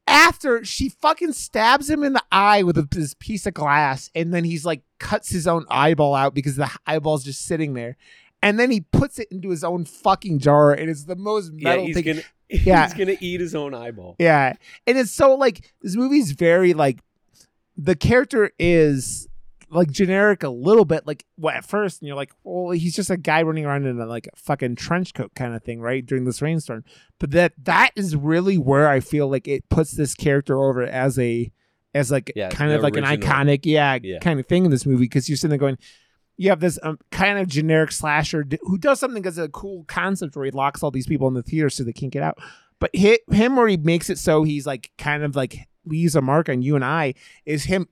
[0.06, 4.32] after she fucking stabs him in the eye with a, this piece of glass, and
[4.32, 7.96] then he's like cuts his own eyeball out because the eyeball's just sitting there,
[8.42, 11.70] and then he puts it into his own fucking jar, and it's the most Yeah,
[11.70, 12.04] metal he's thing.
[12.04, 12.84] gonna Yeah.
[12.84, 14.16] he's gonna eat his own eyeball.
[14.18, 14.54] Yeah,
[14.86, 17.00] and it's so like this movie's very like
[17.76, 19.26] the character is
[19.70, 23.08] like generic a little bit like well at first and you're like well he's just
[23.08, 26.04] a guy running around in a like a fucking trench coat kind of thing right
[26.04, 26.84] during this rainstorm
[27.18, 31.18] but that that is really where i feel like it puts this character over as
[31.18, 31.50] a
[31.94, 34.18] as like Yeah, kind of like an iconic yeah, Yeah.
[34.18, 35.78] kind of thing in this movie because you're sitting there going
[36.36, 39.84] you have this um, kind of generic slasher d- who does something as a cool
[39.84, 42.38] concept where he locks all these people in the theater so they can't get out
[42.78, 46.20] but hit him where he makes it so he's like kind of like leaves a
[46.22, 47.14] mark on you and I
[47.46, 47.88] is him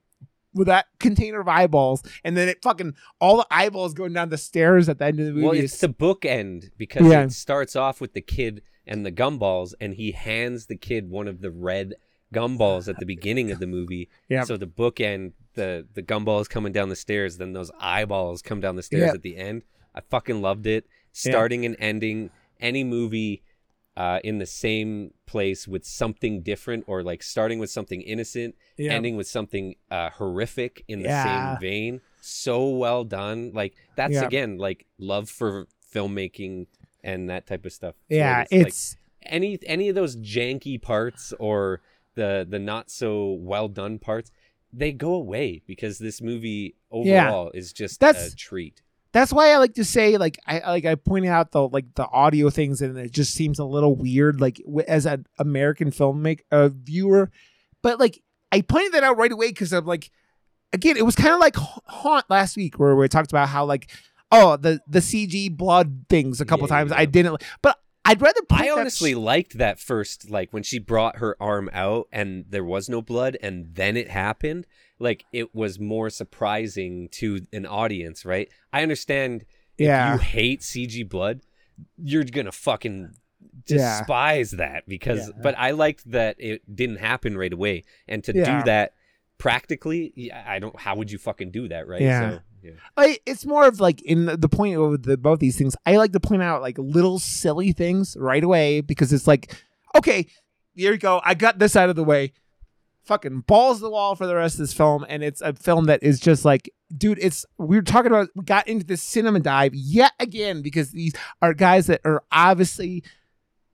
[0.52, 4.36] with that container of eyeballs, and then it fucking all the eyeballs going down the
[4.36, 5.46] stairs at the end of the movie.
[5.46, 7.22] Well, it's the bookend because Yeah.
[7.22, 11.28] it starts off with the kid and the gumballs, and he hands the kid one
[11.28, 11.94] of the red
[12.34, 14.08] gumballs at the beginning of the movie.
[14.28, 14.46] Yep.
[14.46, 18.76] So the bookend, the the gumballs coming down the stairs, then those eyeballs come down
[18.76, 19.14] the stairs Yep.
[19.16, 19.62] at the end.
[19.94, 20.86] I fucking loved it.
[21.12, 22.30] Starting and ending
[22.60, 23.42] any movie
[23.96, 28.92] uh, in the same place with something different, or like starting with something innocent, yeah.
[28.92, 31.24] ending with something uh, horrific in the Yeah.
[31.24, 32.00] same vein.
[32.20, 33.50] So well done.
[33.52, 34.24] Like that's Yeah.
[34.26, 36.66] again like love for filmmaking
[37.02, 37.94] and that type of stuff.
[38.10, 41.80] So yeah, it's, like, it's any any of those janky parts or
[42.14, 44.30] the the not so well done parts,
[44.72, 47.28] they go away because this movie Yeah.
[47.28, 48.82] overall is just That's- a treat.
[49.12, 51.94] that's why I like to say like I I- like I pointed out the like
[51.94, 56.40] the audio things and it just seems a little weird like as an American filmmaker
[56.52, 57.30] uh, viewer,
[57.82, 58.22] but like
[58.52, 60.10] I pointed that out right away because I'm like
[60.72, 63.90] again it was kind of like haunt last week where we talked about how like
[64.30, 66.98] oh the the CG blood things a couple Yeah, times yeah.
[66.98, 71.18] I didn't but I'd rather I honestly sh- liked that first, like when she brought
[71.18, 74.66] her arm out and there was no blood, and then it happened.
[74.98, 78.48] Like it was more surprising to an audience, right?
[78.72, 79.42] I understand
[79.78, 80.14] if Yeah.
[80.14, 81.40] you hate CG blood,
[81.96, 83.12] you're gonna fucking
[83.66, 83.98] Yeah.
[83.98, 85.28] despise that because.
[85.28, 85.40] Yeah.
[85.42, 88.58] But I liked that it didn't happen right away, and to Yeah.
[88.60, 88.94] do that
[89.38, 90.78] practically, I don't.
[90.78, 92.00] How would you fucking do that, right?
[92.02, 92.30] Yeah.
[92.30, 92.72] So, yeah.
[92.96, 95.76] I, it's more of like in the, point of the, both these things.
[95.86, 99.54] I like to point out like little silly things right away because it's like,
[99.96, 100.26] okay,
[100.74, 101.20] here you go.
[101.24, 102.32] I got this out of the way.
[103.04, 106.02] Fucking balls the wall for the rest of this film, and it's a film that
[106.02, 107.18] is just like, dude.
[107.20, 108.28] It's we were talking about.
[108.36, 113.02] We got into this cinema dive yet again because these are guys that are obviously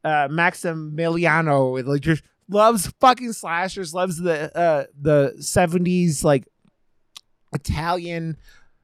[0.04, 6.46] uh Maximiliano like just loves fucking slashers, loves the uh the seventies like
[7.52, 8.36] Italian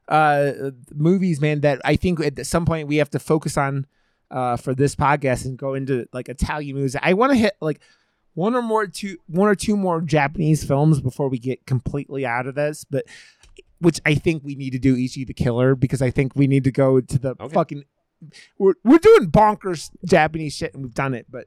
[0.09, 3.87] uh movies man that i think at some point we have to focus on
[4.31, 7.81] uh for this podcast and go into like italian movies i want to hit like
[8.35, 12.47] one or more two one or two more japanese films before we get completely out
[12.47, 13.05] of this but
[13.79, 16.65] which i think we need to do ichi the killer because i think we need
[16.65, 17.55] to go to the Okay.
[17.55, 17.85] fucking
[18.59, 21.47] we're, we're doing bonkers japanese shit and we've done it but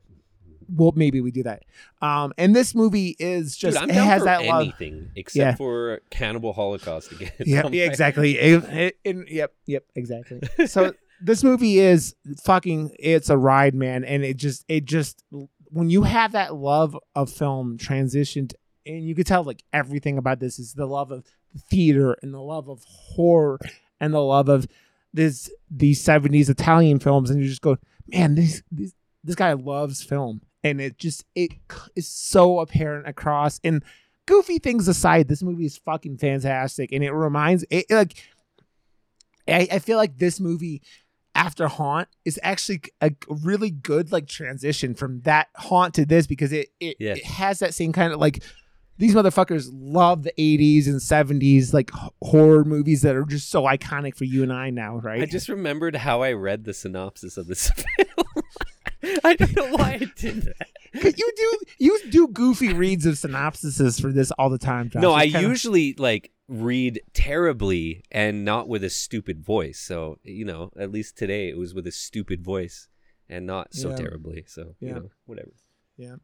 [0.70, 1.64] well maybe we do that
[2.02, 5.56] um and this movie is just Dude, it has that love anything except Yeah.
[5.56, 7.32] for Cannibal Holocaust again.
[7.40, 8.38] yeah, I'm yeah, exactly.
[8.40, 10.42] It- it- it- yep, yep, exactly.
[10.68, 12.96] So this movie is fucking.
[13.00, 15.24] It's a ride, man, and it just, it just,
[15.70, 18.54] when you have that love of film transitioned,
[18.86, 21.24] and you could tell like everything about this is the love of
[21.70, 23.60] theater and the love of horror
[24.00, 24.68] and the love of
[25.14, 27.78] this these seventies Italian films, and you just go,
[28.08, 28.94] man, this this
[29.24, 31.52] this guy loves film, and it just it
[31.96, 33.62] is so apparent across.
[33.64, 33.84] And
[34.26, 38.16] goofy things aside, this movie is fucking fantastic, and it reminds it like
[39.48, 40.82] I, I feel like this movie
[41.36, 46.52] after Haunt is actually a really good like transition from that Haunt to this because
[46.52, 47.14] it it, Yeah.
[47.14, 48.44] it has that same kind of like
[48.98, 54.16] these motherfuckers love the 80s and 70s like horror movies that are just so iconic
[54.16, 55.22] for you and I now, right?
[55.22, 58.46] I just remembered how I read the synopsis of this film.
[59.24, 61.18] I don't know why I did that.
[61.18, 65.02] you do you do goofy reads of synopsises for this all the time, Josh.
[65.02, 69.80] no, I kinda- usually like read terribly and not with a stupid voice.
[69.80, 72.88] So, you know, at least today it was with a stupid voice
[73.28, 73.96] and not so Yeah.
[73.96, 74.44] terribly.
[74.48, 74.88] So, Yeah.
[74.90, 75.52] you know, whatever.
[75.98, 76.16] Yeah.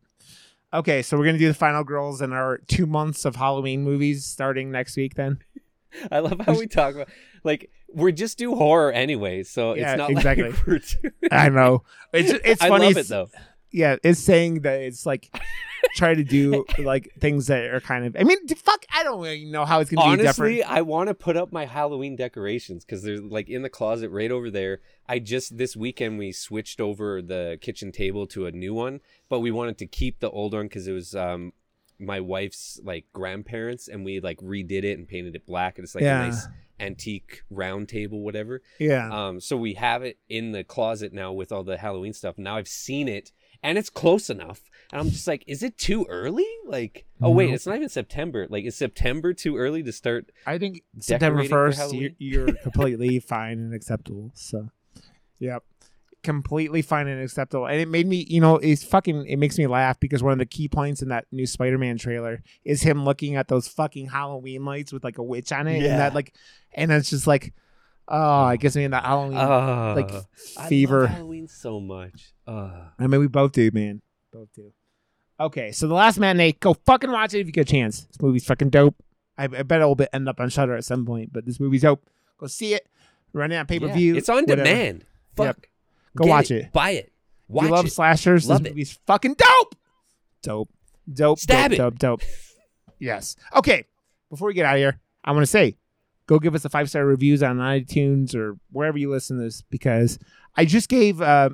[0.73, 4.25] Okay, so we're gonna do the final girls in our two months of Halloween movies
[4.25, 5.15] starting next week.
[5.15, 5.39] Then
[6.11, 7.09] I love how we talk about
[7.43, 10.51] like we just do horror anyway, so Yeah, it's not exactly.
[10.67, 12.85] like I know it's it's I funny.
[12.85, 13.29] love it though.
[13.71, 15.33] Yeah, it's saying that it's like
[15.95, 18.15] try to do like things that are kind of.
[18.19, 20.55] I mean, fuck, I don't really know how it's gonna be different.
[20.59, 24.09] Honestly, I want to put up my Halloween decorations because they're like in the closet
[24.09, 24.81] right over there.
[25.07, 28.99] I just this weekend we switched over the kitchen table to a new one,
[29.29, 31.53] but we wanted to keep the old one because it was um
[31.97, 35.95] my wife's like grandparents, and we like redid it and painted it black, and it's
[35.95, 36.23] like Yeah.
[36.23, 36.47] a nice
[36.81, 38.61] antique round table, whatever.
[38.79, 42.37] Yeah, Um, so we have it in the closet now with all the Halloween stuff.
[42.37, 43.31] Now I've seen it
[43.63, 44.61] and it's close enough.
[44.91, 46.47] And I'm just like, is it too early?
[46.65, 47.55] Like, oh wait, No.
[47.55, 48.47] it's not even September.
[48.49, 50.31] Like, is September too early to start?
[50.45, 54.31] I think September first, you're, you're completely fine and acceptable.
[54.33, 54.69] So,
[55.39, 55.63] yep,
[56.23, 57.65] completely fine and acceptable.
[57.65, 59.25] And it made me, you know, it's fucking.
[59.27, 62.41] It makes me laugh because one of the key points in that new Spider-Man trailer
[62.63, 65.99] is him looking at those fucking Halloween lights with like a witch on it, and
[65.99, 66.33] that like,
[66.73, 67.53] and it's just like,
[68.07, 70.11] oh, it gives me that Halloween Uh, like
[70.57, 71.01] I fever.
[71.01, 72.33] love Halloween so much.
[72.47, 74.01] Uh, I mean, we both do, man.
[74.31, 74.71] Both do.
[75.39, 78.01] Okay, so the last matinee, go fucking watch it if you get a chance.
[78.01, 78.95] This movie's fucking dope.
[79.37, 82.07] I, I bet it'll end up on Shudder at some point, but this movie's dope.
[82.37, 82.87] Go see it.
[83.33, 84.13] Run it on pay per view.
[84.13, 85.05] yeah, It's on demand.
[85.35, 85.67] Fuck.
[86.15, 86.71] Go Get watch it.
[86.73, 87.11] Buy it.
[87.47, 87.91] Watch you love it.
[87.91, 88.73] slashers, Love this it.
[88.73, 89.75] movie's fucking dope.
[90.41, 90.69] Dope.
[91.11, 91.39] Dope.
[91.39, 91.77] Stab dope, it.
[91.77, 91.99] Dope.
[91.99, 92.21] Dope.
[92.99, 93.35] yes.
[93.55, 93.85] Okay.
[94.29, 95.75] Before we get out of here, I want to say,
[96.27, 99.61] go give us a five star reviews on iTunes or wherever you listen to this
[99.69, 100.17] because
[100.55, 101.49] I just gave uh,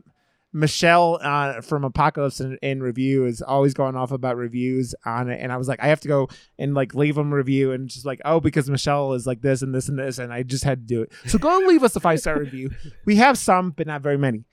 [0.58, 5.40] Michelle uh, from Apocalypse in, in review is always going off about reviews on it,
[5.40, 8.08] and I was like, I have to go and like leave them review, and just
[8.08, 10.80] like, oh, because Michelle is like this and this and this, and I just had
[10.80, 11.12] to do it.
[11.28, 12.72] So go and leave us a five star review.
[13.06, 14.46] We have some, but not very many,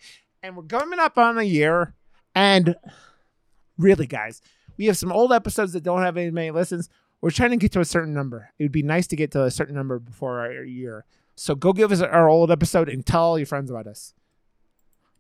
[0.43, 1.95] and we're coming up on a year,
[2.35, 2.77] and
[3.79, 4.43] really, guys,
[4.77, 6.91] we have some old episodes that don't have any many listens.
[7.23, 8.51] We're trying to get to a certain number.
[8.59, 11.07] It would be nice to get to a certain number before our year.
[11.35, 14.13] So go give us our old episode and tell all your friends about us.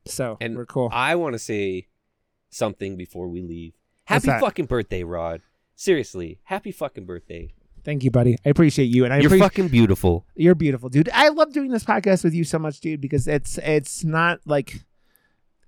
[0.06, 0.90] So And we're cool.
[0.92, 1.88] I want to say
[2.50, 3.74] something before we leave.
[4.04, 5.40] Happy fucking birthday, Rod.
[5.76, 7.52] Seriously, happy fucking birthday.
[7.84, 8.36] Thank you, buddy.
[8.44, 10.24] I appreciate you, and I You're appreciate fucking beautiful.
[10.34, 11.10] you're beautiful, dude.
[11.12, 14.80] I love doing this podcast with you so much, dude, because it's it's not like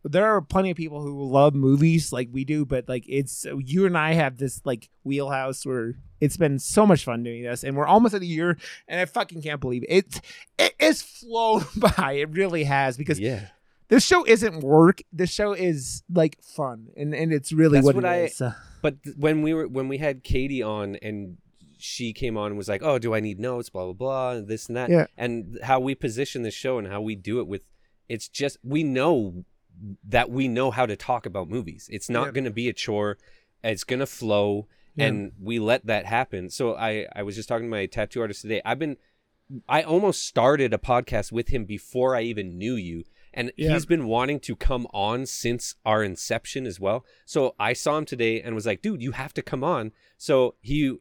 [0.02, 3.84] there are plenty of people who love movies like we do, but like it's you
[3.86, 7.76] and I have this like wheelhouse where it's been so much fun doing this, and
[7.76, 8.56] we're almost at a year,
[8.88, 9.90] and I fucking can't believe it.
[9.90, 10.20] It's
[10.58, 12.12] it is flown by.
[12.12, 13.48] It really has because Yeah.
[13.88, 15.02] This show isn't work.
[15.12, 18.42] This show is like fun, and and it's really That's what, what it I- is.
[18.82, 21.38] But th- when we were when we had Katie on and
[21.78, 23.68] she came on and was like, "Oh, do I need notes?
[23.68, 25.06] Blah blah blah, and this and that." Yeah.
[25.16, 27.64] And how we position the show and how we do it with,
[28.08, 29.44] it's just we know
[30.06, 31.88] that we know how to talk about movies.
[31.90, 32.32] It's not Yeah.
[32.32, 33.18] going to be a chore.
[33.64, 35.06] It's going to flow, Yeah.
[35.06, 36.48] and we let that happen.
[36.50, 38.62] So I I was just talking to my tattoo artist today.
[38.64, 38.96] I've been
[39.68, 43.04] I almost started a podcast with him before I even knew you.
[43.36, 43.74] And Yeah.
[43.74, 47.04] he's been wanting to come on since our inception as well.
[47.26, 49.92] So I saw him today and was like, dude, you have to come on.
[50.16, 50.96] So he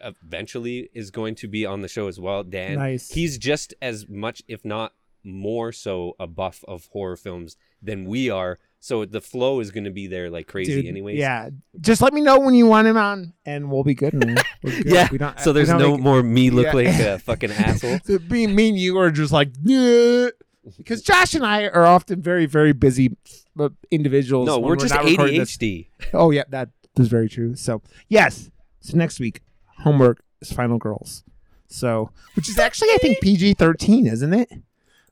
[0.00, 2.44] eventually is going to be on the show as well.
[2.44, 3.10] Dan, Nice.
[3.10, 4.92] he's just as much, if not
[5.24, 8.58] more so, a buff of horror films than we are.
[8.80, 11.18] So the flow is going to be there like crazy, dude, anyways.
[11.18, 11.50] yeah.
[11.80, 14.14] Just let me know when you want him on, and we'll be good.
[14.62, 14.86] we're good.
[15.20, 15.34] Yeah.
[15.36, 16.72] So there's no make- more me look Yeah.
[16.72, 17.98] like a fucking asshole.
[18.04, 20.28] So being mean, you are just like, yeah.
[20.76, 23.16] Because Josh and I are often very, very busy
[23.58, 24.46] uh, individuals.
[24.46, 24.94] No, when we're just.
[24.94, 25.88] ADHD.
[26.12, 26.68] Oh, yeah, that
[26.98, 27.54] is very true.
[27.54, 28.50] So, yes.
[28.80, 29.40] So next week,
[29.78, 31.24] homework is Final Girls.
[31.68, 34.50] So, which is actually, I think, PG 13, isn't it?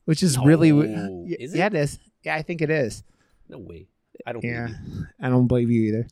[0.05, 0.71] Which is really.
[0.71, 1.25] No.
[1.27, 1.57] Yeah, Is it?
[1.57, 1.99] yeah, it is.
[2.23, 3.03] Yeah, I think it is.
[3.49, 3.87] No way.
[4.25, 5.05] I don't Yeah, believe you.
[5.21, 6.07] I don't believe you either.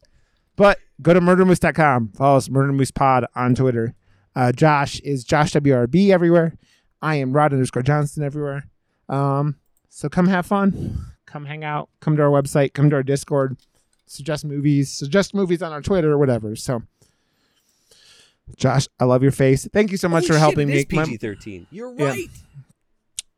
[0.56, 2.14] But go to murdermoose.com.
[2.16, 3.94] Follow us, Murder Moose Pod on Twitter.
[4.36, 6.58] Uh, Josh is Josh WRB everywhere.
[7.02, 8.66] I am Rod underscore Johnston everywhere.
[9.10, 9.56] Um,
[9.90, 11.06] so come have fun.
[11.26, 11.90] Come hang out.
[12.00, 12.74] Come to our website.
[12.74, 13.58] Come to our Discord.
[14.08, 16.56] suggest movies, suggest movies on our Twitter or whatever.
[16.56, 16.84] So,
[18.56, 19.68] Josh, I love your face.
[19.74, 21.66] Thank you so much Holy for shit, helping make PG-13.
[21.72, 22.06] You're Yeah.
[22.10, 22.30] right.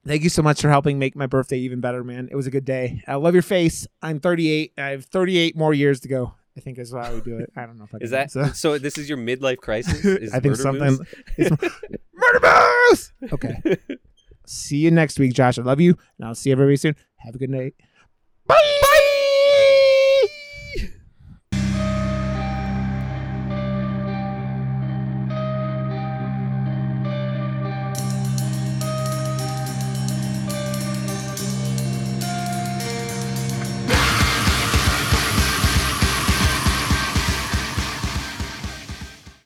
[0.05, 2.27] Thank you so much for helping make my birthday even better, man.
[2.31, 3.01] It was a good day.
[3.07, 3.87] I love your face.
[4.01, 4.73] I'm 38.
[4.77, 6.33] I have 38 more years to go.
[6.57, 7.51] I think is how we do it.
[7.55, 8.77] I don't know if I Is that so- so?
[8.77, 10.03] This is your midlife crisis.
[10.05, 10.97] Is I think something.
[11.37, 12.39] Murder
[12.89, 13.13] Moose.
[13.31, 13.77] Okay.
[14.47, 15.59] see you next week, Josh.
[15.59, 16.95] I love you, and I'll see everybody soon.
[17.17, 17.75] Have a good night.
[18.45, 18.81] Bye.